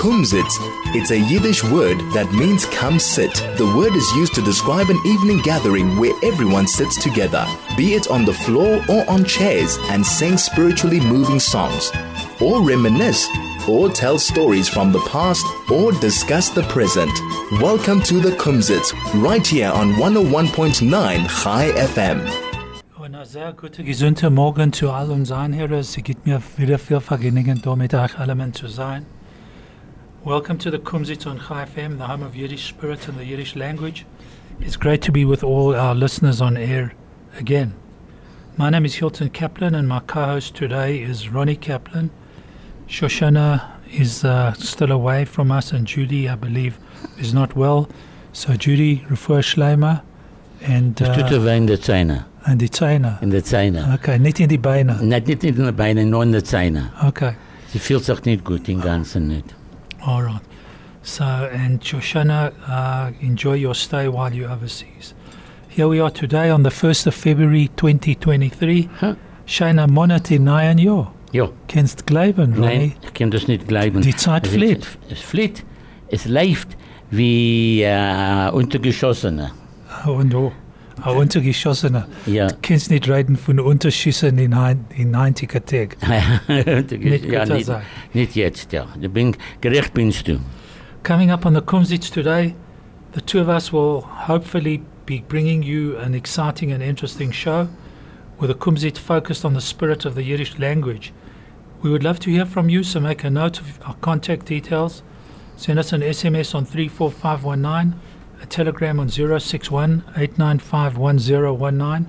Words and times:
Kumzits. 0.00 0.56
It's 0.96 1.10
a 1.10 1.20
Yiddish 1.20 1.62
word 1.62 1.98
that 2.14 2.32
means 2.32 2.64
come 2.64 2.98
sit. 2.98 3.34
The 3.58 3.70
word 3.76 3.94
is 3.94 4.10
used 4.16 4.34
to 4.36 4.40
describe 4.40 4.88
an 4.88 4.98
evening 5.04 5.42
gathering 5.42 5.98
where 5.98 6.14
everyone 6.24 6.66
sits 6.66 6.96
together, 7.02 7.44
be 7.76 7.92
it 7.92 8.08
on 8.08 8.24
the 8.24 8.32
floor 8.32 8.82
or 8.88 9.04
on 9.10 9.26
chairs, 9.26 9.76
and 9.90 10.00
sing 10.02 10.38
spiritually 10.38 11.00
moving 11.00 11.38
songs, 11.38 11.92
or 12.40 12.62
reminisce, 12.62 13.28
or 13.68 13.90
tell 13.90 14.18
stories 14.18 14.70
from 14.70 14.90
the 14.90 15.00
past, 15.00 15.44
or 15.70 15.92
discuss 15.92 16.48
the 16.48 16.62
present. 16.62 17.12
Welcome 17.60 18.00
to 18.04 18.20
the 18.20 18.30
Kumzits, 18.38 18.94
right 19.22 19.46
here 19.46 19.70
on 19.70 19.92
101.9 19.96 21.28
Chai 21.28 21.72
FM. 21.76 22.26
Sehr 23.22 23.52
guten, 23.52 23.84
gesunden 23.84 24.34
Morgen 24.34 24.72
zu 24.72 24.90
all 24.90 25.10
unseren 25.10 25.52
Hörern. 25.54 25.80
Es 25.80 25.94
gibt 25.96 26.26
mir 26.26 26.40
wieder 26.56 26.78
viel 26.78 27.00
Vergnügen, 27.00 27.60
da 27.60 27.76
mit 27.76 27.92
euch 27.92 28.18
allen 28.18 28.54
zu 28.54 28.66
sein. 28.66 29.04
Welcome 30.24 30.58
to 30.58 30.70
the 30.70 30.78
Kumzits 30.78 31.26
on 31.26 31.38
Chai 31.38 31.64
FM, 31.64 31.96
the 31.96 32.06
home 32.06 32.22
of 32.22 32.36
Yiddish 32.36 32.68
spirit 32.68 33.08
and 33.08 33.18
the 33.18 33.24
Yiddish 33.24 33.56
language. 33.56 34.04
It's 34.60 34.76
great 34.76 35.00
to 35.02 35.12
be 35.12 35.24
with 35.24 35.42
all 35.42 35.74
our 35.74 35.94
listeners 35.94 36.42
on 36.42 36.58
air 36.58 36.92
again. 37.38 37.74
My 38.58 38.68
name 38.68 38.84
is 38.84 38.96
Hilton 38.96 39.30
Kaplan, 39.30 39.74
and 39.74 39.88
my 39.88 40.00
co-host 40.00 40.54
today 40.54 41.00
is 41.00 41.30
Ronnie 41.30 41.56
Kaplan. 41.56 42.10
Shoshana 42.86 43.66
is 43.90 44.22
uh, 44.22 44.52
still 44.52 44.92
away 44.92 45.24
from 45.24 45.50
us, 45.50 45.72
and 45.72 45.86
Judy, 45.86 46.28
I 46.28 46.34
believe, 46.34 46.78
is 47.18 47.32
not 47.32 47.56
well. 47.56 47.88
So 48.34 48.56
Judy, 48.56 49.06
refer 49.08 49.40
Schleimer, 49.40 50.02
and 50.60 51.00
uh, 51.00 51.12
in 51.48 51.66
der 51.66 51.78
Zähne. 51.78 52.26
and 52.44 52.60
die 52.60 52.68
Zähne. 52.68 53.22
In 53.22 53.30
der 53.30 53.42
Zähne. 53.42 53.94
Okay, 53.94 54.18
nicht 54.18 54.38
in 54.38 54.50
die 54.50 54.58
Beine. 54.58 55.02
Nicht, 55.02 55.28
nicht 55.28 55.44
in 55.44 55.56
den 55.56 55.74
Beinen, 55.74 56.10
nur 56.10 56.22
in 56.22 56.32
der 56.32 56.44
Zähne. 56.44 56.92
Okay, 57.02 57.34
Sie 57.72 57.78
fühlt 57.78 58.04
sich 58.04 58.22
nicht 58.24 58.44
gut, 58.44 58.66
den 58.66 58.80
ganzen 58.82 59.28
nicht. 59.28 59.54
All 60.06 60.22
right. 60.22 60.40
So, 61.02 61.24
and 61.24 61.80
Shoshana, 61.80 62.52
uh, 62.68 63.10
enjoy 63.20 63.54
your 63.54 63.74
stay 63.74 64.08
while 64.08 64.32
you're 64.32 64.50
overseas. 64.50 65.14
Here 65.68 65.88
we 65.88 66.00
are 66.00 66.10
today 66.10 66.50
on 66.50 66.62
the 66.62 66.70
1st 66.70 67.06
of 67.06 67.14
February 67.14 67.68
2023. 67.76 68.88
Huh? 69.00 69.14
Shana 69.46 69.88
Monate 69.88 70.38
nahen 70.38 70.78
Jahr. 70.78 71.12
Ja, 71.32 71.48
Kennst 71.68 72.06
glauben, 72.06 72.54
nein, 72.58 72.92
ich 73.02 73.14
kann 73.14 73.30
das 73.30 73.46
nicht 73.46 73.68
glauben. 73.68 74.02
Die 74.02 74.14
Zeit 74.16 74.46
Es- 74.46 74.52
fliegt. 74.52 74.82
Es, 75.08 75.18
es 75.18 75.20
fliegt. 75.20 75.64
Es 76.08 76.26
läuft 76.26 76.76
wie 77.10 77.82
äh, 77.82 78.50
Untergeschossene. 78.50 79.52
Und 80.06 80.34
oh, 80.34 80.52
Ja. 82.26 82.48
Kennst 82.62 82.90
nicht 82.90 83.08
reden 83.08 83.36
von 83.36 83.58
Unterschüssen 83.60 84.38
in, 84.38 84.52
in 84.96 85.14
90er 85.14 85.64
Tag. 85.64 85.96
Unterges- 86.48 87.26
ja, 87.26 87.40
guter 87.44 87.54
nicht, 87.54 88.14
nicht 88.14 88.34
jetzt, 88.36 88.72
ja. 88.72 88.86
Du 89.00 89.08
bin, 89.08 89.36
gerecht 89.60 89.94
binst 89.94 90.28
du. 90.28 90.38
Coming 91.02 91.30
up 91.30 91.46
on 91.46 91.54
the 91.54 91.60
Kumzits 91.62 92.10
today, 92.10 92.54
the 93.14 93.20
two 93.20 93.40
of 93.40 93.48
us 93.48 93.72
will 93.72 94.02
hopefully 94.28 94.82
be 95.06 95.22
bringing 95.28 95.62
you 95.62 95.96
an 95.98 96.14
exciting 96.14 96.72
and 96.72 96.82
interesting 96.82 97.32
show 97.32 97.68
with 98.38 98.50
a 98.50 98.54
Kumzit 98.54 98.98
focused 98.98 99.44
on 99.44 99.54
the 99.54 99.60
spirit 99.60 100.04
of 100.04 100.14
the 100.14 100.22
Yiddish 100.22 100.58
language. 100.58 101.12
We 101.82 101.90
would 101.90 102.02
love 102.04 102.18
to 102.20 102.30
hear 102.30 102.44
from 102.46 102.68
you, 102.68 102.82
so 102.82 103.00
make 103.00 103.24
a 103.24 103.30
note 103.30 103.60
of 103.60 103.80
our 103.86 103.94
contact 104.00 104.46
details. 104.46 105.02
Send 105.56 105.78
us 105.78 105.92
an 105.92 106.02
SMS 106.02 106.54
on 106.54 106.64
34519, 106.66 107.94
a 108.42 108.46
telegram 108.46 108.98
on 109.00 109.08
061 109.08 110.02
895 110.16 110.96
1019, 110.96 112.06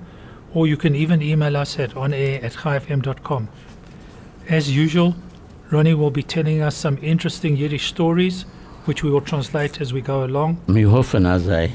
or 0.54 0.66
you 0.66 0.76
can 0.76 0.94
even 0.94 1.22
email 1.22 1.56
us 1.56 1.78
at 1.78 1.90
onair 1.94 2.42
at 2.42 2.52
chaifm.com. 2.54 3.48
As 4.48 4.70
usual, 4.74 5.14
Ronnie 5.70 5.94
will 5.94 6.10
be 6.10 6.22
telling 6.22 6.60
us 6.62 6.74
some 6.76 6.98
interesting 7.02 7.56
Yiddish 7.56 7.86
stories, 7.88 8.44
which 8.86 9.02
we 9.02 9.10
will 9.10 9.20
translate 9.20 9.80
as 9.80 9.92
we 9.92 10.00
go 10.00 10.24
along. 10.24 10.58
Wir 10.66 10.90
hoffen, 10.90 11.26
als 11.26 11.46
er. 11.46 11.68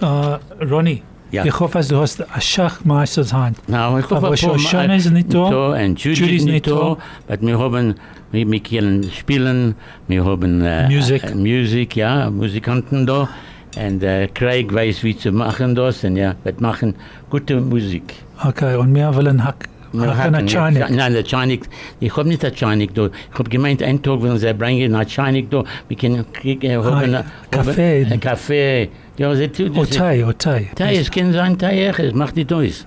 Uh, 0.00 0.38
Ronnie, 0.60 1.02
Ja. 1.32 1.44
ich 1.46 1.58
hoffe, 1.58 1.80
du 1.88 1.96
hast 1.96 2.20
ein 2.20 2.40
Schachmeisters 2.40 3.32
Hand. 3.32 3.56
Nou, 3.68 3.98
ich 3.98 4.04
hoffe, 4.10 4.16
Aber 4.26 4.36
Shoshana 4.36 4.96
ist 4.96 5.10
nicht 5.10 5.32
da. 5.32 5.72
und 5.72 5.98
Judy 6.04 6.36
ist 6.36 6.44
nicht 6.44 6.66
da. 6.66 6.98
Aber 7.28 7.40
wir 7.40 7.58
haben, 7.58 7.94
wir, 8.32 8.50
wir 8.50 8.60
können 8.60 9.10
spielen, 9.10 9.74
wir 10.08 10.24
haben 10.24 10.60
äh, 10.60 10.88
Music. 10.88 11.24
Äh, 11.24 11.34
Musik, 11.34 11.96
ja, 11.96 12.30
Musikanten 12.30 13.06
da. 13.06 13.28
Und 13.76 14.02
äh, 14.02 14.28
Craig 14.28 14.72
weiß, 14.72 15.02
wie 15.02 15.16
zu 15.16 15.32
machen 15.32 15.74
das. 15.74 16.04
Und 16.04 16.16
ja, 16.16 16.34
wir 16.44 16.54
machen 16.58 16.94
gute 17.30 17.60
Musik. 17.60 18.14
Okay, 18.44 18.76
und 18.76 18.94
wir 18.94 19.14
wollen 19.14 19.42
Hack, 19.44 19.68
Wir 19.92 20.14
Hackana 20.16 20.38
hacken, 20.38 20.76
ja. 20.76 20.88
Nein, 20.90 21.12
der 21.14 21.24
Chanik, 21.24 21.68
ich 22.00 22.14
habe 22.16 22.28
nicht 22.28 22.42
der 22.42 22.52
Chanik 22.54 22.94
da. 22.94 23.06
Ich 23.32 23.38
habe 23.38 23.48
gemeint, 23.48 23.82
einen 23.82 24.02
Tag 24.02 24.20
wollen 24.20 24.36
sie 24.38 24.52
bringen, 24.52 24.92
nach 24.92 25.06
Chanik 25.06 25.50
da. 25.50 25.64
Wir 25.88 25.96
können 25.96 26.24
kriegen, 26.32 26.70
äh, 26.70 26.76
haben, 26.76 27.14
Ah, 27.14 27.24
Kaffee. 27.50 28.06
Ein 28.10 28.20
Kaffee. 28.20 28.88
Ja, 29.16 29.34
sie 29.34 29.48
tut 29.48 29.76
das. 29.76 29.90
Otay, 29.92 30.24
Otay. 30.24 30.70
Tei, 30.74 30.96
es 30.96 31.10
kann 31.10 31.32
sein, 31.32 31.58
Tei, 31.58 31.86
es 31.86 32.14
macht 32.14 32.36
nicht 32.36 32.52
aus. 32.52 32.84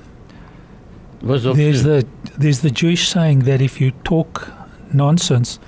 Was 1.22 1.44
There's 1.44 1.82
the, 1.84 2.04
there's 2.40 2.62
the 2.62 2.70
Jewish 2.70 3.08
saying 3.10 3.46
that 3.46 3.60
if 3.62 3.80
you 3.82 3.92
talk 4.04 4.52
nonsense, 4.94 5.60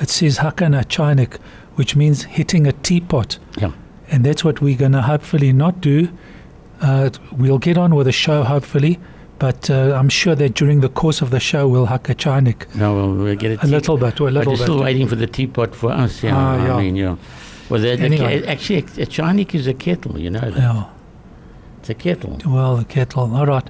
it 0.00 0.10
says 0.10 0.38
Hakana 0.40 0.84
Chanik, 0.86 1.38
which 1.76 1.96
means 1.96 2.24
hitting 2.24 2.66
a 2.66 2.72
teapot. 2.72 3.38
Ja. 3.58 3.72
And 4.10 4.24
that's 4.24 4.44
what 4.44 4.60
we're 4.60 4.76
going 4.76 4.92
to 4.92 5.02
hopefully 5.02 5.52
not 5.52 5.80
do. 5.80 6.08
Uh, 6.80 7.10
we'll 7.32 7.58
get 7.58 7.76
on 7.78 7.94
with 7.94 8.06
the 8.06 8.12
show, 8.12 8.42
hopefully. 8.44 8.98
But 9.38 9.68
uh, 9.70 9.92
I'm 9.94 10.08
sure 10.08 10.34
that 10.34 10.54
during 10.54 10.80
the 10.80 10.88
course 10.88 11.20
of 11.20 11.30
the 11.30 11.40
show, 11.40 11.68
we'll 11.68 11.86
hack 11.86 12.08
a 12.08 12.14
Chanik. 12.14 12.74
No, 12.74 12.94
well, 12.94 13.12
we'll 13.12 13.34
get 13.36 13.50
it. 13.52 13.62
A 13.62 13.66
little 13.66 13.98
bit, 13.98 14.18
a 14.18 14.24
But 14.24 14.32
little 14.32 14.56
they're 14.56 14.64
still 14.66 14.80
waiting 14.82 15.06
for 15.08 15.16
the 15.16 15.26
teapot 15.26 15.74
for 15.74 15.90
us. 15.92 16.22
Yeah, 16.22 16.34
Ah, 16.36 16.54
I 16.54 16.66
yeah. 16.66 16.76
mean, 16.78 16.96
yeah. 16.96 17.16
Well, 17.68 17.80
the, 17.80 17.96
the, 17.96 18.02
Anyway. 18.04 18.40
ke- 18.42 18.46
actually, 18.48 18.78
a 18.78 19.06
chanik 19.06 19.54
is 19.54 19.66
a 19.66 19.74
kettle, 19.74 20.18
you 20.18 20.30
know. 20.30 20.40
that. 20.40 20.56
Yeah. 20.56 20.84
It's 21.80 21.90
a 21.90 21.94
kettle. 21.94 22.38
Well, 22.46 22.76
the 22.76 22.84
kettle. 22.86 23.34
All 23.36 23.44
right. 23.46 23.68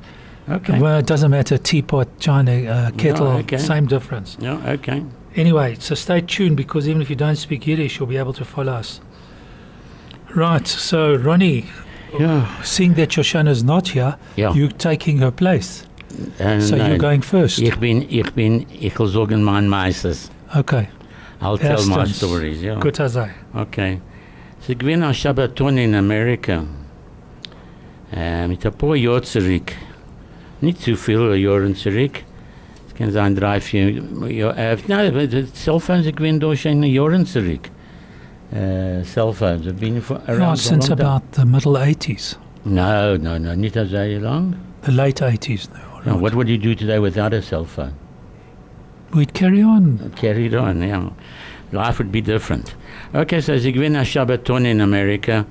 Okay. 0.49 0.79
Well, 0.79 0.99
it 1.01 1.07
doesn't 1.07 1.31
matter. 1.33 1.59
Teapot, 1.59 2.21
China, 2.21 2.53
uh, 2.53 2.91
kettle, 2.93 3.27
okay. 3.29 3.57
same 3.59 3.87
difference. 3.87 4.37
yeah, 4.39 4.61
okay. 4.71 5.03
Anyway, 5.35 5.77
so 5.81 5.95
stay 5.97 6.21
tuned 6.21 6.57
because 6.57 6.89
even 6.89 7.03
if 7.03 7.11
you 7.11 7.17
don't 7.17 7.37
speak 7.37 7.67
Yiddish, 7.67 7.99
you'll 7.99 8.07
be 8.09 8.17
able 8.17 8.33
to 8.35 8.45
follow 8.45 8.73
us. 8.75 9.01
Right. 10.35 10.67
So, 10.67 11.17
Ronnie, 11.17 11.65
Yeah. 12.19 12.47
seeing 12.63 12.95
that 12.95 13.11
Shoshana's 13.11 13.63
not 13.63 13.89
here, 13.89 14.17
Ja. 14.37 14.53
you're 14.55 14.77
taking 14.77 15.19
her 15.19 15.31
place. 15.31 15.85
And, 16.39 16.63
So 16.63 16.77
you're 16.77 16.95
uh, 16.95 16.99
going 16.99 17.23
first. 17.23 17.59
Ich 17.59 17.77
bin, 17.79 18.07
ich 18.09 18.33
bin, 18.35 18.67
ich 18.81 18.99
will 18.99 19.09
sagen 19.09 19.43
mein 19.43 19.69
Meisters. 19.69 20.31
Okay. 20.55 20.89
I'll 21.41 21.59
tell 21.59 21.85
my 21.87 22.07
stories, 22.07 22.63
ja. 22.63 22.79
Gut, 22.81 22.99
Azai. 23.01 23.31
Okay. 23.55 24.01
Sie 24.61 24.75
gewinnen 24.77 25.03
ein 25.03 25.15
Shabbaton 25.15 25.77
in 25.79 25.95
Amerika. 25.95 26.65
Äh, 28.13 28.49
mit 28.49 28.65
ein 28.65 28.73
paar 28.73 28.97
Jahren 28.97 29.23
zurück. 29.25 29.73
Nicht 30.61 30.81
zu 30.81 30.97
viele 30.97 31.37
Jahre 31.37 31.73
zurück. 31.75 32.23
Es 32.89 32.95
kann 32.95 33.11
sein 33.11 33.35
drei, 33.35 33.61
vier 33.61 33.91
Jahre. 34.31 34.57
Äh, 34.57 34.77
nein, 34.89 35.49
Cellphones, 35.53 36.05
sie 36.05 36.13
gewinnen 36.13 36.41
durch 36.41 36.67
eine 36.67 36.87
Jahre 36.87 37.23
zurück. 37.25 37.69
Uh, 38.53 38.57
äh, 38.57 39.05
Cellphones, 39.05 39.67
have 39.67 39.81
been 39.81 40.01
for 40.01 40.21
around 40.29 40.57
since 40.57 40.89
about 40.89 41.23
the 41.33 41.45
middle 41.45 41.77
80s, 41.77 42.37
No, 42.65 43.17
no, 43.17 43.39
no, 43.39 43.55
not 43.55 43.77
as 43.77 43.93
long. 44.23 44.57
the 44.83 44.93
late 44.93 45.17
80s. 45.17 45.69
No, 45.73 46.13
No, 46.13 46.17
what 46.17 46.35
would 46.35 46.49
you 46.49 46.57
do 46.59 46.75
today 46.75 47.01
without 47.01 47.35
a 47.35 47.43
cell 47.43 47.65
phone? 47.65 47.95
We'd 49.13 49.35
carry 49.35 49.63
on. 49.63 50.13
carried 50.15 50.55
on, 50.55 50.81
yeah. 50.83 51.11
Life 51.73 51.99
would 51.99 52.13
be 52.13 52.21
different. 52.21 52.77
Okay, 53.13 53.41
so 53.41 53.53
ein 53.53 54.05
Shabbaton 54.05 54.65
in 54.67 54.81
Amerika. 54.81 55.45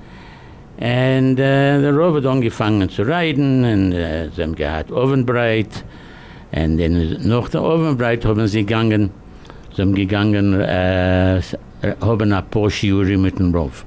Und 0.78 1.38
äh, 1.38 1.78
uh, 1.78 1.80
der 1.80 1.96
Rav 1.96 2.16
hat 2.16 2.26
angefangen 2.26 2.88
zu 2.90 3.02
reiten 3.02 3.64
und 3.64 3.92
äh, 3.92 4.26
uh, 4.28 4.30
sie 4.34 4.42
haben 4.42 4.54
gehabt 4.54 4.90
Ovenbreit. 4.92 5.84
Und 6.52 6.78
dann 6.78 7.16
nach 7.26 7.48
der 7.48 7.62
Ovenbreit 7.62 8.24
haben 8.24 8.46
sie 8.46 8.60
gegangen, 8.60 9.10
sie 9.74 9.82
haben 9.82 9.94
gegangen, 9.94 10.60
äh, 10.60 11.40
s- 11.82 11.96
haben 12.00 12.32
ein 12.32 12.44
paar 12.50 12.70
Schiure 12.70 13.16
mit 13.18 13.38
dem 13.38 13.54
Rav. 13.54 13.84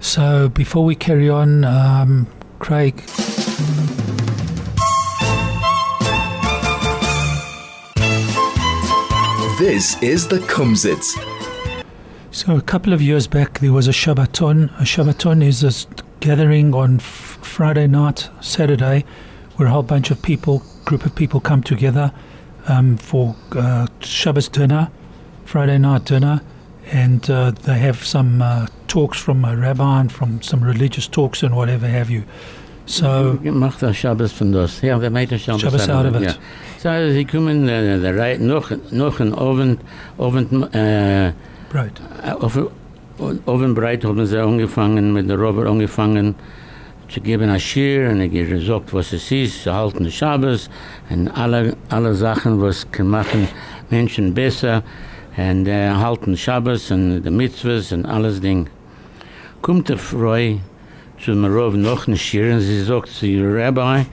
So, 0.00 0.48
before 0.54 0.84
we 0.86 0.94
carry 0.94 1.28
on, 1.30 1.64
um, 1.64 2.26
Craig, 2.60 2.94
This 9.58 10.00
is 10.02 10.28
the 10.28 10.38
Kumzits. 10.38 11.16
So 12.30 12.54
a 12.56 12.60
couple 12.62 12.92
of 12.92 13.02
years 13.02 13.26
back, 13.26 13.58
there 13.58 13.72
was 13.72 13.88
a 13.88 13.92
Shabbaton. 13.92 14.70
A 14.78 14.84
Shabbaton 14.84 15.42
is 15.42 15.64
a 15.64 15.72
gathering 16.20 16.72
on 16.74 16.96
f- 17.00 17.38
Friday 17.42 17.88
night, 17.88 18.28
Saturday, 18.40 19.04
where 19.56 19.66
a 19.66 19.70
whole 19.72 19.82
bunch 19.82 20.12
of 20.12 20.22
people, 20.22 20.62
group 20.84 21.04
of 21.04 21.14
people, 21.16 21.40
come 21.40 21.62
together 21.64 22.12
um, 22.68 22.96
for 22.98 23.34
uh, 23.56 23.88
Shabbos 24.00 24.48
dinner, 24.48 24.90
Friday 25.44 25.78
night 25.78 26.04
dinner, 26.04 26.40
and 26.92 27.28
uh, 27.30 27.50
they 27.50 27.78
have 27.78 28.04
some 28.04 28.42
uh, 28.42 28.66
talks 28.86 29.18
from 29.18 29.44
a 29.44 29.56
rabbi 29.56 30.00
and 30.00 30.12
from 30.12 30.42
some 30.42 30.62
religious 30.62 31.08
talks 31.08 31.42
and 31.42 31.54
whatever 31.54 31.86
have 31.86 32.10
you. 32.10 32.24
So 32.86 33.38
Macht 33.42 33.82
der 33.82 33.92
Shabbos 33.92 34.32
von 34.32 34.52
das. 34.52 34.80
Ja, 34.80 34.98
der 34.98 35.10
meint 35.10 35.30
der 35.30 35.38
Shabbos. 35.38 35.60
Shabbos 35.60 35.88
out 35.88 36.06
of 36.06 36.16
it. 36.16 36.22
Ja. 36.22 36.34
So, 36.78 37.12
sie 37.12 37.24
kommen, 37.24 37.68
äh, 37.68 38.00
der 38.00 38.16
Reit, 38.16 38.40
noch, 38.40 38.70
noch 38.90 39.20
ein 39.20 39.34
Abend, 39.34 39.80
Abend, 40.16 40.74
äh, 40.74 41.32
Breit. 41.70 42.00
Äh, 42.24 42.30
Auf 42.30 42.58
Ovenbreit 43.46 44.04
haben 44.04 44.24
sie 44.24 44.40
angefangen, 44.40 45.12
mit 45.12 45.28
der 45.28 45.36
Robert 45.38 45.66
angefangen 45.66 46.34
zu 47.08 47.20
geben 47.20 47.50
ein 47.50 47.60
Schir 47.60 48.10
und 48.10 48.20
er 48.20 48.28
gesagt, 48.28 48.92
was 48.92 49.12
es 49.12 49.30
ist, 49.30 49.64
zu 49.64 49.72
halten 49.72 50.10
Schabes 50.10 50.70
und 51.10 51.28
alle, 51.28 51.76
alle 51.88 52.14
Sachen, 52.14 52.60
was 52.60 52.90
kann 52.90 53.08
machen 53.08 53.48
Menschen 53.90 54.34
besser 54.34 54.82
und 55.38 55.68
äh, 55.68 55.90
halten 55.90 56.36
Schabes 56.36 56.90
und 56.90 57.22
die 57.22 57.30
Mitzvahs 57.30 57.92
und 57.92 58.04
alles 58.06 58.40
Ding. 58.40 58.68
Kommt 59.62 59.88
der 59.88 59.96
Frau 59.96 60.58
zu 61.22 61.30
mir 61.30 61.48
Rav 61.48 61.74
noch 61.74 62.08
ein 62.08 62.16
Schir 62.16 62.54
und 62.54 62.60
sie 62.60 62.82
sagt 62.82 63.08
zu 63.08 63.26
ihr 63.26 63.44
Rabbi, 63.44 64.06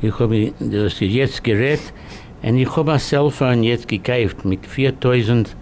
ich 0.00 0.18
habe 0.18 0.52
das 0.58 0.98
jetzt 1.00 1.44
gerät 1.44 1.80
und 2.42 2.56
ich 2.56 2.74
habe 2.74 2.92
ein 2.92 2.98
Cellphone 2.98 3.62
jetzt 3.62 3.88
gekauft 3.88 4.46
mit 4.46 4.66
4000 4.66 5.54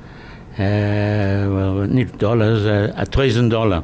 äh, 0.56 1.46
well, 1.46 1.88
nicht 1.88 2.22
Dollars, 2.22 2.64
äh, 2.64 2.92
1000 2.96 3.52
Dollar. 3.52 3.82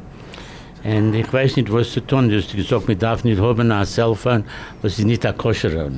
Und 0.83 1.15
ich 1.15 1.31
weiß 1.31 1.57
nicht, 1.57 1.71
was 1.71 1.91
zu 1.91 1.99
tun 1.99 2.29
ist. 2.29 2.53
Ich 2.53 2.67
gesagt, 2.67 2.87
man 2.87 2.99
darf 2.99 3.23
nicht 3.23 3.41
haben 3.41 3.71
ein 3.71 3.85
Cellphone, 3.85 4.45
was 4.81 4.99
ist 4.99 5.05
nicht 5.05 5.25
ein 5.25 5.37
Koscher. 5.37 5.89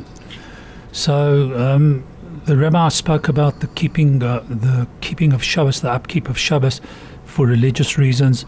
So 0.91 1.11
um, 1.13 2.03
the 2.47 2.55
rabbi 2.55 2.87
spoke 2.87 3.27
about 3.27 3.59
the 3.59 3.67
keeping 3.67 4.23
uh, 4.23 4.41
the 4.49 4.87
keeping 5.01 5.33
of 5.33 5.43
Shabbos, 5.43 5.81
the 5.81 5.91
upkeep 5.91 6.29
of 6.29 6.37
Shabbos, 6.37 6.79
for 7.25 7.45
religious 7.45 7.97
reasons. 7.97 8.45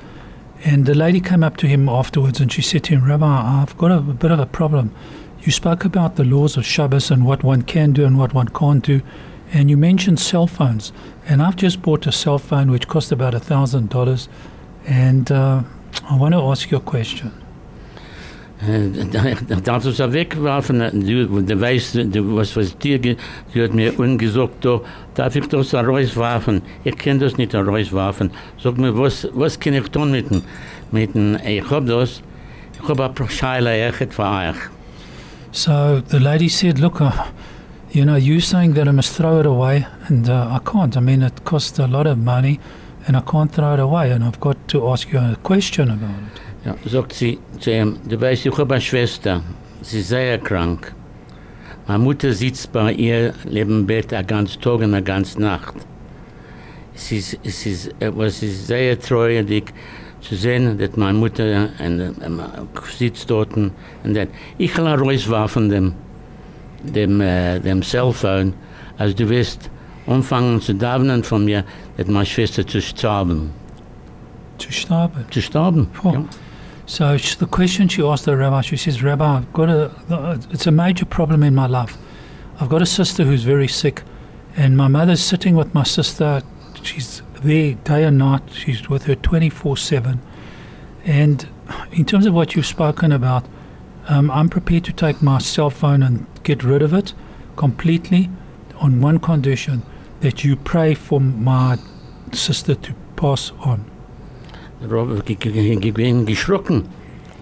And 0.63 0.85
the 0.85 0.95
lady 0.95 1.19
came 1.19 1.43
up 1.43 1.57
to 1.57 1.67
him 1.67 1.89
afterwards 1.89 2.39
and 2.39 2.51
she 2.51 2.61
said 2.61 2.85
to 2.85 2.93
him, 2.93 3.03
Rabbi, 3.03 3.25
I've 3.61 3.77
got 3.77 3.91
a, 3.91 3.97
a 3.97 4.01
bit 4.01 4.31
of 4.31 4.39
a 4.39 4.45
problem. 4.45 4.95
You 5.41 5.51
spoke 5.51 5.83
about 5.83 6.15
the 6.15 6.23
laws 6.23 6.55
of 6.55 6.65
Shabbos 6.65 7.11
and 7.11 7.25
what 7.25 7.43
one 7.43 7.61
can 7.61 7.91
do 7.91 8.05
and 8.05 8.17
what 8.17 8.33
one 8.33 8.47
can't 8.47 8.83
do, 8.83 9.01
and 9.51 9.69
you 9.69 9.75
mentioned 9.75 10.21
cell 10.21 10.47
phones. 10.47 10.93
And 11.27 11.41
I've 11.41 11.57
just 11.57 11.81
bought 11.81 12.07
a 12.07 12.11
cell 12.13 12.39
phone 12.39 12.71
which 12.71 12.87
cost 12.87 13.11
about 13.11 13.33
a 13.33 13.39
thousand 13.39 13.89
dollars, 13.89 14.29
and 14.85 15.29
uh, 15.29 15.63
I 16.09 16.15
want 16.15 16.33
to 16.35 16.41
ask 16.41 16.71
you 16.71 16.77
a 16.77 16.81
question. 16.81 17.33
Es 18.61 20.13
wegwerfen, 20.13 20.79
du, 22.11 22.35
was, 22.35 22.55
was 22.57 22.77
dir, 22.77 22.99
ge- 22.99 23.15
sie 23.53 23.63
hat 23.63 23.73
mir 23.73 23.97
ungesagt, 23.97 24.65
da, 24.65 24.81
darf 25.15 25.35
ich 25.35 25.47
das 25.47 25.73
rauswerfen? 25.73 26.61
Ich 26.83 26.97
das 27.19 27.37
nicht 27.37 27.55
rauswerfen. 27.55 28.31
Sag 28.61 28.77
mir, 28.77 28.97
was, 28.97 29.27
was 29.33 29.57
kann 29.59 29.75
ich 29.75 29.87
tun 29.89 30.11
mit 30.11 30.29
dem, 30.29 30.41
mit 30.91 31.15
dem, 31.15 31.37
ich 31.45 31.63
das, 31.69 32.21
ich 32.73 32.89
Scheile 33.31 33.93
für 33.93 34.23
euch. 34.23 34.55
So 35.51 36.01
the 36.09 36.19
lady 36.19 36.49
said, 36.49 36.79
Look, 36.79 36.99
uh, 37.01 37.11
you 37.91 38.03
know, 38.03 38.15
you're 38.17 38.41
saying 38.41 38.73
that 38.73 38.87
I 38.87 38.91
must 38.91 39.15
throw 39.15 39.39
it 39.39 39.45
away, 39.45 39.87
and 40.07 40.29
uh, 40.29 40.47
I 40.51 40.59
can't. 40.59 40.95
I 40.95 40.99
mean, 40.99 41.23
it 41.23 41.43
costs 41.43 41.79
a 41.79 41.87
lot 41.87 42.05
of 42.07 42.17
money, 42.17 42.59
and 43.07 43.15
I 43.17 43.21
can't 43.21 43.51
throw 43.51 43.73
it 43.73 43.79
away, 43.79 44.11
and 44.11 44.23
I've 44.23 44.39
got 44.39 44.57
to 44.67 44.89
ask 44.89 45.11
you 45.11 45.19
a 45.19 45.37
question 45.43 45.89
about 45.89 46.09
it. 46.09 46.41
Ja, 46.65 46.75
sagt 46.85 47.13
sie 47.13 47.39
zu 47.59 47.71
ihm, 47.71 47.97
du 48.07 48.19
weißt, 48.19 48.45
ich 48.45 48.57
habe 48.57 48.73
eine 48.73 48.81
Schwester, 48.81 49.41
sie 49.81 49.99
ist 49.99 50.09
sehr 50.09 50.37
krank. 50.39 50.93
Meine 51.87 52.03
Mutter 52.03 52.33
sitzt 52.33 52.71
bei 52.73 52.93
ihr 52.93 53.33
neben 53.49 53.87
Bett 53.87 54.13
eine 54.13 54.25
ganze 54.25 54.59
Tag 54.59 54.75
und 54.79 54.93
eine 54.93 55.01
ganze 55.01 55.41
Nacht. 55.41 55.75
Es 56.93 57.11
ist, 57.11 57.39
es 57.43 57.65
ist, 57.65 57.95
was 57.99 58.43
ist 58.43 58.67
sehr 58.67 58.99
treurig 58.99 59.73
zu 60.21 60.35
sehen, 60.35 60.77
dass 60.77 60.97
meine 60.97 61.17
Mutter 61.17 61.69
und, 61.79 62.15
ähm, 62.23 62.41
sitzt 62.97 63.29
dort 63.29 63.55
und 63.55 63.71
dat. 64.03 64.27
ich 64.57 64.73
kann 64.73 64.85
rauswerfen 64.85 65.69
dem, 65.69 65.93
dem, 66.83 67.21
äh, 67.21 67.59
dem 67.61 67.81
Cellphone, 67.81 68.53
als 68.97 69.15
du 69.15 69.29
wirst 69.29 69.69
anfangen 70.07 70.59
zu 70.59 70.75
davenen 70.75 71.23
von 71.23 71.45
mir, 71.45 71.63
dass 71.95 72.07
meine 72.07 72.25
Schwester 72.25 72.67
zu 72.67 72.81
sterben. 72.81 73.51
Stop 74.69 75.11
it. 75.17 75.33
Zu 75.33 75.41
sterben. 75.41 75.87
Oh. 76.03 76.11
Ja. 76.11 76.25
So 76.89 77.15
the 77.17 77.45
question 77.45 77.87
she 77.87 78.01
asked 78.01 78.25
the 78.25 78.35
rabbi, 78.35 78.61
she 78.61 78.75
says, 78.75 79.03
Rabbi, 79.03 79.37
I've 79.37 79.53
got 79.53 79.69
a, 79.69 80.39
it's 80.49 80.65
a 80.65 80.71
major 80.71 81.05
problem 81.05 81.43
in 81.43 81.53
my 81.53 81.67
life. 81.67 81.95
I've 82.59 82.67
got 82.67 82.81
a 82.81 82.85
sister 82.87 83.23
who's 83.23 83.43
very 83.43 83.67
sick, 83.67 84.01
and 84.57 84.75
my 84.75 84.87
mother's 84.87 85.23
sitting 85.23 85.55
with 85.55 85.71
my 85.75 85.83
sister. 85.83 86.41
She's 86.81 87.21
there 87.43 87.75
day 87.75 88.05
and 88.05 88.17
night. 88.17 88.41
She's 88.51 88.89
with 88.89 89.03
her 89.03 89.13
24 89.13 89.77
7. 89.77 90.19
And 91.05 91.47
in 91.91 92.05
terms 92.05 92.25
of 92.25 92.33
what 92.33 92.55
you've 92.55 92.65
spoken 92.65 93.11
about, 93.11 93.45
um, 94.07 94.31
I'm 94.31 94.49
prepared 94.49 94.85
to 94.85 94.91
take 94.91 95.21
my 95.21 95.37
cell 95.37 95.69
phone 95.69 96.01
and 96.01 96.25
get 96.41 96.63
rid 96.63 96.81
of 96.81 96.91
it 96.91 97.13
completely 97.55 98.31
on 98.77 98.99
one 98.99 99.19
condition 99.19 99.83
that 100.21 100.43
you 100.43 100.55
pray 100.55 100.95
for 100.95 101.21
my 101.21 101.77
sister 102.31 102.73
to 102.73 102.95
pass 103.15 103.51
on. 103.59 103.98
Robert, 104.89 105.25
geschrocken. 106.25 106.83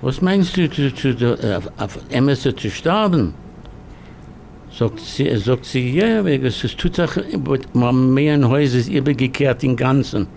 Was 0.01 0.21
meinst 0.21 0.57
du, 0.57 0.69
zu, 0.69 0.93
zu, 0.93 1.15
zu, 1.15 1.37
auf, 1.77 1.99
Emerson 2.09 2.57
zu 2.57 2.69
sterben? 2.69 3.33
Sagt 4.71 4.99
sie, 4.99 5.35
sagt 5.37 5.65
sie, 5.65 5.97
ja, 5.97 6.25
es 6.25 6.75
tut 6.77 6.95
sich, 6.95 7.09
man 7.73 8.13
mehr 8.13 8.41
Haus 8.47 8.73
ist 8.73 8.89
übergekehrt 8.89 9.63
im 9.63 9.75
Ganzen. 9.75 10.27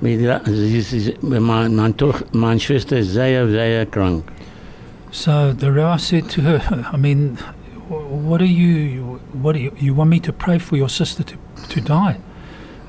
Meine 0.00 0.40
Schwester 2.60 2.98
ist 2.98 3.12
sehr, 3.12 3.48
sehr 3.48 3.86
krank. 3.86 4.24
So 5.10 5.52
the 5.52 5.70
rabbi 5.70 5.98
said 5.98 6.28
to 6.30 6.42
her, 6.42 6.60
I 6.92 6.96
mean, 6.96 7.38
wh- 7.88 8.10
what 8.10 8.40
are 8.40 8.44
you, 8.44 9.20
what 9.32 9.54
do 9.54 9.60
you, 9.60 9.70
you 9.78 9.94
want 9.94 10.10
me 10.10 10.18
to 10.18 10.32
pray 10.32 10.58
for 10.58 10.76
your 10.76 10.88
sister 10.88 11.22
to, 11.22 11.36
to 11.68 11.80
die? 11.80 12.16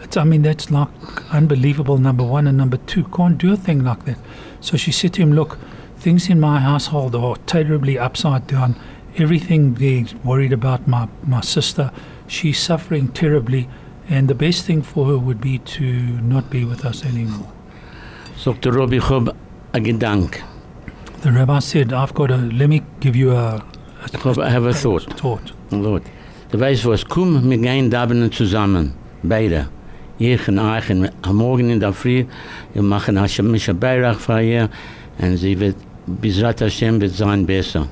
It's, 0.06 0.18
I 0.18 0.24
mean, 0.24 0.44
that's 0.44 0.70
like 0.70 0.90
unbelievable, 1.34 1.98
number 1.98 2.24
one. 2.24 2.46
And 2.48 2.58
number 2.58 2.78
two, 2.78 3.06
can't 3.06 3.40
do 3.40 3.52
a 3.52 3.58
thing 3.58 3.84
like 3.84 4.06
that. 4.06 4.18
So 4.62 4.78
she 4.78 4.92
said 4.92 5.14
to 5.14 5.24
him, 5.24 5.34
look, 5.34 5.58
things 5.98 6.30
in 6.30 6.40
my 6.40 6.60
household 6.60 7.16
are 7.16 7.36
terribly 7.48 7.98
upside 7.98 8.46
down. 8.46 8.76
Everything 9.18 9.74
there's 9.74 10.14
worried 10.24 10.54
about 10.54 10.88
my, 10.88 11.08
my 11.24 11.42
sister. 11.42 11.92
She's 12.28 12.60
suffering 12.60 13.08
terribly. 13.14 13.68
And 14.08 14.28
the 14.28 14.36
best 14.36 14.66
thing 14.66 14.84
for 14.84 15.08
her 15.08 15.18
would 15.18 15.42
be 15.42 15.58
to 15.58 15.84
not 16.22 16.52
be 16.52 16.64
with 16.66 16.86
us 16.86 17.04
anymore. 17.04 17.52
Sagt 18.38 18.64
der 18.64 18.74
Rob, 18.74 18.94
ich 18.94 19.10
hab 19.10 19.36
ein 19.74 19.84
Gedanke. 19.84 20.44
The 21.22 21.32
rabbi 21.32 21.60
said, 21.60 21.92
I've 21.94 22.14
got 22.14 22.30
a, 22.30 22.38
let 22.38 22.70
me 22.70 22.84
give 23.00 23.16
you 23.16 23.32
a, 23.32 23.64
Ich 24.14 24.24
hab, 24.24 24.38
I 24.38 24.50
have 24.50 24.68
a 24.68 24.74
thought. 24.74 25.12
thought. 25.20 25.52
Gut. 25.72 26.04
Du 26.52 26.60
weißt 26.60 26.86
was, 26.86 27.04
komm, 27.04 27.50
wir 27.50 27.58
gehen 27.58 27.90
da 27.90 28.08
zusammen. 28.30 28.94
Beide. 29.24 29.68
Ich 30.18 30.48
und 30.48 30.60
und 30.60 31.12
am 31.22 31.36
Morgen 31.36 31.70
in 31.70 31.80
der 31.80 31.92
Früh, 31.94 32.26
wir 32.74 32.82
machen 32.82 33.16
Beirach 33.80 34.20
für 34.20 34.42
ihr, 34.42 34.70
und 35.20 35.38
sie 35.38 35.60
wird, 35.60 35.76
Bizrat 36.08 36.62
Hashem 36.62 37.02
wird 37.02 37.14
sein 37.14 37.46
besser. 37.46 37.88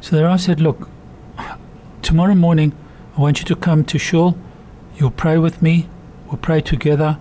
So 0.00 0.16
the 0.16 0.22
rabbi 0.22 0.36
said, 0.36 0.60
Look, 0.60 0.88
tomorrow 2.02 2.34
morning, 2.34 2.72
I 3.16 3.20
want 3.20 3.38
you 3.38 3.44
to 3.46 3.56
come 3.56 3.84
to 3.84 3.98
Shul. 3.98 4.34
You'll 4.96 5.10
pray 5.10 5.38
with 5.38 5.62
me. 5.62 5.86
We'll 6.26 6.38
pray 6.38 6.60
together. 6.60 7.18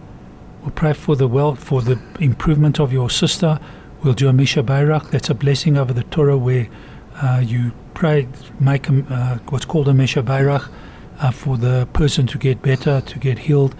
We'll 0.61 0.71
pray 0.71 0.93
for 0.93 1.15
the 1.15 1.27
well, 1.27 1.55
for 1.55 1.81
the 1.81 1.99
improvement 2.19 2.79
of 2.79 2.91
your 2.91 3.09
sister. 3.09 3.59
We'll 4.01 4.13
do 4.13 4.27
a 4.27 4.33
Mi 4.33 4.45
Shebeirach. 4.45 5.11
That's 5.11 5.29
a 5.29 5.33
blessing 5.33 5.77
over 5.77 5.93
the 5.93 6.03
Torah 6.03 6.37
where 6.37 6.67
uh, 7.21 7.41
you 7.45 7.71
pray, 7.93 8.27
make 8.59 8.89
a, 8.89 9.05
uh, 9.09 9.37
what's 9.49 9.65
called 9.65 9.87
a 9.87 9.93
Mi 9.93 10.05
Shebeirach 10.05 10.69
uh, 11.19 11.31
for 11.31 11.57
the 11.57 11.87
person 11.93 12.27
to 12.27 12.37
get 12.37 12.61
better, 12.61 13.01
to 13.01 13.19
get 13.19 13.39
healed. 13.39 13.75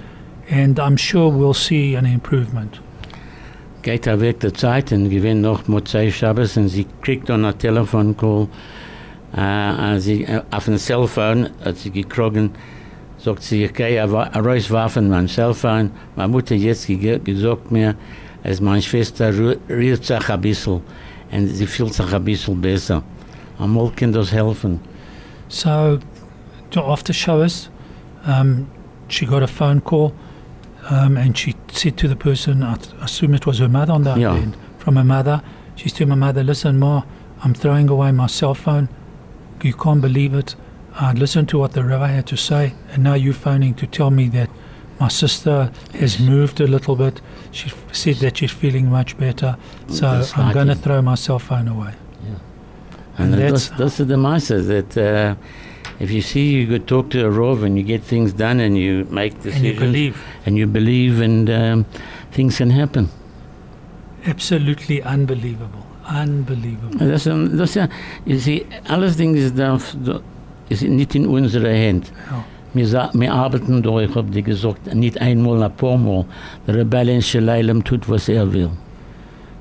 And 0.50 0.78
I'm 0.80 0.98
sure 0.98 1.32
we'll 1.32 1.54
see 1.54 1.96
an 1.98 2.06
improvement. 2.06 2.80
Geht 3.82 4.08
er 4.08 4.20
weg 4.22 4.40
der 4.40 4.54
Zeit 4.54 4.92
und 4.92 5.10
gewinnt 5.10 5.42
noch 5.42 5.68
Mozai 5.68 6.10
Shabbos 6.12 6.58
und 6.58 6.70
sie 6.70 6.86
kriegt 7.02 7.30
dann 7.30 7.44
ein 7.46 7.58
Telefoncall. 7.58 8.48
Äh, 9.36 9.96
äh, 9.96 10.00
sie, 10.00 10.24
äh, 10.24 10.42
auf 10.52 10.66
dem 10.66 10.78
Cellphone 10.78 11.50
hat 11.66 11.78
sie 11.78 11.92
gekriegt, 11.92 12.52
sagt 13.18 13.42
sie, 13.44 13.66
ich 13.66 13.74
gehe 13.74 14.02
rauswerfen 14.04 15.10
mein 15.10 15.28
Cellphone. 15.28 15.92
Meine 16.16 16.32
Mutter 16.32 16.56
jetzt 16.56 16.88
ge- 16.88 17.20
gesagt 17.20 17.72
mir, 17.72 17.96
als 18.44 18.62
meine 18.62 18.82
Schwester 18.82 19.32
rührt 19.70 20.06
sich 20.06 20.30
ein 20.30 20.42
bisschen 20.42 20.82
und 21.32 21.48
sie 21.48 21.66
fühlt 21.66 21.94
sich 21.94 22.14
ein 22.14 22.24
bisschen 22.24 22.62
besser. 22.62 23.02
Einmal 23.60 23.92
kann 23.96 24.12
das 24.14 24.32
helfen. 24.32 24.80
So 25.50 26.00
after 26.76 27.14
Shabbos, 27.14 27.70
um, 28.26 28.68
she 29.08 29.26
got 29.26 29.44
a 29.44 29.48
phone 29.48 29.82
call 29.84 30.12
um, 30.90 31.18
and 31.18 31.38
she 31.38 31.56
said 31.72 31.98
to 31.98 32.08
the 32.08 32.16
person, 32.16 32.64
I 32.64 32.76
th- 32.76 32.94
assume 33.02 33.34
it 33.34 33.46
was 33.46 33.60
her 33.60 33.70
mother 33.70 33.94
on 33.94 34.04
the 34.04 34.16
Yeah. 34.16 34.36
end, 34.36 34.56
from 34.78 34.96
her 34.96 35.04
mother, 35.04 35.42
she 35.76 35.90
said 35.90 35.98
to 36.00 36.06
my 36.08 36.16
mother, 36.16 36.44
listen, 36.44 36.78
Ma, 36.80 37.04
I'm 37.44 37.54
throwing 37.54 37.90
away 37.90 38.12
my 38.12 38.28
cell 38.28 38.54
phone. 38.54 38.88
You 39.62 39.74
can't 39.74 40.02
believe 40.02 40.34
it. 40.34 40.56
I 41.00 41.14
listened 41.14 41.48
to 41.50 41.58
what 41.60 41.72
the 41.74 41.84
rabbi 41.84 42.08
had 42.10 42.26
to 42.28 42.36
say, 42.38 42.74
and 42.94 43.04
now 43.04 43.14
you're 43.16 43.34
phoning 43.34 43.74
to 43.76 43.88
tell 43.88 44.12
me 44.12 44.28
that 44.30 44.50
my 45.00 45.08
sister 45.10 45.72
has 46.00 46.20
moved 46.20 46.62
a 46.62 46.68
little 46.68 46.96
bit. 46.96 47.22
She 47.52 47.68
f- 47.70 47.84
said 47.92 48.16
that 48.18 48.38
she's 48.38 48.52
feeling 48.52 48.90
much 48.90 49.18
better, 49.18 49.58
so 49.88 50.02
That's 50.02 50.38
I'm 50.38 50.54
going 50.54 50.68
to 50.68 50.76
throw 50.76 51.02
my 51.02 51.16
cell 51.16 51.40
phone 51.40 51.68
away. 51.68 51.94
Und 53.20 53.34
And 53.34 53.42
das, 53.42 53.70
that's- 53.70 53.78
das 53.78 54.00
ist 54.00 54.10
der 54.10 54.18
Meister, 54.18 54.58
dass, 54.62 54.98
äh, 54.98 55.36
if 56.00 56.12
you 56.12 56.22
see 56.22 56.52
you 56.62 56.68
could 56.68 56.86
talk 56.88 57.10
to 57.10 57.20
a 57.26 57.30
Rov 57.30 57.64
and 57.64 57.76
you 57.78 57.84
get 57.84 58.04
things 58.04 58.34
done 58.34 58.60
and 58.60 58.78
you 58.78 59.06
make 59.10 59.34
And 59.34 59.44
decisions 59.44 59.64
you 59.74 59.80
believe. 59.80 60.16
and 60.46 60.58
you 60.58 60.68
believe 60.68 61.22
and 61.22 61.50
um, 61.50 61.86
things 62.32 62.58
can 62.58 62.70
happen. 62.72 63.10
Absolutely 64.26 65.02
unbelievable. 65.04 65.84
Unbelievable. 66.10 66.98
Dat 66.98 67.08
is 67.10 67.26
een, 67.26 67.58
dat 67.58 67.68
is 67.68 67.76
een, 67.76 67.90
je 68.24 68.40
ziet, 68.40 68.64
alles 68.88 69.16
ding 69.16 69.36
is, 69.36 69.54
dan, 69.54 69.80
is 70.68 70.82
niet 70.82 71.16
in 71.16 71.28
onze 71.28 71.60
hand. 71.60 72.12
Ja. 72.30 72.44
Wir, 72.72 73.10
wir 73.14 73.32
arbeiten 73.32 73.82
durch, 73.82 74.10
ich 74.10 74.16
hab 74.16 74.32
dir 74.32 74.42
gesagt, 74.42 74.94
nicht 74.96 75.18
einmal, 75.22 75.62
ein 75.64 75.72
paar 75.76 75.98
Mal. 75.98 76.26
Der 76.66 76.76
Rebell 76.76 77.08
in 77.10 77.22
Shalailem 77.22 77.84
tut, 77.84 78.08
was 78.10 78.28
er 78.30 78.52
will. 78.52 78.70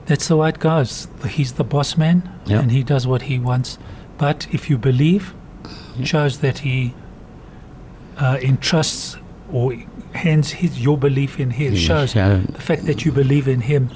That's 0.06 0.26
the 0.28 0.34
way 0.36 0.48
it 0.48 0.58
goes. 0.60 1.08
He's 1.36 1.52
the 1.52 1.64
boss 1.64 1.96
man 1.96 2.22
Yeah. 2.46 2.60
and 2.60 2.70
he 2.72 2.82
does 2.82 3.06
what 3.06 3.22
he 3.22 3.38
wants. 3.38 3.78
But 4.18 4.48
if 4.50 4.68
you 4.70 4.78
believe. 4.78 5.34
Shows 6.04 6.38
that 6.40 6.58
he 6.58 6.92
uh, 8.20 8.36
entrusts 8.42 9.16
or 9.52 9.74
hands 10.14 10.50
his, 10.52 10.78
your 10.82 10.96
belief 10.98 11.38
in 11.38 11.50
him. 11.50 11.74
Shows 11.76 12.14
Ja, 12.14 12.38
the 12.38 12.60
fact 12.60 12.86
that 12.86 13.04
you 13.04 13.12
believe 13.12 13.48
in 13.48 13.60
him 13.62 13.88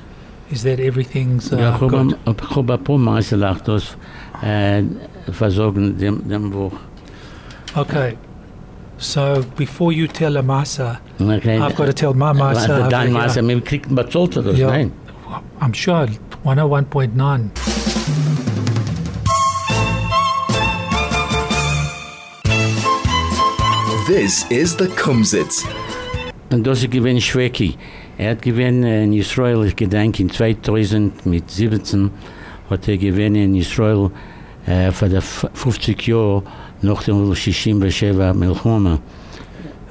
is 0.51 0.63
that 0.63 0.79
everything's 0.81 1.53
uh, 1.53 1.57
ja, 1.59 1.75
ich 1.75 1.81
hab 1.81 1.91
good. 1.91 1.95
am- 2.25 2.37
ich 2.39 2.57
hab 2.57 2.71
ein 2.71 2.85
paar 2.85 2.99
Mal 2.99 3.23
gesagt, 3.23 3.67
das 3.69 3.97
äh, 4.43 4.83
versorgen 5.33 5.97
dem, 5.99 6.29
dem 6.29 6.51
Buch. 6.51 6.73
Okay. 7.75 8.17
So 8.99 9.45
before 9.57 9.93
you 9.93 10.07
tell 10.07 10.37
a 10.39 10.43
Masa, 10.43 10.99
Okay. 11.21 11.59
I've 11.59 11.77
got 11.77 11.87
to 11.87 11.93
tell 11.93 12.15
my 12.15 12.33
Was 12.33 12.67
Masa. 12.67 12.89
Dein 12.89 13.09
here. 13.09 13.19
Maße, 13.19 13.47
wir 13.47 13.61
kriegen 13.61 13.95
bezahlt 13.95 14.37
oder 14.39 14.53
nein? 14.53 14.93
I'm 15.61 15.75
sure 15.75 16.07
101.9. 16.45 17.51
This 24.07 24.47
is 24.51 24.77
the 24.77 24.87
Kumzits. 24.87 25.67
Und 26.53 26.65
das 26.65 26.81
ist 26.81 26.93
gewinn 26.93 27.21
Shwekey. 27.21 27.75
Er 28.17 28.31
hat 28.31 28.43
gewinn 28.43 28.85
äh, 28.85 29.03
in 29.03 29.13
Israel, 29.13 29.65
ich 29.65 29.75
gedenke 29.75 30.23
in 30.23 30.31
2000 30.31 31.27
mit 31.27 31.51
17, 31.51 32.13
hat 32.71 32.87
er 32.87 32.99
gewinn 32.99 33.35
in 33.35 33.57
Israel 33.57 34.13
äh, 34.65 34.93
für 34.93 35.09
die 35.09 35.21
50 35.21 36.07
Jahre 36.07 36.45
nach 36.83 37.03
dem 37.03 37.35
Shishim 37.35 37.81
Besheva 37.81 38.33
Milchoma. 38.33 39.01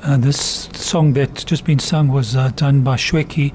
Uh, 0.07 0.17
this 0.17 0.69
song 0.73 1.13
that's 1.13 1.43
just 1.45 1.65
been 1.65 1.79
sung 1.79 2.07
was 2.07 2.37
uh, 2.37 2.49
done 2.55 2.85
by 2.85 2.95
Shwekey. 2.95 3.51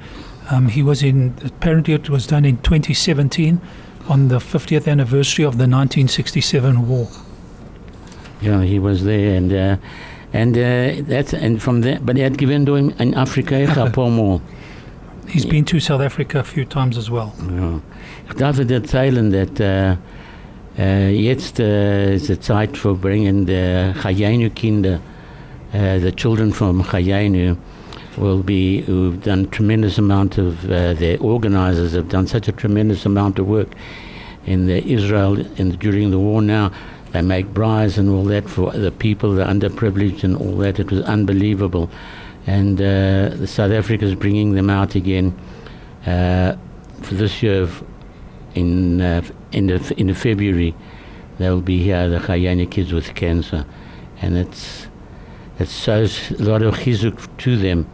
Um, 0.51 0.69
he 0.69 0.83
was 0.83 1.03
in, 1.03 1.33
apparently, 1.43 1.95
it 1.95 2.11
was 2.11 2.27
done 2.27 2.45
in 2.45 2.59
2017 2.59 3.63
on 4.11 4.29
the 4.29 4.39
50th 4.39 4.87
anniversary 4.87 5.47
of 5.47 5.57
the 5.57 5.67
1967 5.67 6.87
war. 6.87 7.09
Yeah, 8.43 8.63
he 8.63 8.79
was 8.79 9.05
there 9.05 9.37
and 9.37 9.53
uh, 9.53 9.77
and 10.33 10.57
uh, 10.57 11.03
that's 11.09 11.33
and 11.35 11.61
from 11.61 11.83
there, 11.83 11.99
but 12.01 12.17
gewinn 12.17 12.65
da 12.65 12.75
in, 12.77 12.91
ich 12.99 13.77
ein 13.77 13.93
paar 13.93 14.11
Mal. 14.11 14.41
He's 15.27 15.47
been 15.47 15.65
to 15.67 15.79
South 15.79 16.01
Africa 16.01 16.41
a 16.41 16.43
few 16.43 16.65
times 16.65 16.99
as 16.99 17.11
well. 17.11 17.33
Ja. 17.57 17.81
Ich 18.29 18.35
darf 18.37 18.57
dir 18.59 18.75
erzählen, 18.75 19.33
äh, 19.33 19.97
äh, 20.79 21.11
jetzt 21.11 21.61
äh, 21.61 22.15
ist 22.15 22.29
die 22.29 22.41
Zeit 22.41 22.77
für 22.77 22.95
bringen 22.95 23.47
die 23.47 23.93
Chayenu-Kinder, 24.03 24.99
äh, 25.73 26.01
the 26.01 26.11
children 26.13 26.53
from 26.53 26.83
Chayenu 26.83 27.57
will 28.17 28.43
be, 28.43 28.83
who've 28.83 29.21
done 29.23 29.49
tremendous 29.51 29.99
amount 29.99 30.39
of, 30.39 30.65
uh, 30.65 30.95
their 30.95 31.19
organizers 31.21 31.93
have 31.93 32.09
done 32.09 32.27
such 32.27 32.49
a 32.49 32.53
tremendous 32.53 33.07
amount 33.07 33.39
of 33.39 33.47
work 33.47 33.69
in 34.47 34.67
the 34.67 34.85
Israel 34.93 35.39
in, 35.57 35.71
during 35.73 36.11
the 36.11 36.19
war 36.19 36.43
now. 36.43 36.71
They 37.13 37.23
make 37.23 37.49
brides 37.49 37.99
and 37.99 38.09
all 38.09 38.25
that 38.25 38.49
for 38.49 38.71
the 38.73 38.93
people, 38.93 39.35
the 39.35 39.45
underprivileged 39.45 40.23
and 40.23 40.37
all 40.37 40.57
that. 40.59 40.79
It 40.79 40.91
was 40.91 41.03
unbelievable. 41.03 41.91
And 42.47 42.81
uh, 42.81 43.47
South 43.47 43.73
Africa 43.73 44.05
is 44.05 44.15
bringing 44.15 44.55
them 44.55 44.71
out 44.71 44.95
again 44.95 45.39
uh, 46.07 46.57
for 47.03 47.15
this 47.15 47.43
year 47.43 47.69
in 48.55 49.01
uh, 49.01 49.23
in 49.53 49.67
the 49.67 49.95
in 49.97 50.07
the 50.09 50.15
February 50.15 50.75
they'll 51.39 51.61
be 51.61 51.83
here 51.83 52.09
the 52.09 52.19
Chayani 52.19 52.71
kids 52.71 52.93
with 52.93 53.15
cancer 53.15 53.65
and 54.21 54.37
it's 54.37 54.89
it 55.59 55.69
shows 55.69 56.31
a 56.33 56.43
lot 56.43 56.63
of 56.63 56.75
chizuk 56.75 57.37
to 57.39 57.57
them 57.57 57.89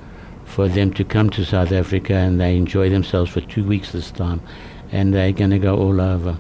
for 0.45 0.69
them 0.69 0.93
to 0.95 1.05
come 1.05 1.31
to 1.31 1.45
South 1.45 1.73
Africa 1.73 2.15
and 2.15 2.41
they 2.41 2.57
enjoy 2.57 2.89
themselves 2.89 3.31
for 3.31 3.41
two 3.43 3.65
weeks 3.65 3.93
this 3.93 4.11
time 4.11 4.41
and 4.93 5.13
they're 5.13 5.33
going 5.33 5.51
to 5.51 5.59
go 5.59 5.77
all 5.77 6.01
over 6.01 6.39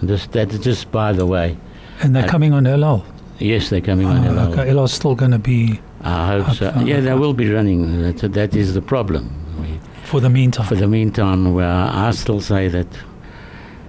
and 0.00 0.08
this 0.08 0.26
that's 0.26 0.58
just 0.58 0.90
by 0.92 1.12
the 1.12 1.26
way 1.26 1.56
And 2.02 2.14
they're 2.14 2.24
Uh, 2.24 2.28
coming 2.28 2.52
on 2.52 2.66
El 2.66 2.84
Al. 2.84 3.04
yes 3.38 3.68
they're 3.70 3.80
coming 3.80 4.06
on 4.06 4.16
Oh, 4.18 4.22
hello. 4.22 4.50
okay, 4.52 4.70
El 4.70 4.78
Al's 4.78 4.92
still 4.92 5.14
going 5.14 5.32
to 5.32 5.38
be 5.38 5.80
I 6.02 6.26
hope 6.32 6.54
so 6.56 6.72
yeah 6.84 7.00
they 7.00 7.14
will 7.14 7.34
be 7.34 7.48
running 7.50 8.02
that, 8.02 8.32
that 8.32 8.54
is 8.54 8.74
the 8.74 8.82
problem 8.82 9.30
we, 9.60 9.78
for 10.04 10.20
the 10.20 10.28
meantime. 10.30 10.66
For 10.66 10.76
the 10.76 10.86
meantime, 10.86 11.52
well, 11.54 11.88
I 12.06 12.10
still 12.12 12.40
say 12.40 12.68
that 12.68 12.86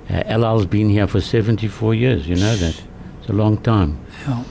uh, 0.10 0.24
El 0.26 0.44
Al's 0.46 0.66
been 0.66 0.90
here 0.90 1.08
for 1.08 1.20
74 1.22 1.94
years, 1.96 2.28
you 2.28 2.36
know 2.36 2.56
that. 2.56 2.82
It's 3.20 3.30
a 3.30 3.34
long 3.34 3.58
time. 3.58 3.98
Yeah. 4.28 4.44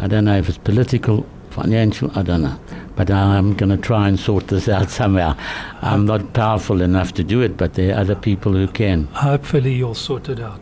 I 0.00 0.06
don't 0.08 0.24
know 0.24 0.36
if 0.36 0.48
it's 0.48 0.58
political, 0.58 1.24
financial, 1.50 2.10
I 2.18 2.22
don't 2.22 2.42
know. 2.42 2.58
But 2.96 3.10
I'm 3.10 3.54
going 3.54 3.70
to 3.70 3.76
try 3.76 4.08
and 4.08 4.18
sort 4.18 4.48
this 4.48 4.68
out 4.68 4.90
somehow. 5.00 5.36
I'm 5.82 6.04
not 6.04 6.32
powerful 6.32 6.82
enough 6.82 7.12
to 7.14 7.22
do 7.24 7.40
it, 7.42 7.56
but 7.56 7.74
there 7.74 7.94
are 7.94 8.00
other 8.00 8.16
people 8.16 8.52
who 8.52 8.66
can. 8.66 9.04
Hopefully, 9.12 9.72
you'll 9.72 9.94
sort 9.94 10.28
it 10.28 10.40
out. 10.40 10.60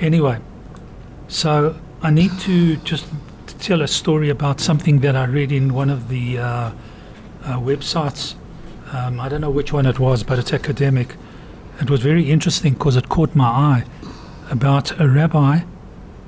Anyway, 0.00 0.38
so 1.32 1.74
I 2.02 2.10
need 2.10 2.38
to 2.40 2.76
just 2.76 3.06
tell 3.58 3.80
a 3.80 3.88
story 3.88 4.28
about 4.28 4.60
something 4.60 5.00
that 5.00 5.16
I 5.16 5.24
read 5.24 5.50
in 5.50 5.72
one 5.72 5.88
of 5.88 6.08
the 6.08 6.38
uh, 6.38 6.44
uh, 6.44 6.72
websites. 7.58 8.34
Um, 8.92 9.18
I 9.18 9.30
don't 9.30 9.40
know 9.40 9.50
which 9.50 9.72
one 9.72 9.86
it 9.86 9.98
was, 9.98 10.22
but 10.22 10.38
it's 10.38 10.52
academic. 10.52 11.16
It 11.80 11.88
was 11.88 12.00
very 12.02 12.30
interesting 12.30 12.74
because 12.74 12.96
it 12.96 13.08
caught 13.08 13.34
my 13.34 13.46
eye 13.46 13.84
about 14.50 15.00
a 15.00 15.08
rabbi 15.08 15.60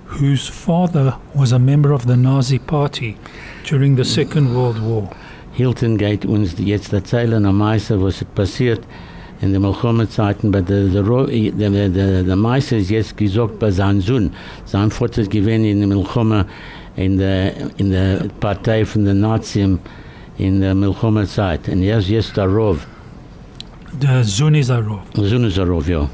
whose 0.06 0.49
father 0.49 1.18
was 1.34 1.52
a 1.52 1.58
member 1.58 1.92
of 1.92 2.06
the 2.06 2.16
Nazi 2.16 2.58
Party 2.58 3.18
during 3.64 3.96
the 3.96 4.04
Second 4.04 4.54
World 4.56 4.80
War. 4.80 5.11
Hilton 5.52 5.99
geht 5.99 6.25
uns 6.25 6.58
jetzt 6.58 6.92
erzählen 6.92 7.44
am 7.44 7.58
meisten, 7.58 8.00
was 8.00 8.25
passiert 8.34 8.84
in 9.44 9.52
den 9.52 9.62
Milchoma-Zeiten, 9.62 10.48
aber 10.48 10.62
der, 10.62 10.86
der, 10.88 11.02
der, 11.02 11.70
der, 11.70 11.88
der, 11.88 12.22
der 12.22 12.36
meiste 12.36 12.76
ist 12.76 12.90
jetzt 12.90 13.16
gesagt 13.16 13.58
bei 13.58 13.70
seinem 13.70 14.00
Sohn. 14.00 14.30
Sein 14.64 14.90
Vater 14.90 15.22
ist 15.22 15.30
gewesen 15.30 15.64
in 15.64 15.78
der 15.80 15.88
Milchoma, 15.88 16.46
in 16.96 17.18
der, 17.18 17.52
in 17.76 17.90
der 17.90 18.26
Partei 18.40 18.84
von 18.84 19.04
den 19.04 19.20
Nazis 19.20 19.78
in 20.38 20.60
der 20.60 20.74
Milchoma-Zeit. 20.74 21.68
Und 21.68 21.82
er 21.82 21.98
ist 21.98 22.08
jetzt 22.08 22.36
der 22.36 22.46
Rov. 22.46 22.86
The 24.00 24.22
Zunizarov. 24.24 25.02
Sohn 25.14 25.44
ist 25.44 25.56
der 25.56 25.68
Rov, 25.68 25.88
ja. 25.88 26.08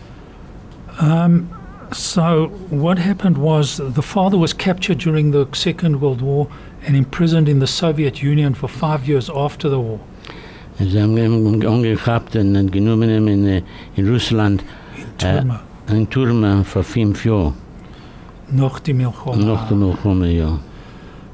Um, 1.01 1.49
so 1.93 2.51
what 2.69 2.99
happened 2.99 3.39
was 3.39 3.81
the 3.95 4.03
father 4.03 4.37
was 4.37 4.53
captured 4.53 4.99
during 4.99 5.33
the 5.33 5.47
Second 5.55 6.01
World 6.01 6.21
War 6.21 6.47
and 6.87 6.95
imprisoned 6.95 7.49
in 7.49 7.61
the 7.61 7.67
Soviet 7.67 8.23
Union 8.23 8.55
for 8.55 8.69
five 8.69 9.09
years 9.09 9.31
after 9.31 9.71
the 9.71 9.79
war. 9.79 9.99
Sie 10.81 11.01
haben 11.01 11.63
angehabt 11.67 12.37
und 12.37 12.73
genommen 12.73 13.29
in, 13.29 13.47
äh, 13.47 13.63
in 13.97 14.09
Russland, 14.09 14.65
Turma, 15.19 15.61
in 15.91 16.09
Turma 16.09 16.63
für 16.65 16.83
fünf 16.83 17.25
Jahre. 17.25 17.53
noch 18.53 18.81
die 18.81 18.93
Milchoma. 18.95 19.37
Nach 19.37 19.71
Milchoma, 19.71 20.27
ja. 20.27 20.59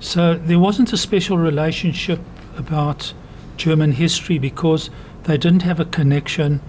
So 0.01 0.35
there 0.35 0.59
wasn't 0.61 0.93
a 0.93 0.97
special 0.97 1.39
relationship 1.39 2.19
about 2.59 3.15
German 3.57 3.93
history 3.93 4.39
because 4.39 4.91
they 5.25 5.39
didn't 5.39 5.63
have 5.63 5.81
a 5.81 5.85
connection. 5.87 6.61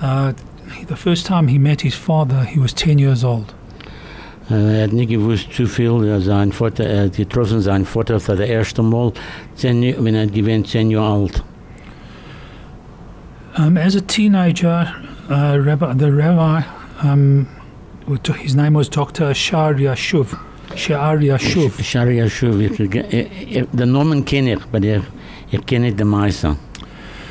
Uh, 0.00 0.32
the 0.86 0.96
first 0.96 1.26
time 1.26 1.48
he 1.48 1.58
met 1.58 1.80
his 1.80 1.94
father, 1.94 2.44
he 2.44 2.60
was 2.60 2.72
10 2.74 2.98
years 2.98 3.24
old. 3.24 3.54
Äh, 4.50 4.78
Er 4.78 4.84
hat 4.84 4.92
nicht 4.92 5.10
gewusst 5.10 5.52
zu 5.52 5.66
viel. 5.66 6.04
Er, 6.04 6.20
sein 6.20 6.52
Vater, 6.52 6.84
er 6.84 7.04
hat 7.06 7.16
getroffen 7.16 7.60
seinen 7.60 7.84
Vater 7.84 8.20
für 8.20 8.36
das 8.36 8.48
erste 8.48 8.82
Mal, 8.82 9.12
zehn, 9.56 9.94
wenn 9.98 10.14
er 10.14 10.26
gewesen 10.26 10.64
zehn 10.64 10.90
Jahre 10.90 11.22
alt. 11.24 11.42
Um, 13.56 13.76
as 13.76 13.94
a 13.94 14.00
teenager, 14.00 14.92
uh, 15.30 15.58
rabbi, 15.58 15.92
the 15.94 16.12
rabbi, 16.12 16.62
um, 17.02 17.46
his 18.38 18.54
name 18.54 18.74
was 18.74 18.88
Dr. 18.88 19.34
Shar 19.34 19.74
Yashuv. 19.74 20.38
Shar 20.76 21.16
Yashuv. 21.18 21.82
Sharia 21.82 22.26
Shuv. 22.28 22.60
ich- 22.60 22.94
er- 22.94 23.62
er- 23.62 23.66
Den 23.72 23.92
Namen 23.92 24.24
kenne 24.24 24.52
ich, 24.54 24.62
aber 24.62 24.82
er, 24.84 25.02
ich 25.50 25.64
kenne 25.66 25.86
nicht 25.86 25.98
den. 25.98 26.56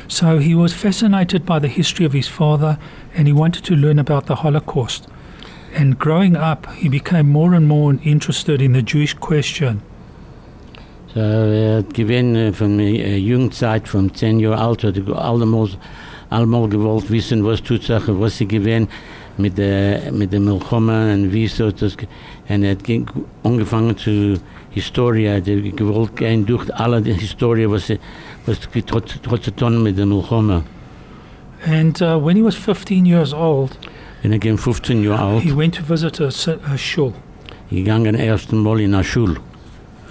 So 0.08 0.38
he 0.38 0.54
was 0.54 0.72
fascinated 0.72 1.44
by 1.44 1.58
the 1.60 1.68
history 1.68 2.06
of 2.06 2.12
his 2.12 2.28
father 2.28 2.78
and 3.16 3.26
he 3.26 3.32
wanted 3.32 3.62
to 3.64 3.74
learn 3.74 3.98
about 3.98 4.26
the 4.26 4.36
Holocaust. 4.42 5.06
And 5.76 5.98
growing 5.98 6.34
up, 6.36 6.66
he 6.78 6.88
became 6.88 7.30
more 7.30 7.54
and 7.54 7.68
more 7.68 7.94
interested 8.02 8.60
in 8.62 8.72
the 8.72 8.82
Jewish 8.82 9.14
question. 9.14 9.82
So, 11.14 11.20
er 11.20 11.78
hat 11.78 11.98
äh, 11.98 12.52
von 12.52 12.78
der 12.78 13.18
Jugendzeit, 13.18 13.88
von 13.88 14.14
zehn 14.14 14.40
Jahren 14.40 14.58
alt, 14.58 14.84
hat 14.84 14.96
er 14.96 15.18
allemal, 15.18 15.68
gewollt 16.68 17.10
wissen, 17.10 17.44
was 17.44 17.62
tut 17.62 17.82
sich, 17.82 18.02
was 18.06 18.36
sie 18.38 18.46
gewesen 18.46 18.88
mit 19.36 19.56
der, 19.56 20.12
mit 20.12 20.32
der 20.32 20.40
Milchoma 20.40 21.12
und 21.12 21.32
wie 21.32 21.46
so 21.46 21.70
das, 21.70 21.96
und 22.48 22.62
er 22.64 22.72
hat 22.72 22.78
angefangen 23.44 23.96
zu 23.96 24.38
Historie, 24.70 25.24
er 25.24 25.36
hat 25.36 25.44
gewollt 25.46 26.16
gehen 26.16 26.44
durch 26.44 26.72
alle 26.74 27.00
die 27.00 27.12
was, 27.70 27.90
was 28.46 28.70
get- 28.72 28.92
hat, 28.92 29.18
hat 29.30 29.42
zu 29.42 29.50
tun 29.54 29.82
mit 29.82 29.96
der 29.96 30.06
Milchoma. 30.06 30.62
And 31.66 32.00
uh, 32.00 32.16
when 32.18 32.36
he 32.36 32.42
was 32.42 32.54
15 32.54 33.04
years 33.06 33.32
old, 33.32 33.76
Und 34.22 34.32
er 34.32 34.38
ging 34.38 34.58
15 34.58 35.02
Jahre 35.04 35.22
alt, 35.34 35.42
he 35.42 35.52
went 35.56 35.74
to 35.76 35.82
visit 35.82 36.20
a 36.20 36.76
shul. 36.76 37.12
gegangen 37.70 38.14
ersten 38.14 38.62
Mal 38.62 38.80
in 38.80 38.92
der 38.92 39.04
Schule. 39.04 39.36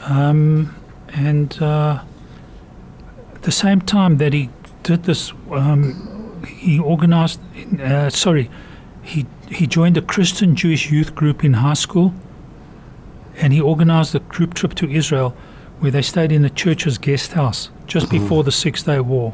Um, 0.10 0.70
and 1.14 1.58
uh, 1.62 1.98
the 3.44 3.52
same 3.52 3.82
time 3.86 4.18
that 4.18 4.34
he 4.34 4.50
did 4.88 5.04
this, 5.04 5.34
um, 5.52 6.42
he 6.48 6.80
organized, 6.80 7.40
uh, 7.82 8.10
sorry, 8.10 8.50
he, 9.04 9.26
he 9.50 9.68
joined 9.68 9.98
a 9.98 10.02
Christian 10.02 10.56
Jewish 10.56 10.90
youth 10.90 11.14
group 11.14 11.44
in 11.44 11.54
high 11.56 11.74
school 11.86 12.14
and 13.42 13.54
he 13.54 13.62
organized 13.62 14.16
a 14.16 14.20
group 14.20 14.54
trip 14.54 14.74
to 14.76 14.90
Israel 14.90 15.36
where 15.80 15.92
they 15.92 16.02
stayed 16.02 16.32
in 16.32 16.42
the 16.42 16.50
church's 16.50 16.98
guest 16.98 17.34
house 17.34 17.70
just 17.86 18.10
before 18.10 18.44
the 18.44 18.52
Six 18.52 18.84
Day 18.84 19.00
War. 19.00 19.34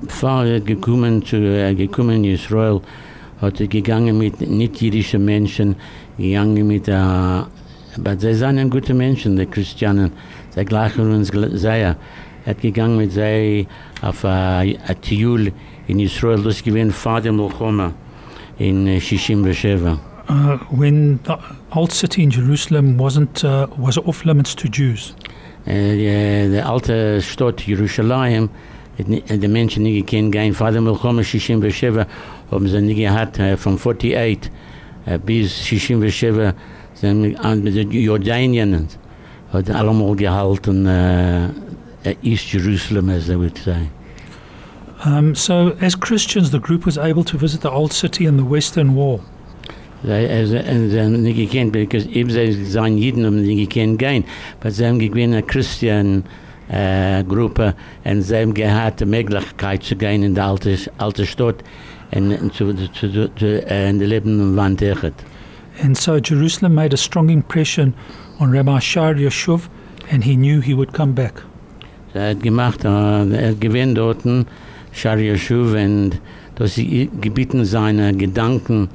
Bevor 0.00 0.44
er 0.44 0.60
gekommen 0.60 1.24
zu 1.24 1.36
äh, 1.36 1.74
gekommen 1.74 2.24
in 2.24 2.24
Israel, 2.24 2.80
hat 3.40 3.60
er 3.60 3.66
gegangen 3.66 4.18
mit 4.18 4.40
nicht 4.40 4.80
jüdischen 4.80 5.24
Menschen, 5.24 5.76
gegangen 6.16 6.66
mit, 6.66 6.88
äh, 6.88 6.92
aber 6.92 8.18
sie 8.18 8.34
sind 8.34 8.70
gute 8.70 8.94
Menschen, 8.94 9.36
die 9.36 9.46
Christianen, 9.46 10.10
sie 10.50 10.64
gleichen 10.64 11.12
uns 11.12 11.28
sehr. 11.60 11.96
Gegangen 12.60 12.96
mit 12.98 13.12
sie 13.12 13.66
auf 14.02 14.24
äh, 14.24 14.28
ein 14.28 14.76
Tiul 15.00 15.52
in 15.88 16.00
Israel, 16.00 16.42
das 16.42 16.62
gewinnt 16.62 16.92
Vater 16.92 17.32
Milchoma 17.32 17.92
in 18.58 18.86
äh, 18.86 19.00
Shishim 19.00 19.42
Besheva. 19.42 19.98
Uh, 20.26 20.56
when 20.70 21.18
the 21.26 21.36
old 21.74 21.92
city 21.92 22.22
in 22.22 22.30
Jerusalem 22.30 22.98
wasn't 22.98 23.44
uh, 23.44 23.66
was 23.76 23.98
off 23.98 24.24
limits 24.24 24.54
to 24.54 24.68
Jews. 24.68 25.14
Die, 25.66 26.48
die 26.50 26.62
alte 26.62 27.20
Stadt 27.20 27.60
Jerusalem, 27.66 28.48
hat 28.98 29.08
ni- 29.08 29.22
die 29.22 30.02
gekannt, 30.02 30.32
gehen 30.32 30.54
Vater 30.54 30.80
Milchoma 30.80 31.22
Shishim 31.22 31.60
Besheva, 31.60 32.06
haben 32.50 32.68
sie 32.68 32.80
nicht 32.80 32.96
gehabt, 32.98 33.38
von 33.58 33.74
48 33.74 34.50
äh, 35.06 35.18
bis 35.18 35.66
Shishim 35.66 36.00
Besheva, 36.00 36.54
sind 36.94 37.20
mit 37.20 37.74
den 37.74 37.90
Jordanien, 37.90 38.88
hat 39.52 39.70
allemal 39.70 40.16
gehalten, 40.16 40.86
äh, 40.86 41.48
East 42.22 42.52
Jerusalem, 42.52 43.10
as 43.10 43.26
they 43.26 43.36
would 43.36 43.56
say. 43.58 43.88
Um, 45.04 45.34
so, 45.34 45.76
as 45.80 45.94
Christians, 45.94 46.50
the 46.50 46.58
group 46.60 46.86
was 46.86 46.96
able 46.96 47.24
to 47.24 47.36
visit 47.36 47.60
the 47.60 47.70
old 47.70 47.92
city 47.92 48.26
and 48.26 48.38
the 48.38 48.44
Western 48.44 48.94
Wall. 48.94 49.20
Sie 50.02 50.10
äh, 50.10 50.46
sie- 50.46 50.56
äh, 50.56 50.88
sie 50.90 51.00
haben 51.00 51.70
because 51.72 52.06
eben 52.08 52.30
sie 52.30 52.40
Jeden, 52.98 53.24
haben 53.24 53.42
nicht 53.42 53.70
gekannt 53.70 53.98
gehen, 53.98 54.24
aber 54.60 54.70
sie 54.70 54.86
haben 54.86 54.98
gewinnt 54.98 55.32
eine 55.32 55.42
Christian 55.42 56.24
uh, 56.70 56.74
äh, 56.74 57.24
Gruppe 57.24 57.74
und 58.04 58.18
uh, 58.18 58.20
sie 58.20 58.36
haben 58.36 58.52
gehabt 58.52 59.00
die 59.00 59.06
Möglichkeit 59.06 59.82
zu 59.82 59.96
gehen 59.96 60.22
in 60.22 60.34
die 60.34 60.40
alte, 60.40 60.76
alte 60.98 61.24
Stadt 61.24 61.64
und, 62.12 62.52
zu, 62.52 62.74
zu, 62.92 63.34
zu 63.34 63.66
äh, 63.66 63.90
in 63.90 63.98
die 63.98 64.04
lebenden 64.04 64.56
Wand 64.56 64.82
echt. 64.82 65.14
And 65.82 65.96
so, 65.96 66.18
Jerusalem 66.18 66.74
made 66.74 66.92
a 66.92 66.98
strong 66.98 67.30
impression 67.30 67.94
on 68.38 68.52
Rabbi 68.52 68.78
Shar 68.80 69.14
Yeshuv, 69.14 69.68
and 70.10 70.22
he 70.24 70.36
knew 70.36 70.60
he 70.60 70.74
would 70.74 70.92
come 70.92 71.12
back. 71.14 71.42
Er 72.14 72.30
hat 72.30 72.42
gemacht, 72.42 72.84
äh, 72.84 72.88
er 72.88 73.50
hat 73.50 73.60
dort, 73.96 74.24
Yeshuv, 75.18 75.74
und 75.74 76.20
seine 77.64 78.14
Gedanken, 78.14 78.88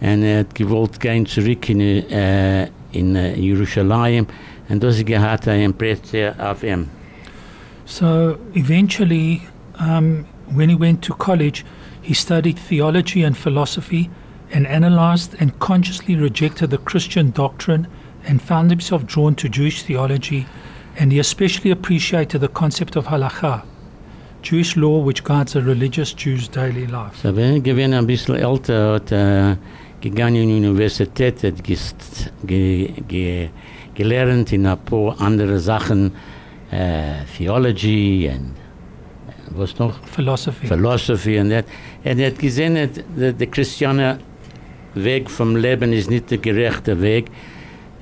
und 0.00 0.22
er 0.22 0.38
hat 0.40 0.54
gewollt 0.54 1.00
gehen 1.00 1.26
zurück 1.26 1.68
in, 1.68 1.80
äh, 1.80 2.68
in 2.92 3.16
äh, 3.16 3.34
Jerusalem, 3.34 4.26
Impression 5.64 6.38
auf 6.38 6.62
ihm. 6.62 6.86
So, 7.86 8.36
eventually, 8.54 9.42
um, 9.80 10.24
when 10.54 10.68
he 10.68 10.76
went 10.76 11.02
to 11.02 11.14
college, 11.14 11.64
he 12.00 12.14
studied 12.14 12.56
theology 12.56 13.24
and 13.24 13.36
philosophy 13.36 14.08
and 14.52 14.64
analyzed 14.66 15.34
and 15.40 15.58
consciously 15.58 16.14
rejected 16.14 16.70
the 16.70 16.78
Christian 16.78 17.32
doctrine 17.32 17.88
and 18.28 18.40
found 18.40 18.70
himself 18.70 19.04
drawn 19.06 19.34
to 19.34 19.48
Jewish 19.48 19.82
theology, 19.82 20.46
and 21.00 21.12
he 21.12 21.18
especially 21.18 21.70
appreciated 21.70 22.42
the 22.42 22.48
concept 22.48 22.94
of 22.94 23.06
halakha, 23.06 23.62
Jewish 24.42 24.76
law 24.76 24.98
which 24.98 25.24
guides 25.24 25.56
a 25.56 25.62
religious 25.62 26.12
Jew's 26.12 26.46
daily 26.46 26.86
life. 26.86 27.16
So, 27.22 27.28
er 27.28 27.60
gewinn 27.60 27.94
ein 27.94 28.06
bisschen 28.06 28.36
älter, 28.36 28.94
hat 28.94 29.10
er 29.10 29.56
gegangen 30.02 30.42
in 30.42 30.48
die 30.48 30.56
Universität, 30.56 31.42
hat 31.42 31.64
gest, 31.64 32.30
ge, 32.46 32.92
ge, 33.08 33.48
gelernt 33.94 34.52
in 34.52 34.66
ein 34.66 34.78
paar 34.78 35.18
andere 35.20 35.58
Sachen, 35.58 36.12
äh, 36.70 37.24
Theology 37.36 38.28
und 38.28 38.54
äh, 39.28 39.58
was 39.58 39.78
noch? 39.78 39.98
Philosophy. 40.06 40.66
Philosophy 40.66 41.40
und 41.40 41.48
das. 41.48 41.64
Und 42.04 42.18
er 42.18 42.26
hat 42.26 42.38
gesehen, 42.38 42.90
der, 43.16 43.32
der 43.32 43.46
christiane 43.46 44.18
Weg 44.94 45.30
vom 45.30 45.56
Leben 45.56 45.92
ist 45.94 46.10
nicht 46.10 46.30
der 46.30 46.38
gerechte 46.38 47.00
Weg. 47.00 47.26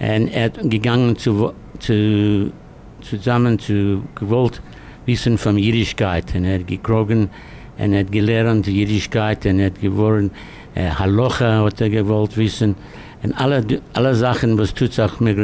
Und 0.01 0.29
er 0.29 0.47
hat 0.47 0.59
gegangen 0.71 1.17
zu, 1.17 1.53
zu, 1.79 2.53
zusammen 3.01 3.59
zu 3.59 4.03
gewollt 4.15 4.63
wissen 5.07 5.39
von. 5.39 5.57
Und 5.57 6.45
er 6.45 6.55
hat 6.55 6.67
gekrogen 6.67 7.31
und 7.79 7.95
hat 7.95 8.13
gelernt 8.13 8.69
und 8.69 9.61
hat 9.61 9.81
geworden, 9.81 10.31
äh, 10.75 10.91
Halacha 10.91 11.65
hat 11.65 11.81
er 11.81 11.91
gewollt 11.91 12.37
wissen. 12.37 12.77
Und 13.23 13.33
alle, 13.33 13.65
alle 13.95 14.15
Sachen, 14.15 14.59
was 14.59 14.75
tut 14.75 14.93
sich 14.93 15.21
mit. 15.21 15.39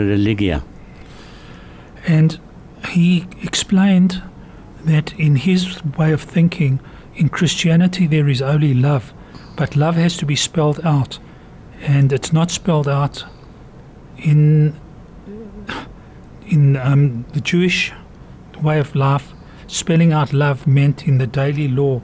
And 2.06 2.38
he 2.92 3.24
explained 3.42 4.22
that 4.86 5.12
in 5.18 5.36
his 5.36 5.80
way 5.96 6.12
of 6.12 6.22
thinking, 6.22 6.80
in 7.16 7.28
Christianity 7.28 8.06
there 8.06 8.28
is 8.28 8.42
only 8.42 8.74
love, 8.74 9.14
but 9.56 9.76
love 9.76 9.96
has 9.96 10.16
to 10.18 10.26
be 10.26 10.36
spelled 10.36 10.84
out, 10.84 11.18
and 11.86 12.12
it's 12.12 12.32
not 12.32 12.50
spelled 12.50 12.88
out 12.88 13.24
in 14.18 14.74
in 16.46 16.76
um, 16.76 17.24
the 17.32 17.40
Jewish 17.40 17.92
way 18.62 18.78
of 18.78 18.94
life. 18.94 19.34
Spelling 19.66 20.12
out 20.12 20.32
love 20.32 20.66
meant 20.66 21.06
in 21.06 21.18
the 21.18 21.26
daily 21.26 21.68
law 21.68 22.02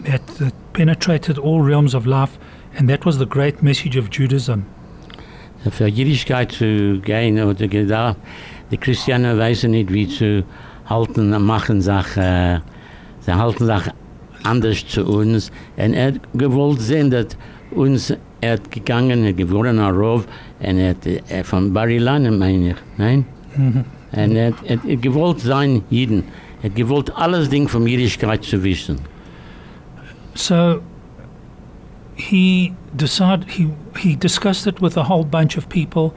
that, 0.00 0.26
that 0.38 0.54
penetrated 0.72 1.38
all 1.38 1.60
realms 1.60 1.94
of 1.94 2.06
life, 2.06 2.38
and 2.76 2.88
that 2.88 3.04
was 3.04 3.18
the 3.18 3.26
great 3.26 3.62
message 3.62 3.96
of 3.96 4.10
Judaism. 4.10 4.66
Für 5.70 5.86
Jüdischkeit 5.88 6.52
zu 6.52 7.00
gehen 7.04 7.38
oder 7.38 7.68
gedacht, 7.68 8.16
die 8.70 8.78
Christianen 8.78 9.38
wissen 9.38 9.72
nicht, 9.72 9.92
wie 9.92 10.08
zu 10.08 10.44
halten 10.86 11.30
machen 11.42 11.82
sich, 11.82 12.16
äh, 12.16 12.60
sie 13.20 13.34
halten 13.34 13.66
sich 13.66 13.92
anders 14.42 14.86
zu 14.86 15.04
uns. 15.04 15.52
Und 15.76 15.94
er 15.94 16.14
gewollt 16.34 16.80
sehen, 16.80 17.10
dass 17.10 17.36
uns, 17.72 18.14
er 18.40 18.58
gegangen, 18.70 19.24
er 19.24 19.34
geworden 19.34 19.78
Rauf, 19.78 20.26
und 20.60 20.78
er 20.78 20.94
äh, 21.04 21.44
von 21.44 21.72
Bar 21.72 21.88
Ilan, 21.88 22.38
meine 22.38 22.70
ich, 22.70 22.76
nein? 22.96 23.26
Mhm. 23.56 23.84
Und 24.12 24.36
er 24.36 24.48
hat, 24.48 24.84
er 24.86 24.96
gewollt 24.96 25.40
sein, 25.40 25.82
Jeden. 25.90 26.24
Er 26.62 26.70
hat 26.70 26.76
gewollt 26.76 27.16
alles 27.16 27.48
Ding 27.48 27.68
von 27.68 27.86
Jüdischkeit 27.86 28.44
zu 28.44 28.62
wissen. 28.62 28.98
So 30.34 30.80
he 32.14 32.74
decided 32.94 33.48
he 33.48 33.68
he 33.96 34.16
discussed 34.16 34.66
it 34.66 34.80
with 34.80 34.96
a 34.96 35.04
whole 35.04 35.24
bunch 35.24 35.56
of 35.56 35.68
people, 35.68 36.12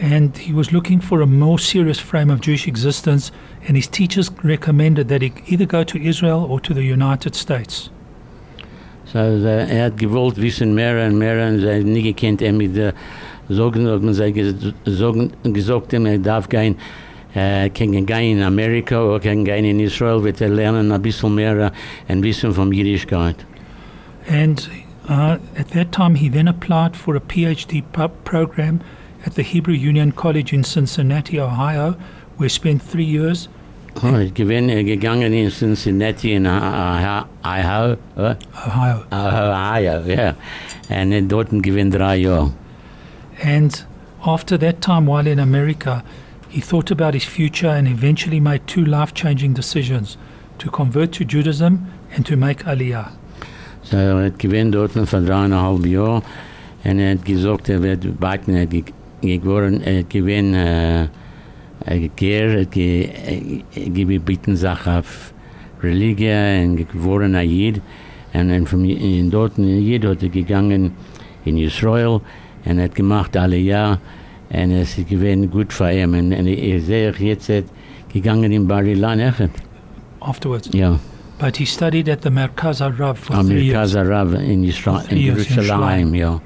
and 0.00 0.36
he 0.36 0.52
was 0.52 0.72
looking 0.72 1.00
for 1.00 1.22
a 1.22 1.26
more 1.26 1.58
serious 1.58 2.00
frame 2.00 2.30
of 2.30 2.40
Jewish 2.40 2.66
existence. 2.66 3.30
And 3.66 3.76
his 3.76 3.88
teachers 3.88 4.30
recommended 4.42 5.08
that 5.08 5.22
he 5.22 5.32
either 5.46 5.66
go 5.66 5.84
to 5.84 5.98
Israel 5.98 6.44
or 6.48 6.60
to 6.60 6.74
the 6.74 6.82
United 6.82 7.34
States. 7.34 7.90
So, 9.06 9.18
äh, 9.18 9.68
er 9.68 9.86
hat 9.86 9.98
gewollt 9.98 10.40
wissen 10.40 10.74
mehr 10.74 11.06
und 11.06 11.18
mehr 11.18 11.46
und 11.46 11.60
sie 11.60 11.84
nie 11.84 12.02
gekannt, 12.02 12.42
er 12.42 12.52
mit 12.52 12.74
der 12.74 12.94
Sorgen, 13.48 13.86
hat 13.86 14.02
man 14.02 14.14
sei 14.14 14.30
gesagt, 14.30 15.92
ihm, 15.92 16.06
er 16.06 16.18
darf 16.18 16.48
gehen, 16.48 16.76
äh, 17.34 17.68
kann 17.70 18.06
gehen 18.06 18.38
in 18.38 18.42
Amerika 18.42 19.02
oder 19.02 19.20
kann 19.20 19.44
gehen 19.44 19.64
in 19.64 19.80
Israel, 19.80 20.22
wird 20.22 20.40
er 20.40 20.48
lernen 20.48 20.92
ein 20.92 21.02
bisschen 21.02 21.34
mehr 21.34 21.72
äh, 22.08 22.12
und 22.12 22.22
wissen 22.22 22.72
Jüdischkeit. 22.72 23.36
And 24.28 24.68
uh, 25.08 25.36
at 25.56 25.68
that 25.72 25.92
time, 25.92 26.14
he 26.14 26.28
then 26.28 26.48
applied 26.48 26.96
for 26.96 27.14
a 27.16 27.20
PhD 27.20 27.82
program 28.24 28.80
at 29.26 29.34
the 29.34 29.42
Hebrew 29.42 29.74
Union 29.74 30.12
College 30.12 30.52
in 30.52 30.64
Cincinnati, 30.64 31.38
Ohio, 31.38 31.96
where 32.36 32.46
he 32.46 32.48
spent 32.48 32.82
three 32.82 33.04
years. 33.04 33.48
Oh, 34.02 34.18
ich 34.18 34.34
bin 34.34 34.68
äh, 34.68 34.82
gegangen 34.82 35.32
in 35.32 35.50
Cincinnati 35.50 36.32
in 36.32 36.46
Ohio, 36.46 37.26
Ohio, 37.44 37.96
Ohio. 38.16 39.04
Ohio, 39.12 40.02
ja, 40.06 40.34
und 40.88 41.12
er 41.12 41.22
dort 41.22 41.50
gewinnt 41.62 41.94
drei 41.94 42.16
Jahre. 42.16 42.52
And 43.42 43.84
after 44.24 44.56
that 44.58 44.80
time, 44.80 45.06
while 45.06 45.26
in 45.26 45.38
America, 45.38 46.02
he 46.48 46.60
thought 46.60 46.90
about 46.90 47.14
his 47.14 47.24
future 47.24 47.68
and 47.68 47.88
eventually 47.88 48.40
made 48.40 48.66
two 48.66 48.84
life 48.84 49.12
changing 49.14 49.54
decisions 49.54 50.16
to 50.58 50.70
convert 50.70 51.12
to 51.12 51.24
Judaism 51.24 51.86
and 52.14 52.24
to 52.26 52.36
make 52.36 52.64
Aliyah. 52.64 53.10
So, 53.82 53.96
er 53.98 54.24
hat 54.24 54.38
gewinnt 54.38 54.74
dort 54.74 54.92
für 54.92 55.20
dreieinhalb 55.20 55.84
Jahre 55.86 56.22
Und 56.84 56.98
er 57.00 57.12
hat 57.12 57.24
gesagt, 57.24 57.68
er 57.70 57.82
wird 57.82 58.04
er 58.04 58.60
hat 58.60 58.70
ge- 58.70 58.84
geworden, 59.22 59.82
er 59.82 60.00
hat 60.00 60.10
gewinn, 60.10 60.52
äh, 60.54 61.08
er 61.86 62.02
hat 62.02 62.16
ge- 62.16 63.62
gebeten 63.74 64.56
sich 64.56 64.86
auf 64.86 65.32
Religion 65.82 66.70
und 66.78 66.92
geworden 66.92 67.34
Jid. 67.34 67.80
Und 68.34 68.68
von 68.68 69.30
dort 69.30 69.58
in 69.58 69.82
Jid 69.82 70.04
hat 70.04 70.22
er 70.22 70.28
gegangen 70.28 70.92
in 71.44 71.56
Israel 71.58 72.20
und 72.20 72.22
hat 72.64 72.94
gemacht 72.94 73.36
alle 73.36 73.58
Jahr. 73.58 74.00
Und 74.50 74.70
es 74.72 74.98
ist 74.98 75.08
gewinn 75.08 75.50
gut 75.50 75.72
für 75.72 75.90
ihn. 75.92 76.14
Und, 76.14 76.32
und 76.32 76.46
er 76.46 76.80
sehe 76.80 77.10
ich 77.10 77.18
jetzt 77.18 77.50
gegangen 78.12 78.52
in 78.52 78.66
Bar 78.68 78.84
Ilan, 78.84 79.20
echt? 79.20 79.50
afterwards. 80.24 80.68
Ja. 80.72 80.98
But 81.38 81.56
he 81.56 81.64
studied 81.64 82.08
at 82.08 82.22
the 82.22 82.30
Merkaz 82.30 82.80
Rav 82.80 83.18
for 83.18 83.42
three 83.42 83.64
years. 83.64 83.94
Rav 83.94 84.34
in 84.34 84.64
in 84.64 85.18
Jerusalem, 85.18 86.14
ja. 86.14 86.40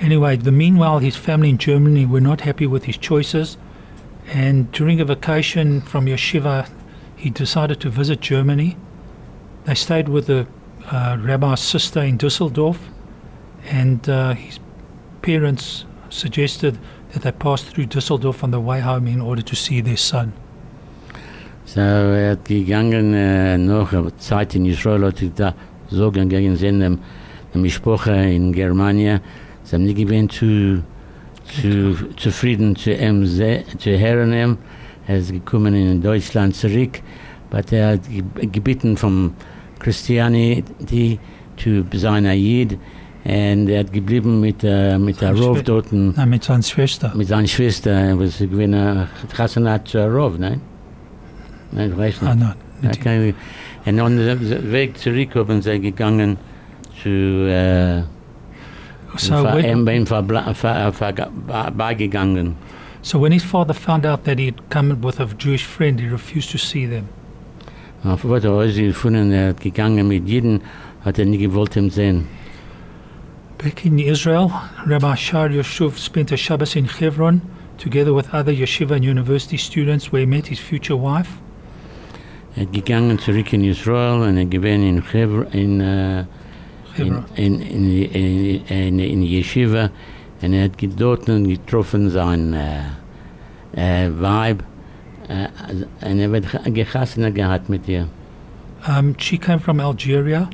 Anyway, 0.00 0.36
the 0.36 0.52
meanwhile, 0.52 0.98
his 1.00 1.16
family 1.16 1.50
in 1.50 1.58
Germany 1.58 2.06
were 2.06 2.20
not 2.20 2.42
happy 2.42 2.66
with 2.66 2.84
his 2.84 2.96
choices, 2.96 3.58
and 4.32 4.70
during 4.72 5.00
a 5.00 5.04
vacation 5.04 5.80
from 5.80 6.06
yeshiva, 6.06 6.68
he 7.16 7.30
decided 7.30 7.80
to 7.80 7.90
visit 7.90 8.20
Germany. 8.20 8.76
They 9.64 9.74
stayed 9.74 10.08
with 10.08 10.26
the 10.26 10.46
uh, 10.90 11.18
rabbi's 11.20 11.60
sister 11.60 12.00
in 12.00 12.16
Dusseldorf, 12.16 12.78
and 13.68 14.08
uh, 14.08 14.34
his 14.34 14.60
parents 15.22 15.86
suggested 16.10 16.78
that 17.12 17.22
they 17.22 17.32
pass 17.32 17.62
through 17.62 17.86
Dusseldorf 17.86 18.42
on 18.42 18.50
the 18.50 18.60
way 18.60 18.80
home 18.80 19.06
in 19.06 19.20
order 19.20 19.42
to 19.42 19.54
see 19.56 19.82
their 19.82 19.96
son. 19.96 20.32
So, 21.64 21.80
er 21.80 22.30
hat 22.30 22.44
gegangen, 22.46 23.66
noch 23.66 23.92
eine 23.92 24.16
Zeit 24.16 24.54
in 24.54 24.64
Israel, 24.66 25.04
hat 25.04 25.20
da 25.36 25.54
so 25.90 26.10
gegangen 26.10 26.56
sind, 26.56 26.80
dem, 26.80 26.98
dem 27.54 27.68
Sprache 27.68 28.12
in 28.12 28.52
Germania, 28.52 29.20
haben 29.70 29.84
nicht 29.84 29.98
gewinnt 29.98 30.32
zu, 30.32 30.82
zu, 31.60 31.94
zufrieden 32.16 32.74
zu 32.74 32.92
ihm, 32.92 33.26
zu 33.26 33.98
hören 33.98 34.32
ihm. 34.32 34.56
Er 35.06 35.20
gekommen 35.20 35.74
in 35.74 36.02
Deutschland 36.02 36.54
zurück, 36.56 37.00
aber 37.50 37.62
er 37.72 37.92
hat 37.92 38.00
ge- 38.10 38.46
gebeten 38.46 38.96
vom 38.96 39.32
Christianity 39.78 41.18
zu 41.56 41.84
sein 41.92 42.26
Ayid, 42.26 42.78
und 43.24 43.68
er 43.68 43.80
hat 43.80 43.92
geblieben 43.92 44.40
mit, 44.40 44.62
äh, 44.64 44.98
mit 44.98 45.20
der 45.20 45.34
Seine 45.34 45.46
Rov 45.46 45.62
dort, 45.62 45.86
Na, 45.92 46.24
mit 46.24 46.44
seiner 46.44 46.62
Schwester. 46.62 47.12
mit 47.14 47.26
seiner 47.28 47.46
Schwester, 47.48 48.18
was 48.18 48.38
gewinnen, 48.38 49.06
Chassanat 49.36 49.88
zu 49.88 49.98
Rov, 50.08 50.38
nein? 50.38 50.60
Nein, 51.72 51.90
ich 51.90 51.96
weiß 51.98 52.22
nicht. 52.22 52.30
Ah, 52.30 52.34
nein, 52.34 52.54
nicht 53.20 53.34
und 53.86 54.00
on 54.00 54.16
dem 54.16 54.72
Weg 54.72 54.98
zurück 54.98 55.34
haben 55.34 55.62
sie 55.62 55.80
gegangen 55.80 56.36
zu 57.02 57.08
äh, 57.48 58.02
so, 59.16 59.34
when, 59.44 59.64
ihm 59.64 59.84
beim 59.84 60.04
Verbla- 60.04 60.52
ver- 60.54 60.92
ver- 60.92 61.12
ba- 61.46 61.70
beigegangen. 61.70 62.54
so 63.02 63.20
when 63.20 63.32
his 63.32 63.42
father 63.44 63.74
found 63.74 64.04
out 64.04 64.24
that 64.24 64.38
he 64.38 64.46
had 64.46 64.70
come 64.70 64.94
with 65.02 65.18
a 65.20 65.26
Jewish 65.38 65.64
friend, 65.64 66.00
he 66.00 66.08
refused 66.08 66.50
to 66.50 66.58
see 66.58 66.86
them. 66.86 67.04
Auf 68.04 68.24
was 68.24 68.44
er 68.44 68.50
alles 68.52 68.76
gefunden, 68.76 69.32
er 69.32 69.48
hat 69.48 69.60
gegangen 69.60 70.06
mit 70.06 70.28
jedem, 70.28 70.60
hat 71.04 71.18
er 71.18 71.24
nie 71.24 71.38
gewollt 71.38 71.74
ihm 71.76 71.90
sehen. 71.90 72.26
Back 73.58 73.84
in 73.84 73.98
Israel, 73.98 74.52
Rabbi 74.86 75.16
Shar 75.16 75.48
Yoshuv 75.48 75.98
spent 75.98 76.30
a 76.30 76.36
Shabbos 76.36 76.76
in 76.76 76.84
Hebron 76.84 77.42
together 77.76 78.14
with 78.14 78.32
other 78.32 78.52
yeshiva 78.52 78.92
and 78.92 79.04
university 79.04 79.56
students 79.56 80.12
where 80.12 80.20
he 80.20 80.26
met 80.26 80.46
his 80.46 80.60
future 80.60 80.96
wife. 80.96 81.40
Er 82.56 82.66
gegangen 82.66 83.18
zurück 83.18 83.52
in 83.52 83.64
Israel 83.64 84.22
und 84.22 84.38
er 84.38 84.44
gewesen 84.44 84.84
in 84.84 85.02
Hebron, 85.02 85.46
in, 85.52 85.80
in, 85.80 86.26
Hebron. 86.94 87.24
in, 87.34 87.60
in, 87.60 88.02
in, 88.14 88.66
in, 88.68 89.00
in 89.00 89.22
Yeshiva 89.22 89.90
und 90.40 90.52
er 90.52 90.64
hat 90.64 90.72
dort 90.96 91.26
getroffen 91.26 92.10
sein 92.10 92.54
äh, 92.54 92.82
äh, 93.72 94.08
Weib 94.20 94.62
äh, 95.28 95.48
und 96.06 96.20
er 96.20 96.30
wird 96.30 96.46
gehassen 96.74 97.34
gehabt 97.34 97.68
mit 97.68 97.88
ihr. 97.88 98.06
Um, 98.86 99.16
she 99.18 99.36
came 99.36 99.58
from 99.58 99.80
Algeria, 99.80 100.48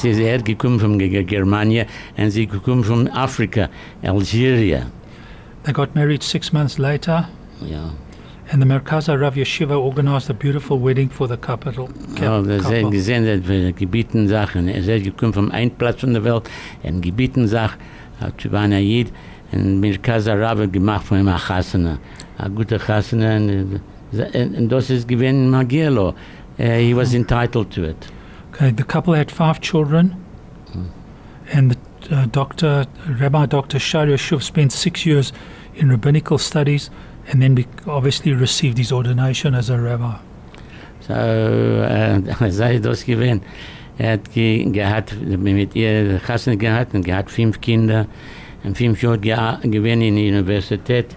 Sie 0.00 0.10
ist 0.10 0.18
er 0.20 0.38
gekommen 0.42 0.78
von 0.78 0.98
Germania 0.98 1.86
und 2.16 2.30
sie 2.30 2.46
gekommen 2.46 2.84
von 2.84 3.08
Afrika, 3.08 3.68
Algeria. 4.02 4.86
they 5.64 5.72
got 5.72 5.94
married 5.94 6.22
six 6.22 6.52
months 6.52 6.78
later, 6.78 7.28
Ja. 7.66 7.90
and 8.52 8.62
the 8.62 8.66
Merkaz 8.68 9.08
HaRav 9.08 9.34
Yeshiva 9.34 9.76
organized 9.76 10.30
a 10.30 10.34
beautiful 10.34 10.78
wedding 10.78 11.08
for 11.10 11.26
the 11.26 11.36
couple. 11.36 11.88
Ja, 12.20 12.44
wir 12.46 12.62
sehen 12.62 12.82
couple. 12.82 12.90
gesehen, 12.90 13.24
dass 13.26 13.48
wir 13.48 13.72
gebieten 13.72 14.28
Sachen. 14.28 14.68
Er 14.68 14.78
ist 14.86 15.04
gekommen 15.04 15.32
vom 15.32 15.50
einen 15.50 15.70
Platz 15.72 16.00
von 16.00 16.12
der 16.12 16.22
Welt, 16.24 16.44
und 16.82 17.00
gebieten 17.00 17.48
Sach, 17.48 17.76
zu 18.38 18.50
einer 18.54 18.78
Jid, 18.78 19.08
und 19.52 19.80
mit 19.80 20.02
Kaza 20.02 20.34
Rabbe 20.34 20.68
gemacht 20.68 21.06
von 21.06 21.18
ihm 21.20 21.28
eine 21.28 21.38
Chassene. 21.38 21.98
Eine 22.38 22.54
gute 22.54 22.78
Chassene, 22.78 23.66
und, 24.12 24.56
und 24.56 24.68
das 24.68 24.90
ist 24.90 25.08
gewesen 25.08 25.50
Magelo. 25.50 26.14
Uh, 26.58 26.62
he 26.78 26.94
was 26.94 27.12
entitled 27.12 27.70
to 27.70 27.82
it. 27.84 27.96
Okay, 28.56 28.70
the 28.70 28.84
couple 28.84 29.12
had 29.12 29.30
five 29.30 29.60
children, 29.60 30.16
and 31.52 31.72
the, 31.72 32.16
uh, 32.16 32.24
Dr. 32.24 32.86
Rabbi 33.06 33.44
Dr. 33.44 33.78
Shar 33.78 34.06
Yoshuv 34.06 34.42
spent 34.42 34.72
six 34.72 35.04
years 35.04 35.30
in 35.74 35.90
rabbinical 35.90 36.38
studies, 36.38 36.88
and 37.28 37.42
then 37.42 37.62
obviously 37.86 38.32
received 38.32 38.78
his 38.78 38.92
ordination 38.92 39.54
as 39.54 39.68
a 39.68 39.78
rabbi. 39.78 40.16
So, 41.06 41.12
äh, 41.12 42.50
sei 42.50 42.78
das 42.78 43.04
gewesen. 43.04 43.42
Er 43.98 44.12
hat 44.12 44.32
ge 44.32 44.64
gehabt, 44.64 45.14
mit 45.20 45.76
ihr 45.76 46.18
Kassen 46.26 46.58
gehabt 46.58 46.94
und 46.94 47.04
gehabt 47.04 47.30
fünf 47.30 47.60
Kinder 47.60 48.06
und 48.64 48.78
fünf 48.78 49.02
Jahre 49.02 49.18
ge 49.18 49.36
gewesen 49.70 50.00
in 50.00 50.16
der 50.16 50.24
Universität 50.28 51.14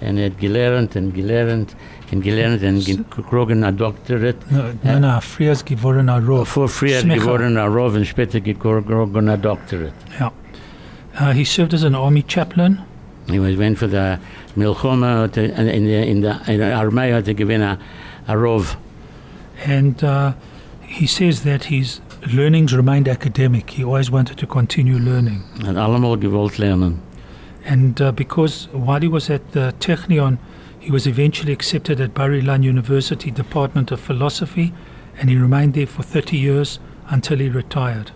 und 0.00 0.16
er 0.16 0.26
hat 0.30 0.38
gelernt 0.38 0.96
und 0.96 1.14
gelernt 1.14 1.76
und 2.12 2.22
gelernt 2.22 2.62
und 2.62 2.84
gekriegt 2.84 3.50
ein 3.50 3.76
Doktorat. 3.76 4.36
No, 4.50 4.62
no, 4.82 4.98
no, 4.98 5.20
Frias 5.20 5.64
geworden 5.64 6.08
a 6.08 6.18
Rov. 6.18 6.48
Vor 6.48 6.68
früher 6.68 7.02
geworden 7.02 7.56
ein 7.56 7.72
Rav 7.72 7.94
und 7.94 8.06
später 8.06 8.40
gekriegt 8.40 8.90
ein 8.90 9.42
Doktorat. 9.42 9.92
Yeah. 10.18 10.32
Uh, 11.20 11.32
he 11.32 11.44
served 11.44 11.74
as 11.74 11.84
an 11.84 11.94
army 11.94 12.22
chaplain, 12.22 12.78
He 13.28 13.38
was 13.38 13.56
went 13.56 13.76
for 13.76 13.88
the 13.88 14.18
Milchoma 14.56 15.28
er- 15.36 15.58
in 15.58 15.84
the 15.84 16.08
in 16.08 16.22
der 16.22 16.40
in 16.48 16.58
der 16.58 16.78
Armee 16.78 17.12
hat 17.12 17.28
er 17.28 17.34
gewonnen 17.34 17.76
ein 18.26 18.36
Rav. 18.38 18.76
and 19.66 20.02
uh, 20.04 20.32
he 20.80 21.06
says 21.06 21.42
that 21.42 21.64
his 21.64 22.00
learnings 22.32 22.72
remained 22.72 23.08
academic. 23.08 23.70
He 23.70 23.84
always 23.84 24.10
wanted 24.10 24.38
to 24.38 24.46
continue 24.46 24.98
learning. 24.98 25.42
Hat 25.64 25.76
allemal 25.76 26.16
gewollt 26.16 26.58
lernen. 26.58 27.00
And 27.66 28.00
uh, 28.00 28.12
because 28.12 28.68
while 28.72 29.00
he 29.00 29.08
was 29.08 29.28
at 29.28 29.52
the 29.52 29.74
Technion, 29.78 30.38
he 30.88 30.92
was 30.92 31.06
eventually 31.06 31.52
accepted 31.52 32.00
at 32.00 32.14
Bar 32.14 32.30
Ilan 32.30 32.62
University 32.62 33.30
Department 33.30 33.92
of 33.92 34.00
Philosophy, 34.00 34.72
and 35.20 35.28
he 35.28 35.36
remained 35.36 35.74
there 35.74 35.86
for 35.86 36.02
30 36.02 36.38
years 36.38 36.78
until 37.10 37.36
he 37.36 37.50
retired. 37.50 38.10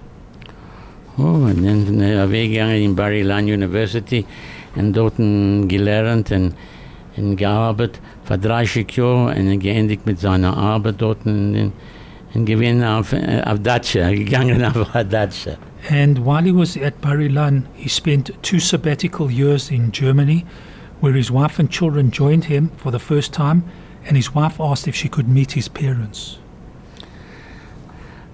Oh, 1.19 1.45
und 1.45 1.63
dann 1.63 1.85
sind 1.85 2.01
wir 2.01 2.31
weggegangen 2.31 2.83
in 2.83 2.95
Bar 2.97 3.13
Ilan 3.13 3.45
University 3.45 4.25
und 4.75 4.95
dort 4.95 5.19
gelernt 5.69 6.33
und, 6.33 6.55
und 7.19 7.37
gearbeitet 7.37 8.01
für 8.25 8.39
30 8.39 8.91
Jahre 8.97 9.39
und 9.39 9.61
geendigt 9.61 10.07
mit 10.07 10.19
seiner 10.19 10.57
Arbeit 10.57 10.95
dort 10.97 11.27
und, 11.27 11.73
und 12.33 12.45
gewinn 12.47 12.83
auf, 12.83 13.13
uh, 13.13 13.17
auf 13.45 13.59
Datsche, 13.63 14.15
gegangen 14.15 14.65
auf 14.65 14.91
Datsche. 15.11 15.59
And 15.91 16.25
while 16.25 16.43
he 16.43 16.53
was 16.53 16.79
at 16.79 17.03
Bar 17.03 17.21
Ilan, 17.21 17.65
he 17.75 17.91
spent 17.91 18.31
two 18.43 18.61
sabbatical 18.61 19.31
years 19.31 19.71
in 19.71 19.93
Germany, 19.93 20.47
where 21.03 21.15
his 21.15 21.31
wife 21.31 21.59
and 21.59 21.69
children 21.69 22.11
joined 22.13 22.45
him 22.45 22.71
for 22.77 22.93
the 22.93 22.99
first 22.99 23.33
time, 23.33 23.65
and 24.07 24.17
his 24.17 24.35
wife 24.35 24.61
asked 24.61 24.87
if 24.87 24.95
she 24.95 25.09
could 25.09 25.29
meet 25.29 25.53
his 25.53 25.69
parents. 25.69 26.39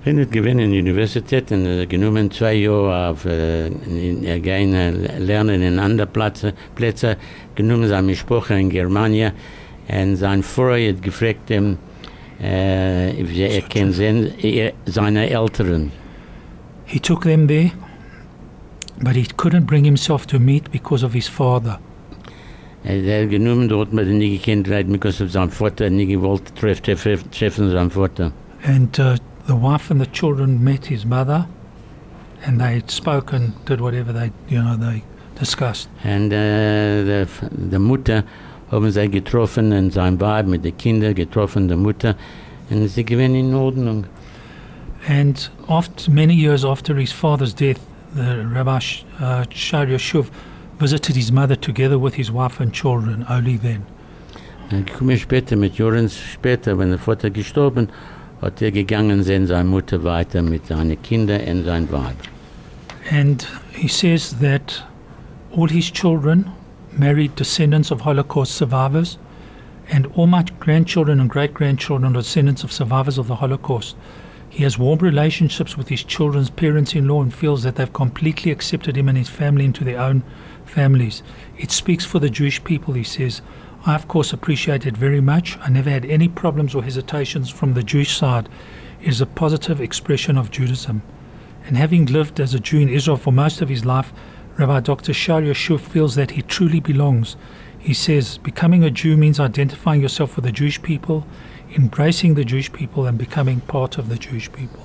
Ich 0.04 0.14
bin 0.14 0.30
gewinn 0.30 0.58
in 0.58 0.70
der 0.70 0.80
Universität 0.80 1.50
und 1.50 1.66
äh, 1.66 1.86
genommen 1.86 2.30
zwei 2.30 2.54
Jahre 2.54 3.10
auf 3.10 3.24
äh, 3.24 3.66
in, 3.66 4.24
äh, 4.24 5.18
lernen 5.18 5.62
in 5.62 5.78
anderen 5.78 6.10
Plätze, 6.10 6.54
Plätze 6.74 7.16
genommen 7.54 7.88
seine 7.88 8.14
Sprache 8.14 8.54
in 8.54 8.70
Germania 8.70 9.32
und 9.88 10.16
sein 10.16 10.42
Freund 10.42 10.96
hat 10.96 11.02
gefragt 11.02 11.50
ihm, 11.50 11.78
äh, 12.40 13.20
if 13.20 13.30
sie 13.34 13.42
erkennen 13.42 13.92
sehen, 13.92 14.32
er, 14.40 14.72
seine 14.86 15.28
Eltern. 15.28 15.90
He 16.86 17.00
took 17.00 17.22
them 17.22 17.48
there, 17.48 17.72
but 19.02 19.14
he 19.14 19.24
couldn't 19.24 19.66
bring 19.66 19.84
himself 19.84 20.26
to 20.26 20.38
meet 20.38 20.70
because 20.70 21.04
of 21.04 21.12
his 21.12 21.28
father. 21.28 21.80
Hat 22.84 23.30
genommen 23.30 23.68
dort 23.68 23.92
mit 23.92 24.06
den 24.06 24.18
nie 24.18 24.38
gekannt, 24.38 24.70
weil 24.70 24.84
because 24.84 25.22
of 25.22 25.52
Vater 25.52 25.90
nie 25.90 26.06
gewollt 26.06 26.54
treff, 26.54 26.80
treff, 26.80 27.24
treffen. 27.30 28.32
And 28.64 28.98
uh, 28.98 29.16
the 29.46 29.54
wife 29.54 29.90
and 29.90 30.00
the 30.00 30.06
children 30.06 30.62
met 30.62 30.86
his 30.86 31.04
mother, 31.04 31.46
and 32.46 32.60
they 32.60 32.82
spoke 32.86 33.32
and 33.32 33.52
did 33.66 33.80
whatever 33.80 34.12
they, 34.12 34.30
you 34.48 34.62
know, 34.62 34.76
they 34.76 35.02
discussed. 35.38 35.88
Und 36.04 36.32
äh, 36.32 37.04
der, 37.04 37.26
der 37.50 37.78
Mutter 37.78 38.24
haben 38.70 38.90
sie 38.90 39.08
getroffen 39.08 39.72
und 39.72 39.92
sein 39.92 40.20
Weib 40.20 40.46
mit 40.46 40.64
den 40.64 40.76
Kindern 40.76 41.14
getroffen, 41.14 41.68
der 41.68 41.76
Mutter. 41.76 42.14
Und 42.70 42.86
sie 42.88 43.04
gewinnen 43.04 43.34
in 43.34 43.54
Ordnung. 43.54 44.04
And 45.08 45.50
after 45.68 46.10
many 46.10 46.34
years 46.34 46.64
after 46.64 46.94
his 46.94 47.12
father's 47.12 47.54
death, 47.54 47.80
the 48.14 48.44
Rabbi 48.44 48.80
uh, 49.20 49.44
visited 50.78 51.16
his 51.16 51.32
mother 51.32 51.56
together 51.56 51.98
with 51.98 52.14
his 52.14 52.30
wife 52.30 52.60
and 52.60 52.72
children 52.72 53.24
only 53.28 53.56
then. 53.56 53.84
Dann 54.70 54.84
komme 54.84 55.14
ich 55.14 55.22
später, 55.22 55.56
mit 55.56 55.78
Jahren 55.78 56.08
später, 56.08 56.78
wenn 56.78 56.90
der 56.90 56.98
Vater 56.98 57.30
gestorben, 57.30 57.88
hat 58.42 58.60
er 58.60 58.70
gegangen 58.70 59.22
sein, 59.22 59.46
seine 59.46 59.68
Mutter 59.68 60.04
weiter 60.04 60.42
mit 60.42 60.66
seinen 60.66 61.00
Kindern 61.02 61.40
und 61.48 61.64
sein 61.64 61.90
Weib. 61.90 62.16
And 63.10 63.46
he 63.72 63.88
says 63.88 64.36
that 64.40 64.82
all 65.56 65.68
his 65.68 65.90
children 65.90 66.50
married 66.92 67.34
descendants 67.36 67.90
of 67.90 68.04
Holocaust 68.04 68.54
survivors, 68.54 69.18
and 69.90 70.06
all 70.14 70.26
my 70.26 70.44
grandchildren 70.60 71.18
and 71.20 71.30
great 71.30 71.54
grandchildren 71.54 72.14
are 72.14 72.20
descendants 72.20 72.62
of 72.62 72.70
survivors 72.70 73.16
of 73.16 73.26
the 73.26 73.36
Holocaust. 73.36 73.96
He 74.50 74.64
has 74.64 74.78
warm 74.78 74.98
relationships 74.98 75.76
with 75.76 75.88
his 75.88 76.02
children's 76.04 76.50
parents 76.50 76.94
in 76.94 77.06
law 77.06 77.22
and 77.22 77.32
feels 77.32 77.62
that 77.62 77.76
they've 77.76 77.92
completely 77.92 78.50
accepted 78.50 78.96
him 78.96 79.08
and 79.08 79.16
his 79.16 79.28
family 79.28 79.64
into 79.64 79.84
their 79.84 80.00
own 80.00 80.22
families. 80.68 81.22
It 81.56 81.70
speaks 81.70 82.04
for 82.04 82.18
the 82.18 82.30
Jewish 82.30 82.62
people, 82.62 82.94
he 82.94 83.04
says. 83.04 83.42
I, 83.86 83.94
of 83.94 84.08
course, 84.08 84.32
appreciate 84.32 84.86
it 84.86 84.96
very 84.96 85.20
much. 85.20 85.58
I 85.58 85.70
never 85.70 85.90
had 85.90 86.04
any 86.04 86.28
problems 86.28 86.74
or 86.74 86.82
hesitations 86.82 87.50
from 87.50 87.74
the 87.74 87.82
Jewish 87.82 88.16
side. 88.16 88.48
It 89.00 89.08
is 89.08 89.20
a 89.20 89.26
positive 89.26 89.80
expression 89.80 90.36
of 90.36 90.50
Judaism. 90.50 91.02
And 91.66 91.76
having 91.76 92.06
lived 92.06 92.40
as 92.40 92.54
a 92.54 92.60
Jew 92.60 92.80
in 92.80 92.88
Israel 92.88 93.16
for 93.16 93.32
most 93.32 93.60
of 93.60 93.68
his 93.68 93.84
life, 93.84 94.12
Rabbi 94.56 94.80
Dr. 94.80 95.12
Shar 95.12 95.40
Yoshuv 95.42 95.80
feels 95.80 96.16
that 96.16 96.32
he 96.32 96.42
truly 96.42 96.80
belongs. 96.80 97.36
He 97.78 97.94
says, 97.94 98.38
becoming 98.38 98.82
a 98.82 98.90
Jew 98.90 99.16
means 99.16 99.38
identifying 99.38 100.00
yourself 100.00 100.34
with 100.34 100.44
the 100.44 100.52
Jewish 100.52 100.82
people, 100.82 101.26
embracing 101.76 102.34
the 102.34 102.44
Jewish 102.44 102.72
people, 102.72 103.06
and 103.06 103.16
becoming 103.16 103.60
part 103.60 103.98
of 103.98 104.08
the 104.08 104.16
Jewish 104.16 104.50
people. 104.52 104.82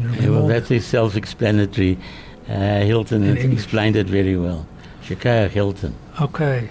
Yeah, 0.00 0.30
well, 0.30 0.46
that 0.48 0.70
is 0.70 0.84
self-explanatory. 0.84 1.98
Uh, 2.48 2.80
Hilton 2.80 3.22
has 3.22 3.44
explained 3.44 3.96
it 3.96 4.06
very 4.06 4.36
well. 4.36 4.66
Shekaya 5.08 5.48
Hilton. 5.48 5.92
that? 6.16 6.22
Okay. 6.30 6.68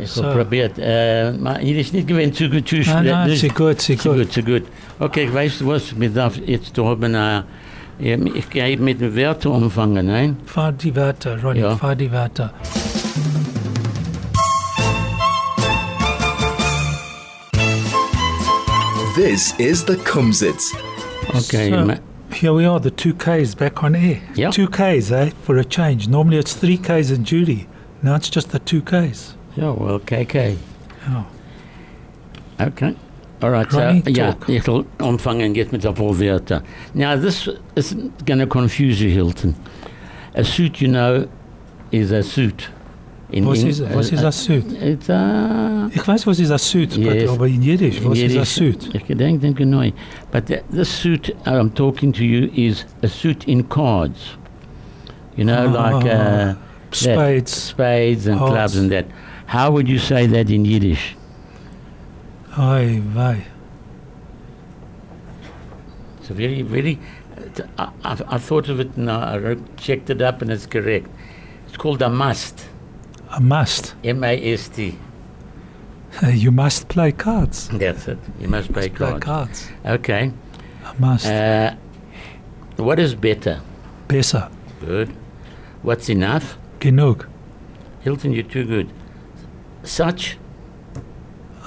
Ich 0.00 0.10
So- 0.10 0.22
habe 0.24 0.34
probiert. 0.44 0.78
Äh, 0.78 1.32
maar 1.32 1.58
hier 1.58 1.76
ist 1.78 1.92
nicht 1.92 2.06
gewesen 2.06 2.32
zu 2.34 2.48
gut 2.48 2.68
zu 2.68 2.76
No, 2.76 2.82
schnell. 2.82 3.04
no, 3.04 3.26
Das- 3.28 3.40
c'est 3.40 3.54
good, 3.54 3.80
c'est 3.80 3.98
Zu 4.00 4.10
good. 4.10 4.18
gut, 4.18 4.32
zu 4.32 4.42
gut. 4.42 4.62
Okay, 5.00 5.28
weißt 5.32 5.60
du 5.60 5.66
was, 5.68 5.98
wir 5.98 6.10
darf 6.10 6.36
jetzt 6.46 6.76
da 6.76 6.84
haben, 6.84 7.14
äh, 7.14 7.42
ich 8.34 8.48
gehe 8.50 8.76
mit 8.76 9.00
den 9.00 9.14
Werten 9.16 9.48
umfangen, 9.48 10.06
nein? 10.06 10.36
Fahr 10.46 10.72
die 10.72 10.94
Wörter, 10.94 11.42
Ronny, 11.42 11.60
Ja. 11.60 11.76
fahr 11.76 11.96
die 11.96 12.10
Wörter. 12.12 12.52
This 19.14 19.52
is 19.58 19.84
the 19.84 19.96
Kumzits. 19.96 20.72
Okay, 21.34 21.70
So, 21.70 21.84
ma- 21.84 21.98
here 22.30 22.54
we 22.54 22.64
are, 22.64 22.78
the 22.78 22.90
two 22.90 23.12
Ks 23.14 23.54
back 23.54 23.82
on 23.82 23.94
air. 23.96 24.20
Yeah. 24.36 24.50
Two 24.50 24.68
Ks, 24.68 25.10
eh, 25.10 25.30
for 25.42 25.56
a 25.58 25.64
change. 25.64 26.06
Normally 26.08 26.38
it's 26.38 26.54
three 26.54 26.76
Ks 26.78 27.10
in 27.10 27.24
Judy. 27.24 27.66
Now 28.02 28.14
it's 28.16 28.28
just 28.30 28.50
the 28.50 28.58
two 28.58 28.80
Ks. 28.82 29.34
ja, 29.56 29.72
well, 29.72 29.98
KK. 29.98 30.56
Ja. 31.08 31.24
Okay. 32.60 32.94
All 33.40 33.50
right, 33.50 33.72
Ronnie, 33.72 34.02
so, 34.04 34.12
talk. 34.12 34.48
ich 34.48 34.66
will 34.66 34.84
umfangen 35.00 35.54
jetzt 35.54 35.70
mit 35.72 35.86
ein 35.86 35.94
paar 35.94 36.18
Wörter. 36.18 36.62
Now, 36.94 37.16
this 37.16 37.48
is 37.76 37.94
going 38.26 38.40
to 38.40 38.46
confuse 38.46 39.00
you, 39.00 39.10
Hilton. 39.10 39.54
A 40.34 40.42
suit, 40.42 40.80
you 40.80 40.88
know, 40.88 41.28
is 41.92 42.10
a 42.10 42.22
suit. 42.22 42.68
In 43.30 43.44
Was 43.46 43.62
Eng- 43.62 43.68
is, 43.68 43.80
was 43.80 44.10
is 44.12 44.22
uh, 44.24 44.28
a 44.28 44.32
suit? 44.32 44.64
It's 44.72 45.08
a... 45.10 45.90
Ich 45.94 46.02
weiß, 46.06 46.26
was 46.26 46.40
ist 46.40 46.50
ein 46.50 46.58
Suit, 46.58 46.96
Yes. 46.96 47.24
but, 47.26 47.34
aber 47.34 47.46
in 47.46 47.62
Jiddisch, 47.62 48.02
was 48.02 48.18
ist 48.18 48.36
ein 48.36 48.44
Suit? 48.44 48.88
Ich 48.94 49.06
gedenk 49.06 49.40
den 49.42 49.54
genau. 49.54 49.84
But 50.32 50.46
the, 50.48 50.60
the 50.70 50.84
suit 50.84 51.34
I'm 51.44 51.72
talking 51.74 52.12
to 52.14 52.24
you 52.24 52.50
is 52.54 52.86
a 53.02 53.08
suit 53.08 53.44
in 53.46 53.68
cards. 53.68 54.36
You 55.36 55.44
know, 55.44 55.66
like 55.66 56.04
uh, 56.06 56.54
Spades. 56.92 57.52
spades 57.52 58.26
and 58.26 58.38
Hearts. 58.38 58.52
clubs 58.52 58.76
and 58.76 58.90
that. 58.92 59.06
How 59.46 59.70
would 59.70 59.88
you 59.88 59.98
say 59.98 60.26
that 60.26 60.50
in 60.50 60.64
Yiddish? 60.64 61.16
Oi, 62.58 63.02
wei. 63.14 63.44
It's 66.20 66.30
a 66.30 66.34
very, 66.34 66.62
very. 66.62 66.98
I, 67.78 67.90
I, 68.04 68.18
I 68.28 68.38
thought 68.38 68.68
of 68.68 68.80
it 68.80 68.94
and 68.96 69.10
I 69.10 69.56
checked 69.76 70.10
it 70.10 70.20
up 70.20 70.42
and 70.42 70.50
it's 70.50 70.66
correct. 70.66 71.08
It's 71.66 71.76
called 71.76 72.02
a 72.02 72.08
must. 72.08 72.66
A 73.30 73.40
must. 73.40 73.94
M 74.04 74.24
A 74.24 74.52
S 74.54 74.68
T. 74.68 74.98
You 76.26 76.50
must 76.50 76.88
play 76.88 77.12
cards. 77.12 77.68
That's 77.68 78.08
it. 78.08 78.18
You 78.40 78.48
must 78.48 78.72
Play 78.72 78.88
cards. 78.88 79.12
play 79.12 79.20
cards. 79.20 79.68
Okay. 79.86 80.32
A 80.86 81.00
must. 81.00 81.26
Uh, 81.26 81.74
what 82.76 82.98
is 82.98 83.14
better? 83.14 83.60
Besser. 84.08 84.48
Good. 84.80 85.14
What's 85.82 86.08
enough? 86.08 86.58
Genug. 86.80 87.26
Hilton, 88.00 88.32
you're 88.32 88.44
too 88.44 88.64
good. 88.64 88.88
Such 89.82 90.38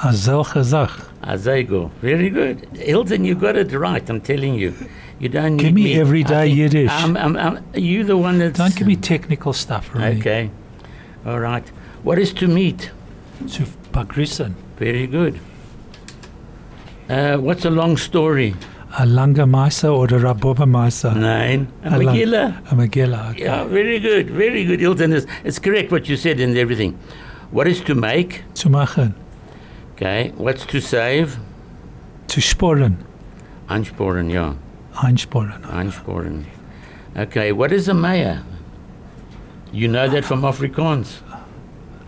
A 0.03 0.13
solche 0.13 0.63
Sach. 0.63 1.09
as 1.21 1.47
I 1.47 1.61
go. 1.61 1.91
Very 2.01 2.29
good. 2.29 2.67
Hilton, 2.75 3.23
you 3.23 3.35
got 3.35 3.55
it 3.55 3.71
right, 3.71 4.09
I'm 4.09 4.19
telling 4.21 4.55
you. 4.55 4.73
You 5.19 5.29
don't 5.29 5.57
Give 5.57 5.73
need 5.73 5.83
me 5.83 5.99
everyday 5.99 6.47
Yiddish. 6.47 6.89
I'm, 6.91 7.15
I'm, 7.15 7.37
I'm, 7.37 7.63
you 7.75 8.03
the 8.03 8.17
one 8.17 8.39
that's... 8.39 8.57
Don't 8.57 8.75
give 8.75 8.87
me 8.87 8.95
technical 8.95 9.53
stuff, 9.53 9.93
Ronnie. 9.93 10.19
Okay. 10.19 10.49
All 11.25 11.39
right. 11.39 11.67
What 12.01 12.17
is 12.17 12.33
to 12.33 12.47
meet? 12.47 12.89
Zu 13.45 13.65
begrüßen. 13.91 14.55
Very 14.77 15.05
good. 15.05 15.39
Uh, 17.07 17.37
what's 17.37 17.65
a 17.65 17.69
long 17.69 17.97
story? 17.97 18.55
A 18.97 19.05
lange 19.05 19.45
Meister 19.45 19.91
oder 19.93 20.25
a 20.25 20.33
Bobber 20.33 20.65
Meister. 20.65 21.09
A 21.15 21.65
A 21.83 21.89
Megillah. 21.97 22.61
A 22.71 22.75
Megillah. 22.75 23.31
okay. 23.31 23.43
Yeah, 23.43 23.63
very 23.65 23.99
good. 23.99 24.29
Very 24.29 24.65
good, 24.65 24.79
Hilton. 24.81 25.13
It's, 25.13 25.25
it's 25.45 25.59
correct 25.59 25.91
what 25.91 26.09
you 26.09 26.17
said 26.17 26.39
and 26.41 26.57
everything. 26.57 26.97
What 27.51 27.67
is 27.67 27.79
to 27.81 27.95
make? 27.95 28.43
Zu 28.53 28.69
machen. 28.69 29.15
Okay. 29.95 30.33
What's 30.35 30.65
to 30.67 30.81
save? 30.81 31.37
Zu 32.27 32.41
sporen. 32.41 32.97
Ansporen, 33.69 34.29
ja. 34.29 34.55
Einsporen. 35.01 35.63
Ansporen. 35.71 36.45
Okay, 37.15 37.51
what 37.53 37.71
is 37.71 37.87
a 37.87 37.93
mayor? 37.93 38.43
You 39.71 39.87
know 39.87 40.09
that 40.09 40.25
from 40.25 40.41
Afrikaans. 40.41 41.21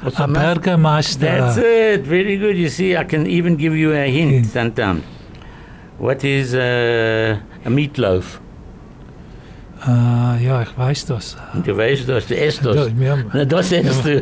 What's 0.02 0.20
A? 0.20 0.28
Bürgermeister. 0.28 1.20
That's 1.20 1.58
it. 1.58 2.02
Very 2.02 2.38
good. 2.38 2.58
You 2.58 2.68
see, 2.68 2.98
I 2.98 3.06
can 3.06 3.26
even 3.26 3.56
give 3.56 3.74
you 3.74 3.94
a 3.94 4.06
hint 4.12 4.32
Hint. 4.32 4.46
sometimes. 4.48 5.04
What 6.00 6.24
is 6.24 6.54
uh, 6.54 7.38
a 7.66 7.70
meatloaf? 7.70 8.40
Uh, 9.86 10.38
ja, 10.42 10.62
ich 10.62 10.78
weiß 10.78 11.06
das. 11.08 11.36
Du 11.66 11.76
weißt 11.76 12.08
das, 12.08 12.28
du 12.28 12.36
isst 12.36 12.64
Ja, 12.64 12.74
das. 12.74 12.90
Na, 13.34 13.46
Das 13.46 13.72
isst 13.72 14.06
du. 14.06 14.22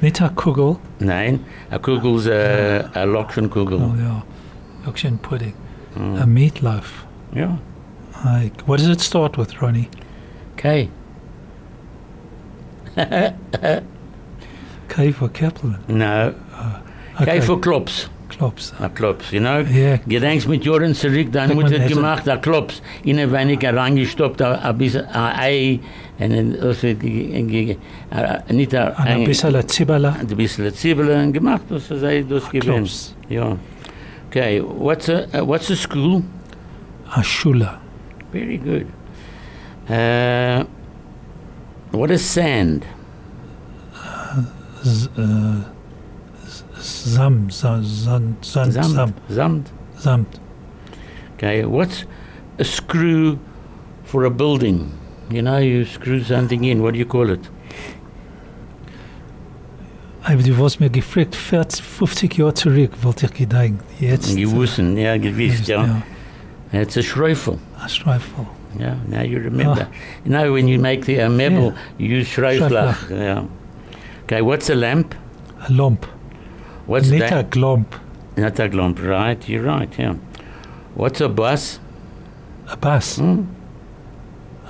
nicht 0.00 0.20
eine 0.22 0.30
Kugel. 0.34 0.76
Nein, 1.00 1.40
a 1.70 1.78
kugel's 1.78 2.28
a, 2.28 2.84
a 2.94 3.02
Lokschenkugel. 3.04 3.78
Oh, 3.78 3.94
ja. 4.00 4.22
Yorkshire 4.84 5.14
pudding. 5.20 5.54
Mm. 5.96 6.16
A 6.22 6.26
meatloaf. 6.26 7.04
Ja. 7.34 7.58
Like, 8.24 8.66
what 8.66 8.78
does 8.78 8.88
it 8.88 9.00
start 9.00 9.36
with, 9.36 9.60
Ronnie? 9.60 9.88
Okay. 10.54 10.88
K 14.88 15.10
for 15.12 15.28
Kaplan. 15.28 15.78
No. 15.88 16.34
Okay. 17.20 17.22
Okay, 17.22 17.40
for 17.40 17.58
klops. 17.60 18.08
Klops. 18.42 18.72
A 18.80 18.88
klops, 18.88 19.30
you 19.32 19.38
know? 19.40 19.60
Ja, 19.60 19.98
Gedenkst 20.06 20.48
mit 20.48 20.64
Jahren 20.64 20.94
zurück, 20.94 21.30
deine 21.32 21.54
Mutter 21.54 21.78
hat 21.80 21.88
gemacht, 21.88 22.28
a 22.28 22.36
klops, 22.36 22.82
in 23.04 23.18
ein 23.18 23.30
wenig 23.30 23.64
reingestoppt, 23.64 24.42
a, 24.42 24.54
a 24.68 24.72
bisschen 24.72 25.04
a 25.14 25.32
Ei, 25.38 25.78
und 26.18 26.30
dann 26.32 26.56
also, 26.60 26.88
ge- 26.88 27.42
ge- 27.42 27.76
a- 28.10 28.42
a- 28.48 28.52
nicht 28.52 28.74
a, 28.74 28.88
ein 28.96 29.24
bisschen 29.24 29.68
Zibala. 29.68 30.16
ein 30.18 30.26
bisschen 30.26 30.74
Zwiebeln 30.74 31.26
und 31.28 31.32
gemacht, 31.32 31.62
das 31.68 31.86
sei 31.88 32.24
das. 32.28 32.42
Ja. 33.28 33.56
Okay, 34.28 34.60
what's 34.60 35.08
a, 35.08 35.24
uh, 35.34 35.46
what's 35.46 35.70
a 35.70 35.76
school? 35.76 36.22
A 37.14 37.22
Schule. 37.22 37.68
Very 38.32 38.56
good. 38.58 38.86
Uh, 39.88 40.64
what 41.92 42.10
is 42.10 42.22
sand? 42.24 42.84
Z, 44.82 45.08
Sam, 46.82 47.48
Sam, 47.50 47.84
Sam, 47.84 48.36
Sam, 48.42 48.72
Sam, 48.72 48.82
Samt. 48.82 49.14
Samt. 49.28 49.72
Samt. 49.96 50.40
Okay, 51.34 51.64
what's 51.64 52.04
a 52.58 52.64
screw 52.64 53.38
for 54.04 54.24
a 54.24 54.30
building? 54.30 54.90
You 55.30 55.42
know, 55.42 55.58
you 55.58 55.84
screw 55.84 56.22
something 56.24 56.64
in, 56.64 56.82
what 56.82 56.94
do 56.94 56.98
you 56.98 57.06
call 57.06 57.30
it? 57.30 57.48
Du 60.24 60.56
hast 60.56 60.80
mir 60.80 60.90
gefragt, 60.90 61.34
40, 61.34 61.82
50 61.82 62.34
Jahre 62.34 62.54
zurück, 62.54 62.92
wollte 63.02 63.26
ich 63.26 63.32
gedenken. 63.34 63.80
Jetzt. 64.00 64.36
Gewusst, 64.36 64.78
ja, 64.78 65.16
gewiss, 65.18 65.58
jetzt, 65.58 65.68
ja. 65.68 66.02
It's 66.72 66.96
a 66.96 67.02
Schreifel. 67.02 67.58
A 67.78 67.88
Streifel. 67.88 68.46
Yeah, 68.78 68.96
now 69.06 69.22
you 69.22 69.38
remember. 69.38 69.88
You 70.24 70.30
know, 70.30 70.52
when 70.52 70.66
you 70.66 70.78
make 70.78 71.04
the 71.04 71.22
uh, 71.22 71.28
mebel, 71.28 71.74
you 71.98 72.18
use 72.18 72.28
Schreiflach. 72.28 73.10
Yeah. 73.10 73.44
Okay, 74.24 74.40
what's 74.42 74.70
a 74.70 74.74
lamp? 74.74 75.14
A 75.68 75.70
Lomp. 75.70 76.04
What's 76.86 77.10
Nicht 77.10 77.26
a 77.26 77.28
that? 77.28 77.50
Glomp. 77.50 77.86
Not 78.36 78.58
a 78.58 78.68
lamp, 78.68 78.98
right? 79.02 79.48
You're 79.48 79.62
right, 79.62 79.98
yeah. 79.98 80.14
What's 80.94 81.20
a 81.20 81.28
bus? 81.28 81.78
A 82.68 82.76
Bass. 82.76 83.18
Hmm? 83.18 83.44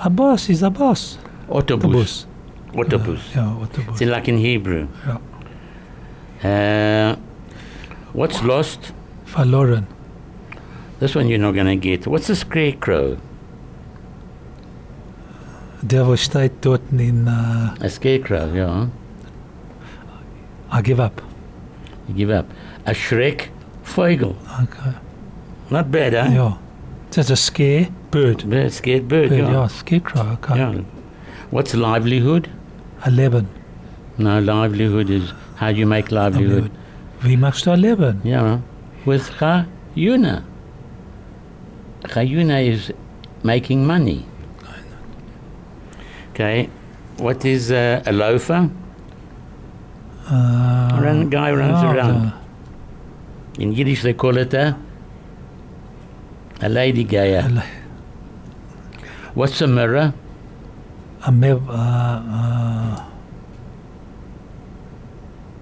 A 0.03 0.09
bus 0.09 0.49
is 0.49 0.63
a 0.63 0.69
bus. 0.69 1.17
Autobus. 1.49 2.25
Autobus. 2.73 3.35
Ja, 3.35 3.55
autobus. 3.55 4.01
It's 4.01 4.11
like 4.11 4.27
in 4.27 4.37
Hebrew. 4.37 4.87
Ja. 5.07 5.19
Uh, 6.49 7.15
what's 8.13 8.43
lost? 8.43 8.91
Verloren. 9.25 9.87
This 10.99 11.15
one 11.15 11.27
you're 11.27 11.39
not 11.39 11.53
going 11.53 11.67
to 11.67 11.75
get. 11.75 12.05
What's 12.07 12.29
a 12.29 12.35
scarecrow? 12.35 13.17
Der 15.85 16.05
wo 16.05 16.15
steht 16.15 16.61
dort 16.61 16.81
in 16.91 17.27
uh, 17.27 17.75
A 17.81 17.89
scarecrow, 17.89 18.53
yeah. 18.53 18.87
I 20.71 20.81
give 20.81 20.99
up. 20.99 21.21
You 22.07 22.13
give 22.13 22.29
up. 22.29 22.45
A 22.85 22.91
shrek 22.91 23.49
Vogel. 23.83 24.35
Okay. 24.61 24.93
Not 25.69 25.91
bad, 25.91 26.13
huh? 26.13 26.29
Ja. 26.31 26.57
That's 27.11 27.29
a 27.29 27.35
scare 27.35 27.89
bird. 28.11 28.49
Bird, 28.49 28.71
scared 28.71 29.07
bird, 29.07 29.29
bird 29.29 29.37
yeah. 29.39 29.51
ja, 29.51 29.67
scarecrow. 29.67 30.21
Okay. 30.33 30.57
Yeah. 30.57 30.81
What's 31.51 31.73
livelihood? 31.75 32.49
11. 33.05 33.47
No, 34.17 34.39
livelihood 34.39 35.09
is 35.09 35.33
how 35.55 35.71
do 35.71 35.77
you 35.77 35.85
make 35.85 36.11
livelihood? 36.11 36.71
Wie 37.21 37.37
machst 37.37 37.65
du 37.65 37.71
11? 37.71 38.21
Yeah. 38.23 38.59
With 39.05 39.29
Chayuna. 39.31 40.43
Chayuna 42.03 42.67
is 42.67 42.91
making 43.43 43.85
money. 43.85 44.25
Okay. 46.31 46.69
What 47.17 47.45
is 47.45 47.71
uh, 47.71 48.01
a 48.05 48.11
loafer? 48.11 48.69
Uh, 50.29 50.99
Run, 51.01 51.29
guy 51.29 51.51
runs 51.51 51.81
ja, 51.83 51.91
around. 51.91 52.31
In 53.59 53.71
Yiddish 53.73 54.01
they 54.03 54.13
call 54.13 54.37
it 54.37 54.53
a, 54.53 54.75
a 56.61 56.69
lady 56.69 57.03
gayer. 57.03 57.41
the- 57.43 57.63
What's 59.35 59.59
a 59.61 59.67
mirror? 59.67 60.13
A 61.25 61.31
mev, 61.31 61.61
uh, 61.67 61.73
uh, 61.73 63.03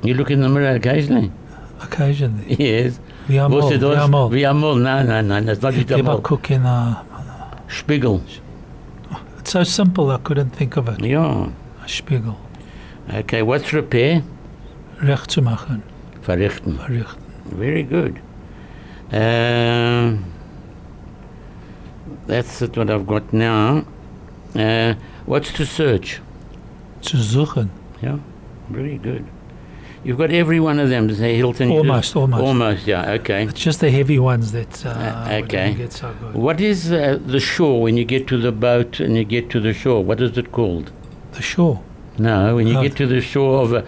You 0.04 0.14
look 0.16 0.32
in 0.32 0.42
the 0.42 0.50
mirror 0.50 0.76
occasionally. 0.76 1.32
occasionally. 1.82 2.56
Yes. 2.60 3.00
Wie 3.28 3.40
einmal, 3.40 3.62
Wusste 3.62 3.80
We 3.80 3.86
are 3.96 4.04
einmal. 4.04 4.32
Wie 4.32 4.46
einmal? 4.46 4.76
Nein, 4.76 5.08
nein, 5.08 5.28
nein, 5.28 5.46
das 5.46 5.62
war 5.62 5.70
Ich 5.72 5.78
nicht 5.78 5.88
gebe 5.90 6.00
einmal. 6.00 6.18
a 6.18 6.22
cook 6.22 6.50
in 6.50 6.66
a... 6.66 7.04
Spiegel. 7.68 8.22
It's 9.40 9.52
so 9.52 9.64
simple 9.64 10.12
I 10.12 10.18
couldn't 10.18 10.52
think 10.52 10.76
of 10.78 10.88
it. 10.90 11.00
Ja. 11.06 11.48
A 11.84 11.88
Spiegel. 11.88 12.36
Okay, 13.14 13.42
what's 13.42 13.72
repair? 13.74 14.24
Recht 15.02 15.32
zu 15.32 15.42
machen. 15.42 15.82
Verrichten. 16.22 16.78
Verrichten. 16.78 17.22
Very 17.58 17.84
good. 17.84 18.20
Um, 19.12 20.24
that's 22.28 22.62
it, 22.62 22.78
what 22.78 22.90
I've 22.90 23.06
got 23.08 23.34
now. 23.34 23.84
Uh, 24.56 24.94
what's 25.26 25.52
to 25.54 25.66
search? 25.66 26.22
Zu 27.02 27.18
suchen. 27.18 27.70
Yeah, 28.02 28.20
very 28.70 28.98
good. 28.98 29.26
You've 30.04 30.18
got 30.18 30.32
every 30.32 30.60
one 30.60 30.80
of 30.80 30.90
them. 30.90 31.14
Say 31.14 31.36
Hilton. 31.36 31.70
Almost, 31.72 32.16
almost. 32.16 32.42
Almost, 32.44 32.88
yeah. 32.88 33.12
Okay. 33.12 33.44
It's 33.44 33.60
just 33.60 33.80
the 33.82 33.92
heavy 33.92 34.18
ones 34.18 34.52
that 34.52 34.84
uh, 34.86 34.90
Uh, 34.90 35.42
okay. 35.44 35.74
get 35.76 35.94
so 35.94 36.12
good. 36.20 36.34
What 36.36 36.60
is 36.60 36.92
uh, 36.92 37.20
the 37.24 37.40
shore 37.40 37.82
when 37.84 37.98
you 37.98 38.06
get 38.06 38.28
to 38.28 38.38
the 38.40 38.52
boat 38.52 39.00
and 39.00 39.16
you 39.16 39.24
get 39.24 39.50
to 39.52 39.60
the 39.60 39.74
shore? 39.74 40.04
What 40.04 40.20
is 40.22 40.36
it 40.38 40.52
called? 40.52 40.92
The 41.34 41.42
shore. 41.44 41.82
No, 42.18 42.56
when 42.56 42.66
you 42.68 42.78
Oh. 42.80 42.82
get 42.82 42.96
to 42.98 43.06
the 43.08 43.22
shore 43.22 43.62
of 43.62 43.74
a, 43.74 43.84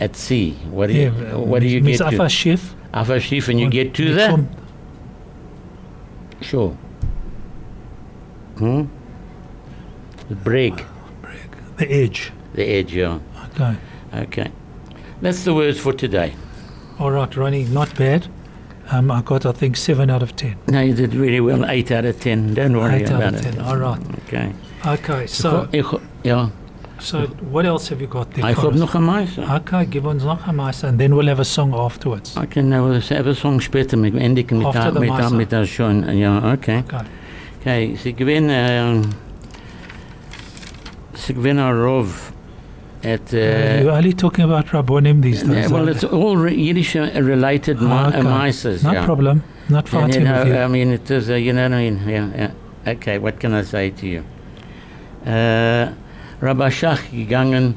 at 0.00 0.16
sea. 0.16 0.56
What 0.70 0.88
do 0.88 0.94
you, 0.94 1.12
Yeah, 1.12 1.36
what 1.36 1.60
do 1.60 1.68
you 1.68 1.80
get 1.80 1.98
to? 1.98 2.28
Schiff. 2.28 2.74
And 2.92 3.60
you 3.60 3.68
get 3.70 3.94
to 3.94 4.04
die 4.04 4.12
the 4.14 4.20
kommt- 4.32 4.48
shore. 6.40 6.76
Hmm? 8.58 8.84
The 10.28 10.34
break. 10.34 10.84
The 11.76 11.90
edge. 11.90 12.32
the 12.54 12.64
edge, 12.64 12.94
yeah. 12.94 13.18
Okay. 13.54 13.76
Okay. 14.14 14.50
That's 15.22 15.44
the 15.44 15.54
words 15.54 15.78
for 15.78 15.92
today. 15.92 16.34
All 16.98 17.10
right, 17.10 17.34
Ronnie, 17.36 17.64
not 17.64 17.94
bad. 17.96 18.26
Um, 18.90 19.10
I 19.10 19.22
got, 19.22 19.46
I 19.46 19.52
think, 19.52 19.76
7 19.76 20.10
out 20.10 20.22
of 20.22 20.34
10. 20.34 20.56
No, 20.68 20.80
you 20.80 20.94
did 20.94 21.14
really 21.14 21.40
well. 21.40 21.64
8 21.64 21.90
out 21.92 22.04
of 22.04 22.20
10. 22.20 22.54
Don't 22.54 22.76
worry 22.76 23.02
8 23.02 23.10
out 23.10 23.16
about 23.16 23.34
of 23.34 23.46
it. 23.46 23.52
10. 23.52 23.60
All 23.60 23.76
right. 23.76 24.00
Okay. 24.26 24.52
Okay, 24.86 25.26
so 25.26 25.68
ja, 26.24 26.50
so 27.00 27.26
what 27.50 27.64
else 27.66 27.88
have 27.88 28.00
you 28.00 28.06
got 28.06 28.30
there? 28.34 28.54
for 28.54 28.62
habe 28.72 28.78
noch 28.78 28.92
so. 28.92 29.42
Okay, 29.42 29.86
give 29.86 30.06
uns 30.06 30.24
noch 30.24 30.46
Meister, 30.52 30.88
and 30.88 30.98
then 30.98 31.14
we'll 31.14 31.26
have 31.28 31.40
a 31.40 31.44
song 31.44 31.74
afterwards. 31.74 32.36
Okay, 32.36 32.62
now 32.62 32.84
we'll 32.86 33.00
have 33.00 33.26
a 33.26 33.34
song 33.34 33.60
später 33.60 33.96
mit 33.96 34.14
Endigen 34.14 34.58
mit 34.58 34.66
After 34.68 34.92
the 34.92 35.00
mit 35.00 35.08
Meister. 35.10 35.34
mit 35.36 35.50
der 35.52 35.66
schon. 35.66 36.04
Ja, 36.18 36.52
okay. 36.52 36.84
Okay. 36.86 37.04
Okay, 37.60 37.96
sie 37.96 38.12
gewinnen, 38.14 38.48
äh, 38.50 39.02
sie 41.14 41.34
gewinnen 41.34 41.60
Rov 41.72 42.32
at, 43.02 43.32
Uh, 43.32 43.36
äh, 43.36 43.82
you're 43.82 43.92
only 43.92 44.12
talking 44.14 44.44
about 44.44 44.66
Rabbonim 44.72 45.22
these 45.22 45.42
days. 45.42 45.68
yeah, 45.70 45.72
well, 45.72 45.88
it's 45.88 46.04
all 46.04 46.36
re- 46.36 46.54
Yiddish 46.54 46.96
uh, 46.96 47.08
related 47.20 47.78
Ah, 47.80 48.08
okay. 48.08 48.22
mices. 48.22 48.82
No 48.82 48.92
yeah. 48.92 49.04
problem. 49.04 49.42
Not 49.68 49.88
fighting 49.88 50.22
you 50.22 50.28
know, 50.28 50.38
with 50.44 50.48
you. 50.48 50.58
I 50.58 50.66
mean, 50.68 50.90
it 50.92 51.10
is, 51.10 51.30
uh, 51.30 51.34
you 51.34 51.52
know 51.52 51.62
what 51.64 51.72
I 51.72 51.90
mean? 51.90 52.00
Yeah, 52.06 52.26
yeah. 52.36 52.92
Okay, 52.92 53.18
what 53.18 53.38
can 53.38 53.54
I 53.54 53.62
say 53.62 53.90
to 53.90 54.06
you? 54.06 54.22
Uh, 55.26 55.92
Rabbi 56.40 56.70
Shach 56.70 57.00
gegangen 57.12 57.74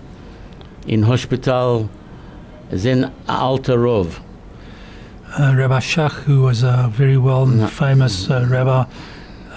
in 0.87 1.07
Hospital, 1.07 1.89
sind 2.71 3.09
alter 3.27 3.77
Rov. 3.77 4.21
Uh, 5.37 5.53
Rabbi 5.55 5.79
Shach, 5.79 6.23
who 6.25 6.43
was 6.43 6.63
a 6.63 6.89
very 6.95 7.17
well 7.17 7.45
No. 7.45 7.67
famous 7.67 8.29
uh, 8.29 8.45
rabbi, 8.49 8.85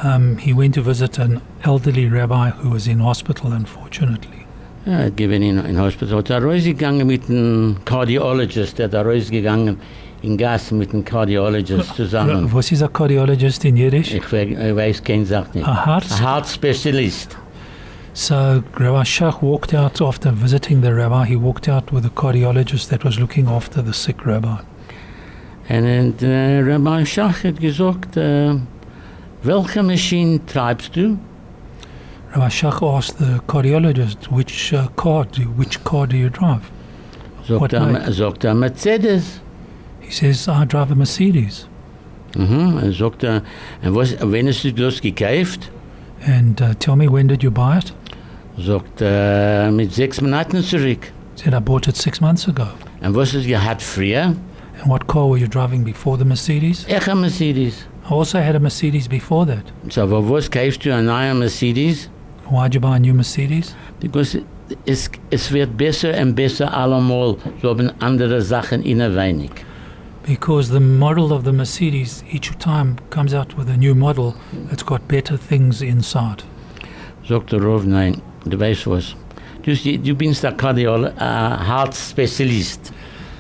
um, 0.02 0.36
he 0.38 0.52
went 0.52 0.74
to 0.74 0.82
visit 0.82 1.18
an 1.18 1.40
elderly 1.64 2.06
rabbi 2.08 2.50
who 2.50 2.70
was 2.70 2.86
in 2.86 3.00
hospital, 3.00 3.52
unfortunately. 3.52 4.46
Ja, 4.86 4.92
hat 4.98 5.16
gewinn 5.16 5.42
in, 5.42 5.58
in 5.66 5.76
Hospital. 5.78 6.22
Er 6.28 6.42
rausgegangen 6.42 7.06
mit 7.06 7.28
einem 7.28 7.76
Cardiologist, 7.84 8.78
er 8.78 8.88
hat 8.88 9.04
rausgegangen 9.06 9.78
in 10.22 10.36
Gas 10.36 10.70
mit 10.70 10.92
einem 10.94 11.04
Cardiologist 11.04 11.94
zusammen. 11.96 12.48
Was 12.52 12.70
is 12.72 12.82
a 12.82 12.88
cardiologist 12.88 13.64
in 13.64 13.76
Yiddish? 13.76 14.14
Ich, 14.14 14.32
ich 14.32 14.76
weiß 14.76 15.02
kein 15.02 15.24
Sach 15.26 15.52
nicht. 15.54 15.66
A 15.66 15.84
heart. 15.86 16.04
Ein 16.10 16.20
Heartspezialist. 16.22 17.36
So 18.16 18.64
Rabbi 18.78 19.02
Shach 19.02 19.42
walked 19.42 19.74
out 19.74 20.00
after 20.00 20.30
visiting 20.30 20.80
the 20.80 20.94
rabbi. 20.94 21.26
He 21.26 21.36
walked 21.36 21.68
out 21.68 21.92
with 21.92 22.06
a 22.06 22.08
cardiologist 22.08 22.88
that 22.88 23.04
was 23.04 23.20
looking 23.20 23.46
after 23.46 23.82
the 23.82 23.92
sick 23.92 24.24
rabbi. 24.24 24.56
Und 25.68 26.22
äh, 26.22 26.60
Rabbi 26.62 27.04
Shach 27.04 27.44
hat 27.44 27.60
gesagt, 27.60 28.16
äh, 28.16 28.54
welche 29.42 29.82
Maschine 29.82 30.40
treibst 30.46 30.96
du? 30.96 31.18
Rabbi 32.32 32.48
Shach 32.48 32.80
asked 32.82 33.18
the 33.18 33.38
cardiologist, 33.46 34.30
"Which 34.30 34.72
uh, 34.72 34.88
car 34.96 35.26
do 35.26 35.42
which 35.58 35.84
car 35.84 36.06
do 36.06 36.16
you 36.16 36.30
drive?" 36.30 36.62
Sagt 37.46 37.74
er, 37.74 38.12
sagt 38.12 38.44
er 38.44 38.54
Mercedes. 38.54 39.42
He 40.00 40.10
says, 40.10 40.48
"I 40.48 40.64
drive 40.64 40.90
a 40.90 40.94
Mercedes." 40.94 41.68
Mhm. 42.34 42.78
Und 42.82 42.94
sagt 42.94 43.24
er, 43.24 43.42
und 43.84 43.94
was, 43.94 44.16
wenn 44.22 44.46
hast 44.46 44.64
du 44.64 44.72
das 44.72 45.02
gekauft? 45.02 45.70
And 46.26 46.60
uh, 46.62 46.72
tell 46.78 46.96
me, 46.96 47.08
when 47.08 47.26
did 47.26 47.42
you 47.42 47.50
buy 47.50 47.76
it? 47.76 47.92
Sagt 48.58 49.00
er, 49.02 49.70
mit 49.70 49.92
sechs 49.92 50.20
Monaten 50.20 50.62
zurück. 50.62 51.12
Said, 51.34 51.52
"I 51.52 51.60
bought 51.60 51.86
it 51.88 51.96
six 51.96 52.20
months 52.20 52.48
ago." 52.48 52.66
Und 53.02 53.14
was 53.14 53.34
hast 53.34 53.44
du 53.44 53.48
gehabt 53.48 53.82
früher? 53.82 54.34
And 54.80 54.86
what 54.86 55.06
car 55.06 55.28
were 55.28 55.38
you 55.38 55.46
driving 55.46 55.84
before 55.84 56.18
the 56.18 56.24
Mercedes? 56.24 56.86
Ich 56.88 57.08
ein 57.08 57.20
Mercedes. 57.20 57.86
I 58.08 58.12
also 58.14 58.38
had 58.38 58.54
a 58.54 58.58
Mercedes 58.60 59.08
before 59.08 59.46
that. 59.46 59.64
So, 59.90 60.02
aber 60.02 60.22
was 60.28 60.50
kaufst 60.50 60.84
du 60.84 60.94
ein 60.94 61.06
neuer 61.06 61.34
Mercedes? 61.34 62.08
Why'd 62.50 62.74
you 62.74 62.80
buy 62.80 62.96
a 62.96 62.98
new 62.98 63.12
Mercedes? 63.12 63.74
Because 64.00 64.40
es, 64.86 65.10
es 65.30 65.52
wird 65.52 65.76
besser 65.76 66.18
und 66.20 66.34
besser 66.34 66.72
allemal. 66.72 67.36
So 67.60 67.70
haben 67.70 67.90
andere 68.00 68.40
Sachen 68.40 68.82
in 68.82 68.98
wenig. 68.98 69.50
Because 70.26 70.72
the 70.72 70.80
model 70.80 71.32
of 71.32 71.44
the 71.44 71.52
Mercedes 71.52 72.24
each 72.32 72.50
time 72.58 72.96
comes 73.10 73.34
out 73.34 73.56
with 73.56 73.68
a 73.68 73.76
new 73.76 73.94
model 73.94 74.34
that's 74.68 74.84
got 74.84 75.06
better 75.08 75.38
things 75.38 75.82
inside. 75.82 76.42
Sagt 77.28 77.52
der 77.52 77.60
Rov, 77.60 77.84
nein, 77.84 78.22
du 78.46 78.58
weißt 78.58 78.86
was. 78.86 79.14
Du, 79.62 79.74
du 79.74 80.14
bist 80.14 80.44
ein 80.44 80.56
Kardiol, 80.56 81.12
ein 81.18 81.66
Heartspezialist. 81.66 82.92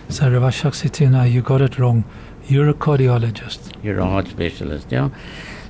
So 0.08 0.26
Rabbi 0.26 0.50
Shach 0.50 0.74
said 0.74 0.92
to 0.94 1.04
you 1.24 1.42
got 1.42 1.60
it 1.60 1.78
wrong. 1.78 2.04
You're 2.48 2.68
a 2.68 2.74
cardiologist. 2.74 3.72
You're 3.82 4.00
a 4.00 4.04
heart 4.04 4.28
specialist, 4.28 4.92
ja. 4.92 5.10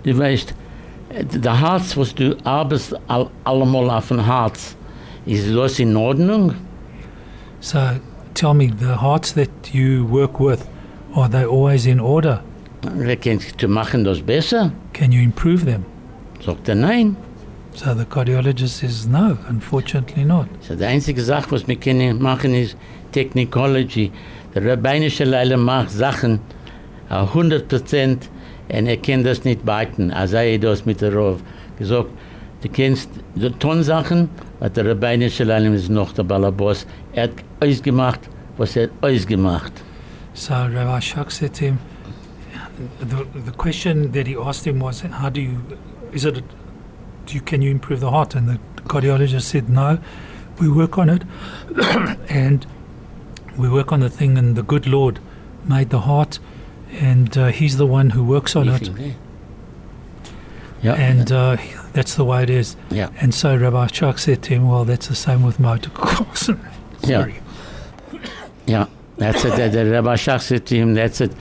Du 0.02 0.18
weißt, 0.18 0.54
der 1.42 1.60
Herz, 1.60 1.96
was 1.96 2.14
du 2.14 2.36
arbeitest 2.44 2.94
all, 3.08 3.30
allemal 3.44 3.88
auf 3.88 4.08
dem 4.08 4.24
Herz, 4.24 4.76
ist 5.24 5.54
das 5.54 5.78
in 5.78 5.96
Ordnung? 5.96 6.54
So 7.60 7.78
tell 8.34 8.52
me, 8.52 8.70
the 8.78 9.00
hearts 9.00 9.32
that 9.34 9.48
you 9.72 10.06
work 10.06 10.38
with, 10.38 10.66
are 11.14 11.30
they 11.30 11.44
always 11.44 11.86
in 11.86 11.98
order? 11.98 12.42
Kennt 13.20 13.58
zu 13.58 13.68
machen 13.68 14.04
das 14.04 14.20
besser? 14.20 14.70
Can 14.92 15.12
you 15.12 15.22
improve 15.22 15.64
them? 15.64 15.84
Sagt 16.44 16.68
er 16.68 16.74
nein. 16.74 17.16
So 17.76 17.94
the 17.94 18.06
cardiologist 18.06 18.80
says, 18.80 19.06
no, 19.06 19.36
unfortunately 19.48 20.24
not. 20.24 20.48
So 20.62 20.74
the 20.74 20.86
einzige 20.86 21.20
Sache, 21.20 21.50
was 21.50 21.68
wir 21.68 21.76
können 21.76 22.22
machen, 22.22 22.54
ist 22.54 22.76
Technology. 23.12 24.10
Der 24.54 24.64
rabbinische 24.64 25.24
Leile 25.24 25.56
macht 25.56 25.90
Sachen 25.90 26.40
a 27.10 27.24
100 27.24 27.68
Prozent 27.68 28.30
und 28.68 28.86
er 28.86 28.96
kann 28.96 29.22
das 29.22 29.44
nicht. 29.44 29.60
Als 29.68 30.32
er 30.32 30.58
das 30.58 30.86
mit 30.86 31.00
der 31.02 31.14
Rov 31.14 31.42
gesagt, 31.78 32.08
Du 32.62 32.72
kennst 32.72 33.10
die 33.34 33.50
Tonsachen, 33.50 34.30
was 34.60 34.72
der 34.72 34.86
Ribono 34.86 35.28
Shel 35.28 35.50
Olam 35.50 35.74
ist 35.74 35.90
noch 35.90 36.12
der 36.12 36.24
Balabos. 36.24 36.86
Er 37.12 37.24
hat 37.24 37.30
alles 37.60 37.82
gemacht, 37.82 38.20
was 38.56 38.76
er 38.76 38.88
alles 39.02 39.26
gemacht. 39.26 39.72
So 40.32 40.54
Rabbi 40.54 41.00
Shach 41.00 41.30
said 41.30 41.54
to 41.54 41.66
him, 41.66 41.78
the, 43.00 43.26
the 43.44 43.52
question 43.52 44.10
that 44.12 44.26
he 44.26 44.36
asked 44.36 44.66
him 44.66 44.80
was, 44.80 45.02
how 45.02 45.28
do 45.30 45.40
you, 45.40 45.60
is 46.12 46.24
it, 46.24 46.34
do 46.34 46.42
you, 47.34 47.40
can 47.40 47.62
you 47.62 47.70
improve 47.70 48.00
the 48.00 48.10
heart? 48.10 48.34
And 48.34 48.48
the 48.48 48.58
cardiologist 48.84 49.42
said, 49.42 49.68
no, 49.68 49.98
we 50.58 50.68
work 50.68 50.98
on 50.98 51.08
it. 51.08 51.22
and 52.28 52.66
we 53.56 53.68
work 53.68 53.92
on 53.92 54.00
the 54.00 54.10
thing 54.10 54.38
and 54.38 54.56
the 54.56 54.62
good 54.62 54.86
Lord 54.86 55.18
made 55.64 55.90
the 55.90 56.00
heart 56.00 56.38
and 56.92 57.36
uh, 57.36 57.46
he's 57.48 57.76
the 57.76 57.86
one 57.86 58.10
who 58.10 58.24
works 58.24 58.54
on 58.56 58.68
it. 58.68 58.90
Ja, 60.82 60.92
And 60.94 61.32
uh, 61.32 61.56
that's 61.94 62.14
the 62.14 62.24
way 62.24 62.42
it 62.42 62.50
is. 62.50 62.76
ja, 62.90 63.08
And 63.20 63.34
so 63.34 63.56
Rabbi 63.56 63.86
Shach 63.86 64.18
said 64.18 64.42
to 64.42 64.54
him, 64.54 64.68
well, 64.68 64.84
that's 64.84 65.08
the 65.08 65.14
same 65.14 65.42
with 65.42 65.58
motor 65.58 65.90
cars. 65.90 66.50
Sorry. 67.02 67.40
ja. 68.66 68.86
That's 69.18 69.44
it. 69.44 69.52
Rabbi 69.90 70.16
Shach 70.16 70.42
said 70.42 70.66
to 70.66 70.76
him, 70.76 70.94
that's 70.94 71.20
it. 71.20 71.32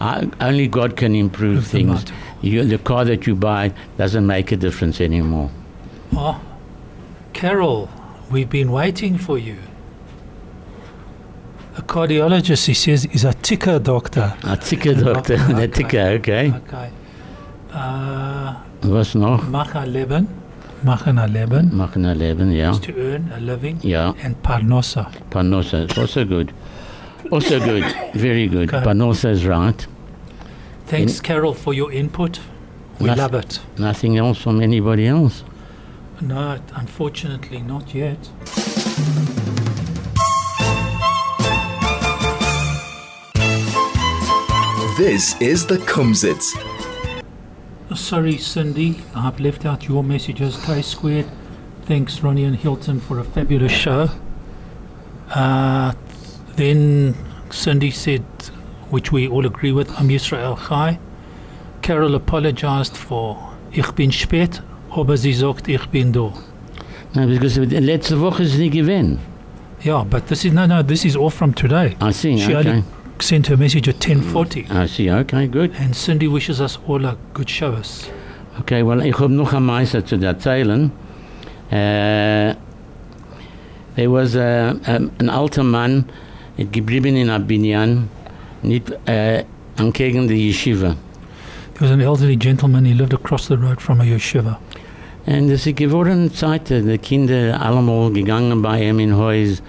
I, 0.00 0.28
only 0.40 0.68
God 0.68 0.96
can 0.96 1.14
improve 1.14 1.66
things. 1.66 2.04
You, 2.44 2.64
the 2.64 2.78
car 2.78 3.04
that 3.06 3.26
you 3.26 3.34
buy 3.34 3.72
doesn't 3.96 4.26
make 4.26 4.52
a 4.52 4.56
difference 4.56 5.00
anymore. 5.00 5.50
Oh, 6.12 6.40
Carol, 7.32 7.88
we've 8.30 8.50
been 8.50 8.70
waiting 8.70 9.16
for 9.18 9.38
you. 9.38 9.56
A 11.76 11.82
cardiologist, 11.82 12.66
he 12.66 12.74
says, 12.74 13.06
is 13.06 13.24
a 13.24 13.32
ticker 13.34 13.78
doctor. 13.78 14.34
A 14.44 14.56
ticker 14.56 14.94
doctor, 15.04 15.34
a 15.48 15.52
Okay. 15.54 15.66
ticker, 15.68 15.98
okay. 16.18 16.52
Okay. 16.52 16.90
Uh, 17.72 18.54
Was 18.84 19.14
noch? 19.14 19.42
Machen 19.48 19.92
Leben, 19.92 20.28
Machen 20.84 21.18
ein 21.18 22.18
Leben, 22.18 22.52
ja. 22.52 22.70
is 22.72 22.78
to 22.80 22.92
earn 22.96 23.32
a 23.34 23.40
living, 23.40 23.78
Ja, 23.82 24.12
and 24.22 24.36
Parnosa. 24.42 25.10
Panosa 25.30 25.90
is 25.90 25.96
also 25.98 26.24
good. 26.26 26.52
Also 27.32 27.58
good, 27.58 27.84
very 28.14 28.46
good. 28.48 28.68
Okay. 28.72 28.84
Parnosa 28.84 29.30
is 29.30 29.46
right. 29.46 29.86
Thanks, 30.86 31.20
Carol, 31.20 31.54
for 31.54 31.72
your 31.74 31.90
input. 31.92 32.40
We 33.00 33.06
Noth- 33.06 33.18
love 33.18 33.34
it. 33.34 33.60
Nothing 33.78 34.16
else 34.18 34.38
from 34.38 34.60
anybody 34.60 35.06
else. 35.06 35.42
No, 36.20 36.58
unfortunately, 36.76 37.60
not 37.60 37.94
yet. 37.94 38.18
This 44.96 45.34
is 45.40 45.66
the 45.66 45.78
Kumzits. 45.78 46.54
Oh, 47.90 47.94
Sorry, 47.96 48.38
Cindy, 48.38 49.02
I've 49.14 49.40
left 49.40 49.66
out 49.66 49.88
your 49.88 50.04
messages. 50.04 50.56
K 50.64 50.82
squared. 50.82 51.26
Thanks, 51.82 52.20
Ronnie 52.20 52.44
and 52.44 52.54
Hilton, 52.56 53.00
for 53.00 53.18
a 53.18 53.24
fabulous 53.24 53.72
show. 53.72 54.08
Uh, 55.30 55.94
then 56.54 57.16
Cindy 57.50 57.90
said, 57.90 58.24
which 58.90 59.12
we 59.12 59.28
all 59.28 59.46
agree 59.46 59.72
with, 59.72 59.90
Am 59.98 60.08
Yisrael 60.08 60.56
Chai. 60.68 60.98
Carol 61.82 62.14
apologized 62.14 62.96
for 62.96 63.36
Ich 63.72 63.90
bin 63.92 64.12
spät, 64.12 64.62
aber 64.90 65.16
sie 65.16 65.32
sagt, 65.32 65.68
ich 65.68 65.86
bin 65.86 66.12
da. 66.12 66.32
No, 67.14 67.26
because 67.26 67.60
letzte 67.60 68.20
Woche 68.20 68.44
ist 68.44 68.58
nie 68.58 68.70
gewesen. 68.70 69.18
Yeah, 69.84 70.04
but 70.04 70.26
this 70.28 70.44
is 70.44 70.52
no, 70.52 70.66
no. 70.66 70.82
This 70.82 71.04
is 71.04 71.16
all 71.16 71.30
from 71.30 71.54
today. 71.54 71.94
I 72.00 72.10
see, 72.12 72.38
She 72.38 72.54
okay. 72.54 72.70
only 72.70 72.84
sent 73.20 73.48
her 73.48 73.56
message 73.56 73.88
at 73.88 74.00
10:40, 74.00 74.70
I 74.70 74.86
see, 74.86 75.10
okay, 75.10 75.46
good. 75.46 75.72
and 75.78 75.94
Cindy 75.94 76.26
wishes 76.26 76.60
us 76.60 76.78
all 76.86 77.04
a 77.04 77.16
good 77.34 77.48
Shabbos. 77.50 78.08
Okay, 78.60 78.82
well, 78.82 79.00
ich 79.04 79.18
habe 79.18 79.32
noch 79.32 79.52
ein 79.52 79.64
Meister 79.64 80.04
zu 80.04 80.16
erzählen. 80.16 80.90
Äh, 81.70 82.54
there 83.96 84.10
was 84.10 84.36
a, 84.36 84.74
a, 84.86 85.00
ein 85.18 85.28
alter 85.28 85.64
Mann, 85.64 86.04
hat 86.58 86.72
geblieben 86.72 87.16
in 87.16 87.30
Abinyan, 87.30 88.08
Eh, 88.64 89.44
angegen 89.76 90.26
die 90.26 90.48
Yeshiva. 90.48 90.96
There 91.74 91.88
was 91.88 91.90
an 91.90 92.00
elderly 92.00 92.36
gentleman. 92.36 92.84
He 92.84 92.94
lived 92.94 93.12
across 93.12 93.48
the 93.48 93.58
road 93.58 93.80
from 93.80 94.00
a 94.00 94.04
yeshiva. 94.04 94.58
Und 95.26 95.50
es 95.50 95.66
ist 95.66 95.76
geworden 95.76 96.32
Zeit, 96.32 96.70
äh, 96.70 96.78
eh, 96.78 96.82
die 96.82 96.98
Kinder 96.98 97.60
allemal 97.60 98.10
gegangen 98.12 98.62
bei 98.62 98.88
ihm 98.88 99.00
in 99.00 99.16
Haus 99.16 99.62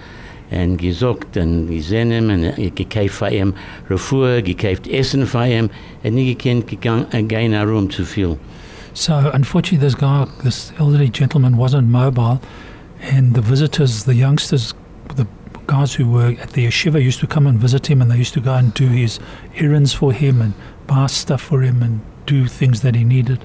und 0.50 0.76
gesagt 0.78 1.36
und 1.36 1.68
gesehen 1.68 2.12
ihm 2.12 2.30
und 2.30 2.44
äh, 2.44 2.66
eh, 2.66 2.70
gekauft 2.70 3.10
für 3.10 3.28
ihm 3.28 3.54
Refuhr, 3.90 4.40
gekauft 4.40 4.86
Essen 4.86 5.26
für 5.26 5.46
ihm 5.46 5.68
und 6.04 6.14
nicht 6.14 6.38
gekannt 6.38 6.66
gegangen, 6.68 7.52
herum 7.52 7.90
zu 7.90 8.04
viel. 8.04 8.38
So 8.94 9.14
unfortunately, 9.34 9.78
this 9.78 9.94
guy, 9.94 10.26
this 10.42 10.72
elderly 10.78 11.10
gentleman, 11.10 11.56
wasn't 11.56 11.88
mobile, 11.88 12.40
and 13.12 13.34
the 13.34 13.42
visitors, 13.42 14.04
the 14.04 14.14
youngsters, 14.14 14.74
the 15.16 15.26
guys 15.66 15.94
who 15.94 16.10
were 16.10 16.34
at 16.40 16.50
the 16.50 16.66
yeshiva 16.66 17.02
used 17.02 17.20
to 17.20 17.26
come 17.26 17.46
and 17.46 17.58
visit 17.58 17.88
him, 17.88 18.00
and 18.00 18.10
they 18.10 18.16
used 18.16 18.34
to 18.34 18.40
go 18.40 18.54
and 18.54 18.72
do 18.74 18.88
his 18.88 19.18
errands 19.56 19.92
for 19.92 20.12
him 20.12 20.40
and 20.40 20.54
buy 20.86 21.06
stuff 21.06 21.42
for 21.42 21.62
him 21.62 21.82
and 21.82 22.00
do 22.26 22.46
things 22.46 22.80
that 22.82 22.94
he 22.94 23.04
needed. 23.04 23.44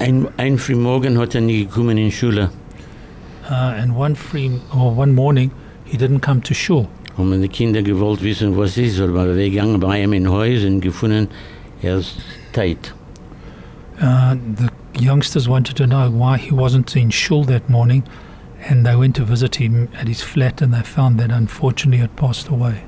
Ein, 0.00 0.28
ein 0.38 0.56
Frühmorgen 0.56 1.18
hat 1.18 1.34
er 1.34 1.42
nicht 1.42 1.68
gekommen 1.70 1.98
in 1.98 2.10
Schule. 2.10 2.50
Uh, 3.50 3.74
and 3.76 3.96
one 3.96 4.14
free 4.14 4.60
or 4.74 4.94
one 4.94 5.12
morning, 5.12 5.50
he 5.84 5.96
didn't 5.98 6.20
come 6.20 6.40
to 6.40 6.54
shul. 6.54 6.88
Haben 7.18 7.42
die 7.42 7.48
Kinder 7.48 7.82
gewollt 7.82 8.22
wissen, 8.22 8.56
was 8.56 8.78
ist, 8.78 9.00
aber 9.00 9.36
wir 9.36 9.50
gegangen 9.50 9.80
bei 9.80 10.02
ihm 10.02 10.12
in 10.12 10.28
Haus 10.28 10.64
und 10.64 10.80
gefunden, 10.80 11.28
er 11.82 11.98
ist 11.98 12.16
tot. 12.52 12.94
Uh, 14.00 14.36
the 14.56 14.70
youngsters 14.98 15.48
wanted 15.48 15.76
to 15.76 15.86
know 15.86 16.08
why 16.08 16.38
he 16.38 16.52
wasn't 16.52 16.96
in 16.96 17.10
shul 17.10 17.44
that 17.44 17.68
morning, 17.68 18.02
and 18.68 18.84
they 18.84 18.94
went 18.94 19.16
to 19.16 19.24
visit 19.24 19.56
him 19.56 19.88
at 19.94 20.08
his 20.08 20.22
flat, 20.22 20.60
and 20.62 20.74
they 20.74 20.82
found 20.82 21.18
that 21.20 21.30
unfortunately 21.30 21.98
he 21.98 22.02
had 22.02 22.16
passed 22.16 22.48
away. 22.48 22.82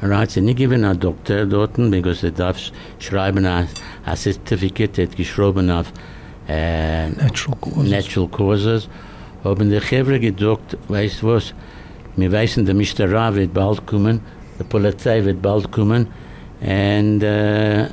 Hat 0.00 0.30
sie 0.30 0.40
nicht 0.42 0.58
gegeben 0.58 0.84
an 0.84 0.98
Doktor 0.98 1.46
dort, 1.46 1.76
because 1.90 2.22
er 2.22 2.32
darf 2.32 2.58
schreiben, 2.98 3.46
ein 3.46 3.66
Certificate, 4.14 4.98
er 4.98 5.06
hat 5.06 5.16
geschrieben 5.16 5.70
auf 5.70 5.92
äh, 6.48 7.08
Natural 7.10 7.56
causes. 7.60 7.90
Natural 7.90 8.28
Causes. 8.28 8.88
Haben 9.42 9.70
die 9.70 9.80
Chevre 9.80 10.20
gedacht, 10.20 10.76
weißt 10.88 11.22
was, 11.24 11.54
wir 12.16 12.32
wissen, 12.32 12.66
der 12.66 12.74
Mishtara 12.74 13.34
wird 13.34 13.54
bald 13.54 13.86
kommen, 13.86 14.20
die 14.58 14.64
Polizei 14.64 15.24
wird 15.24 15.40
bald 15.40 15.70
kommen, 15.70 16.08
und, 16.60 17.22
äh, 17.22 17.86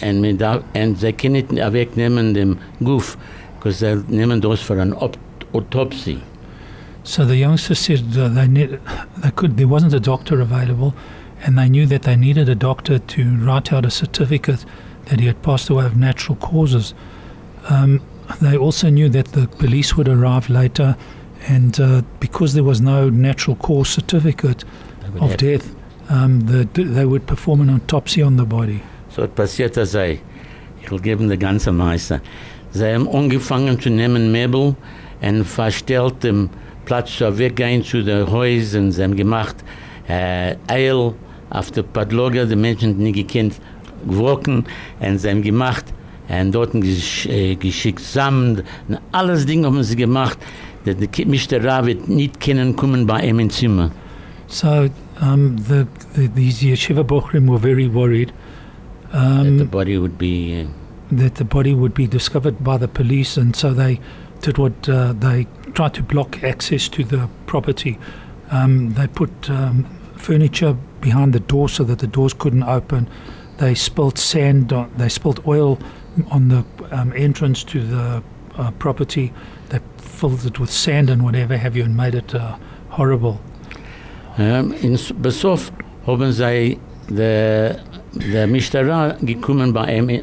und, 0.00 0.22
wir 0.22 0.36
da, 0.36 0.62
und 0.74 0.98
sie 0.98 1.12
können 1.12 1.34
nicht 1.34 1.72
wegnehmen 1.72 2.34
dem 2.34 2.58
Guff, 2.82 3.16
because 3.56 3.78
sie 3.78 4.14
nehmen 4.14 4.40
das 4.40 4.60
für 4.60 4.80
eine 4.80 4.96
Op 5.00 5.16
Autopsie. 5.52 6.18
So 7.08 7.24
the 7.24 7.36
youngster 7.36 7.74
said 7.74 8.12
they 8.12 8.46
need, 8.46 8.78
they 9.16 9.30
could 9.30 9.56
there 9.56 9.66
wasn't 9.66 9.94
a 9.94 9.98
doctor 9.98 10.42
available, 10.42 10.94
and 11.42 11.56
they 11.56 11.66
knew 11.66 11.86
that 11.86 12.02
they 12.02 12.16
needed 12.16 12.50
a 12.50 12.54
doctor 12.54 12.98
to 12.98 13.36
write 13.38 13.72
out 13.72 13.86
a 13.86 13.90
certificate 13.90 14.66
that 15.06 15.18
he 15.18 15.26
had 15.26 15.42
passed 15.42 15.70
away 15.70 15.86
of 15.86 15.96
natural 15.96 16.36
causes. 16.36 16.92
Um, 17.70 18.02
they 18.42 18.58
also 18.58 18.90
knew 18.90 19.08
that 19.08 19.28
the 19.28 19.48
police 19.48 19.96
would 19.96 20.06
arrive 20.06 20.50
later, 20.50 20.98
and 21.46 21.80
uh, 21.80 22.02
because 22.20 22.52
there 22.52 22.62
was 22.62 22.82
no 22.82 23.08
natural 23.08 23.56
cause 23.56 23.88
certificate 23.88 24.64
of 25.18 25.34
death, 25.38 25.74
um, 26.10 26.40
the, 26.40 26.68
they 26.74 27.06
would 27.06 27.26
perform 27.26 27.62
an 27.62 27.70
autopsy 27.70 28.20
on 28.20 28.36
the 28.36 28.44
body. 28.44 28.82
So 29.08 29.22
hat 29.22 29.34
passiert 29.34 29.78
das 29.78 29.92
sei. 29.92 30.20
Ich 30.82 30.90
will 30.90 31.00
geben 31.00 31.30
den 31.30 31.38
ganzen 31.38 31.74
Meister. 31.74 32.20
Sie 32.70 32.84
haben 32.84 33.08
angefangen 33.08 33.80
zu 33.80 33.88
nehmen 33.88 34.30
Möbel 34.30 34.76
und 35.22 35.44
verstellt 35.44 36.22
den 36.22 36.50
Platz 36.88 37.18
zu 37.18 37.38
weggehen 37.38 37.84
zu 37.84 38.02
den 38.02 38.26
Häusern. 38.30 38.90
Sie 38.90 39.02
haben 39.02 39.14
gemacht 39.14 39.56
äh, 40.08 40.56
Eil 40.68 41.12
auf 41.50 41.70
der 41.70 41.82
Padloga, 41.82 42.46
die 42.46 42.56
Menschen 42.56 42.96
die 42.96 43.04
nicht 43.04 43.28
gekannt 43.28 43.60
gewrochen 44.08 44.64
und 45.00 45.18
sie 45.18 45.28
haben 45.28 45.42
gemacht 45.42 45.84
und 46.30 46.54
dort 46.54 46.72
gesch 46.72 47.26
äh, 47.26 47.56
geschickt 47.56 48.00
und 48.16 48.62
alles 49.12 49.44
Dinge 49.44 49.66
haben 49.66 49.82
sie 49.82 49.96
gemacht. 49.96 50.38
Der 50.86 50.94
der 50.94 51.08
Mr. 51.26 51.62
Ra 51.62 51.84
wird 51.84 52.08
nicht 52.08 52.40
können 52.40 52.74
kommen 52.74 53.06
bei 53.06 53.20
ihm 53.28 53.38
im 53.38 53.50
Zimmer. 53.50 53.90
So 54.46 54.88
um, 55.20 55.58
the, 55.68 55.86
the 56.14 56.28
these 56.28 56.64
yeshiva 56.64 57.04
bochrim 57.04 57.46
were 57.50 57.58
very 57.58 57.86
worried. 57.86 58.32
that 59.12 59.58
the 59.58 59.64
Um, 59.64 59.68
body 59.68 59.98
would 59.98 60.16
be... 60.16 60.64
Uh, 60.64 61.16
that 61.16 61.34
the 61.34 61.44
body 61.44 61.74
would 61.74 61.92
be 61.92 62.06
discovered 62.06 62.56
by 62.64 62.78
the 62.78 62.88
police, 62.88 63.36
and 63.36 63.54
so 63.54 63.74
they 63.74 64.00
did 64.40 64.56
what 64.56 64.88
uh, 64.88 65.12
they 65.12 65.46
tried 65.78 65.94
to 65.94 66.02
block 66.02 66.42
access 66.42 66.88
to 66.88 67.04
the 67.04 67.28
property. 67.46 67.96
Um, 68.50 68.94
they 68.94 69.06
put 69.06 69.30
um, 69.48 69.84
furniture 70.16 70.74
behind 71.00 71.32
the 71.32 71.38
door 71.38 71.68
so 71.68 71.84
that 71.84 72.00
the 72.00 72.08
doors 72.08 72.34
couldn't 72.34 72.64
open. 72.64 73.08
They 73.58 73.76
spilled 73.76 74.18
sand. 74.18 74.72
On, 74.72 74.90
they 74.96 75.08
spilled 75.08 75.40
oil 75.46 75.78
on 76.32 76.48
the 76.48 76.64
um, 76.90 77.12
entrance 77.14 77.62
to 77.62 77.78
the 77.80 78.24
uh, 78.56 78.72
property. 78.80 79.32
They 79.68 79.78
filled 79.98 80.44
it 80.44 80.58
with 80.58 80.72
sand 80.72 81.10
and 81.10 81.22
whatever 81.22 81.56
have 81.56 81.76
you, 81.76 81.84
and 81.84 81.96
made 81.96 82.16
it 82.16 82.34
uh, 82.34 82.56
horrible. 82.88 83.38
Ähm, 84.36 84.72
in, 84.82 84.98
besov 85.22 85.70
haben 86.08 86.32
sie 86.32 86.80
die 87.08 87.76
der 88.32 88.46
Mishtara 88.46 89.16
gekommen 89.22 89.72
bei 89.72 89.96
ihm, 89.96 90.08
äh, 90.08 90.22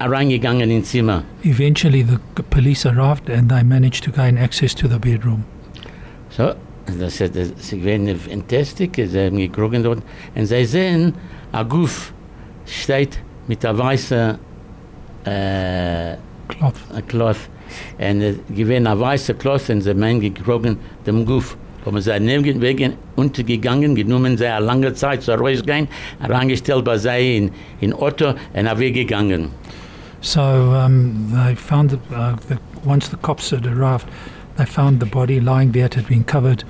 reingegangen 0.00 0.70
ins 0.70 0.90
Zimmer. 0.90 1.22
Eventually, 1.44 2.04
the 2.04 2.42
police 2.50 2.86
arrived 2.86 3.30
and 3.30 3.48
they 3.48 3.62
managed 3.62 4.04
to 4.04 4.10
gain 4.10 4.36
access 4.38 4.74
to 4.74 4.88
the 4.88 4.98
bedroom. 4.98 5.44
So, 6.30 6.54
das 6.98 7.20
ist, 7.20 7.36
ist 7.36 7.70
gewesen 7.70 8.16
fantastisch, 8.16 8.90
sie 8.94 9.26
haben 9.26 9.36
gekrogen 9.36 9.82
dort, 9.82 10.02
und 10.34 10.46
sie 10.46 10.64
sehen, 10.64 11.14
ein 11.52 11.68
Guff 11.68 12.12
steht 12.66 13.18
mit 13.46 13.62
der 13.62 13.76
weißen 13.76 14.38
äh, 15.24 16.16
Cloth. 16.48 17.08
Cloth, 17.08 17.48
und 17.98 18.20
es 18.22 18.36
gewesen 18.54 18.86
ein 18.86 18.98
weißer 18.98 19.34
Cloth, 19.34 19.70
und 19.70 19.82
sie 19.82 19.90
haben 19.90 20.20
gekrogen 20.20 20.78
dem 21.06 21.24
Guff. 21.24 21.56
Haben 21.88 22.02
sie 22.02 22.20
neben 22.20 22.60
wegen 22.60 22.92
untergegangen, 23.16 23.94
genommen 23.94 24.36
lange 24.36 24.92
Zeit 24.92 25.22
zu 25.22 25.32
rausgehen, 25.32 25.88
reingestellt 26.20 26.84
bei 26.84 26.98
sie 26.98 27.38
in, 27.38 27.50
in 27.80 27.94
Otto 27.94 28.34
und 28.52 28.66
er 28.66 28.78
weggegangen. 28.78 29.48
So 30.20 30.42
um, 30.42 31.32
they 31.32 31.54
found 31.54 31.92
the, 31.92 31.98
uh, 32.14 32.36
the, 32.48 32.58
once 32.84 33.08
the 33.08 33.16
cops 33.16 33.52
had 33.52 33.66
arrived, 33.66 34.06
they 34.58 34.66
found 34.66 35.00
the 35.00 35.06
body 35.06 35.40
lying 35.40 35.72
there. 35.72 35.86
It 35.86 35.94
had 35.94 36.06
been 36.06 36.24
covered 36.24 36.62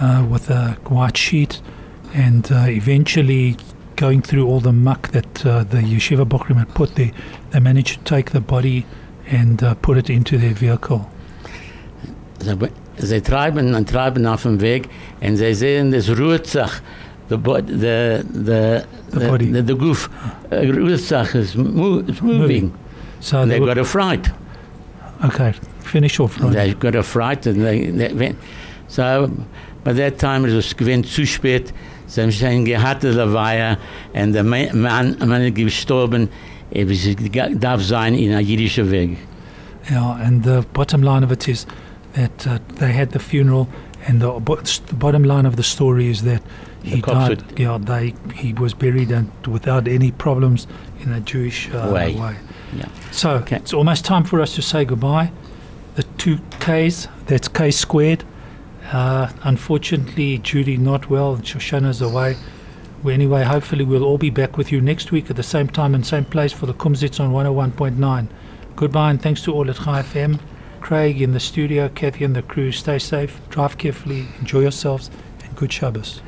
uh, 0.00 0.24
with 0.30 0.48
a 0.50 0.76
white 0.88 1.16
sheet, 1.16 1.60
and 2.14 2.48
uh, 2.52 2.66
eventually, 2.68 3.56
going 3.96 4.22
through 4.22 4.46
all 4.46 4.60
the 4.60 4.72
muck 4.72 5.08
that 5.08 5.44
uh, 5.44 5.64
the 5.64 5.78
yeshiva 5.78 6.24
bochrim 6.24 6.58
had 6.58 6.72
put 6.76 6.94
there, 6.94 7.10
they 7.50 7.58
managed 7.58 7.98
to 7.98 8.04
take 8.04 8.30
the 8.30 8.40
body 8.40 8.86
and 9.26 9.64
uh, 9.64 9.74
put 9.74 9.98
it 9.98 10.08
into 10.08 10.38
their 10.38 10.54
vehicle. 10.54 11.10
Sie, 13.00 13.20
treiben 13.20 13.74
und 13.74 13.88
treiben 13.88 14.26
auf 14.26 14.42
dem 14.42 14.60
Weg 14.60 14.88
und 15.20 15.36
sie 15.36 15.54
sehen, 15.54 15.90
das 15.92 16.08
ruht 16.10 16.46
sich. 16.46 16.70
The, 17.28 17.36
the, 17.36 18.22
the, 18.32 18.80
The 19.12 19.26
body. 19.28 19.52
the, 19.52 19.62
the 19.62 19.74
goof 19.74 20.10
uh, 20.52 20.56
is, 20.56 21.54
mo- 21.56 21.98
is 22.06 22.20
moving. 22.20 22.72
So 23.20 23.38
And 23.38 23.50
they 23.50 23.58
got 23.60 23.78
a 23.78 23.84
fright. 23.84 24.30
okay, 25.24 25.52
finish 25.82 26.18
off. 26.20 26.40
Ron. 26.42 26.52
They 26.52 26.74
got 26.74 26.94
a 26.96 27.02
fright 27.02 27.46
and 27.46 27.62
they, 27.64 27.90
they 27.90 28.12
went. 28.14 28.36
So 28.88 29.30
by 29.84 29.92
that 29.92 30.18
time 30.18 30.44
it 30.44 30.54
was 30.54 30.74
gewesen 30.76 31.04
zu 31.04 31.24
spät. 31.26 31.72
Sie 32.06 32.20
haben 32.20 32.32
schon 32.32 32.64
gehabt, 32.64 33.04
der 33.04 33.32
Weihe, 33.32 33.78
und 34.12 34.32
der 34.32 34.42
Ma- 34.42 34.72
Mann, 34.74 35.16
Mann 35.24 35.42
ist 35.42 35.54
gestorben. 35.54 36.28
Er 36.72 36.88
ist- 36.90 37.16
darf 37.60 37.82
sein 37.82 38.14
in 38.14 38.30
einer 38.32 38.40
jüdischen 38.40 38.90
Weg. 38.90 39.18
Yeah, 39.90 40.18
and 40.24 40.44
the 40.44 40.62
bottom 40.72 41.02
line 41.02 41.24
of 41.24 41.30
it 41.32 41.46
is 41.48 41.66
that 42.14 42.46
uh, 42.46 42.58
they 42.74 42.92
had 42.92 43.10
the 43.12 43.18
funeral, 43.18 43.68
and 44.06 44.20
the, 44.20 44.32
the 44.86 44.94
bottom 44.94 45.22
line 45.24 45.46
of 45.46 45.56
the 45.56 45.62
story 45.62 46.08
is 46.08 46.22
that 46.22 46.42
he 46.82 47.00
died. 47.00 47.42
Yeah, 47.58 47.78
they 47.78 48.14
he 48.34 48.52
was 48.54 48.72
buried 48.74 49.10
and 49.10 49.30
without 49.46 49.86
any 49.86 50.10
problems 50.12 50.66
in 51.00 51.12
a 51.12 51.20
Jewish 51.20 51.70
uh, 51.70 51.90
Way. 51.94 52.12
Yeah. 52.74 52.88
So 53.10 53.30
Okay. 53.36 53.56
it's 53.56 53.74
almost 53.74 54.04
time 54.04 54.24
for 54.24 54.40
us 54.40 54.54
to 54.54 54.62
say 54.62 54.84
goodbye. 54.84 55.32
The 55.96 56.04
two 56.18 56.38
K's, 56.60 57.08
that's 57.26 57.48
K 57.48 57.70
squared. 57.70 58.24
Uh, 58.92 59.28
unfortunately, 59.42 60.38
Judy 60.38 60.76
not 60.76 61.10
well, 61.10 61.36
Shoshana's 61.36 62.00
away. 62.00 62.36
Well, 63.02 63.14
anyway, 63.14 63.44
hopefully 63.44 63.84
we'll 63.84 64.04
all 64.04 64.18
be 64.18 64.30
back 64.30 64.56
with 64.56 64.72
you 64.72 64.80
next 64.80 65.10
week 65.12 65.30
at 65.30 65.36
the 65.36 65.42
same 65.42 65.68
time 65.68 65.94
and 65.94 66.04
same 66.06 66.24
place 66.24 66.52
for 66.52 66.66
the 66.66 66.74
Kumzits 66.74 67.20
on 67.20 67.32
101.9. 67.32 68.28
Goodbye 68.76 69.10
and 69.10 69.20
thanks 69.22 69.42
to 69.42 69.52
all 69.52 69.68
at 69.70 69.76
Chai 69.76 70.02
FM. 70.02 70.40
Craig 70.80 71.20
in 71.20 71.32
the 71.32 71.40
studio, 71.40 71.88
Kathy 71.88 72.24
and 72.24 72.34
the 72.34 72.42
crew. 72.42 72.72
Stay 72.72 72.98
safe, 72.98 73.40
drive 73.48 73.78
carefully, 73.78 74.26
enjoy 74.40 74.60
yourselves, 74.60 75.10
and 75.44 75.54
good 75.56 75.72
Shabbos. 75.72 76.20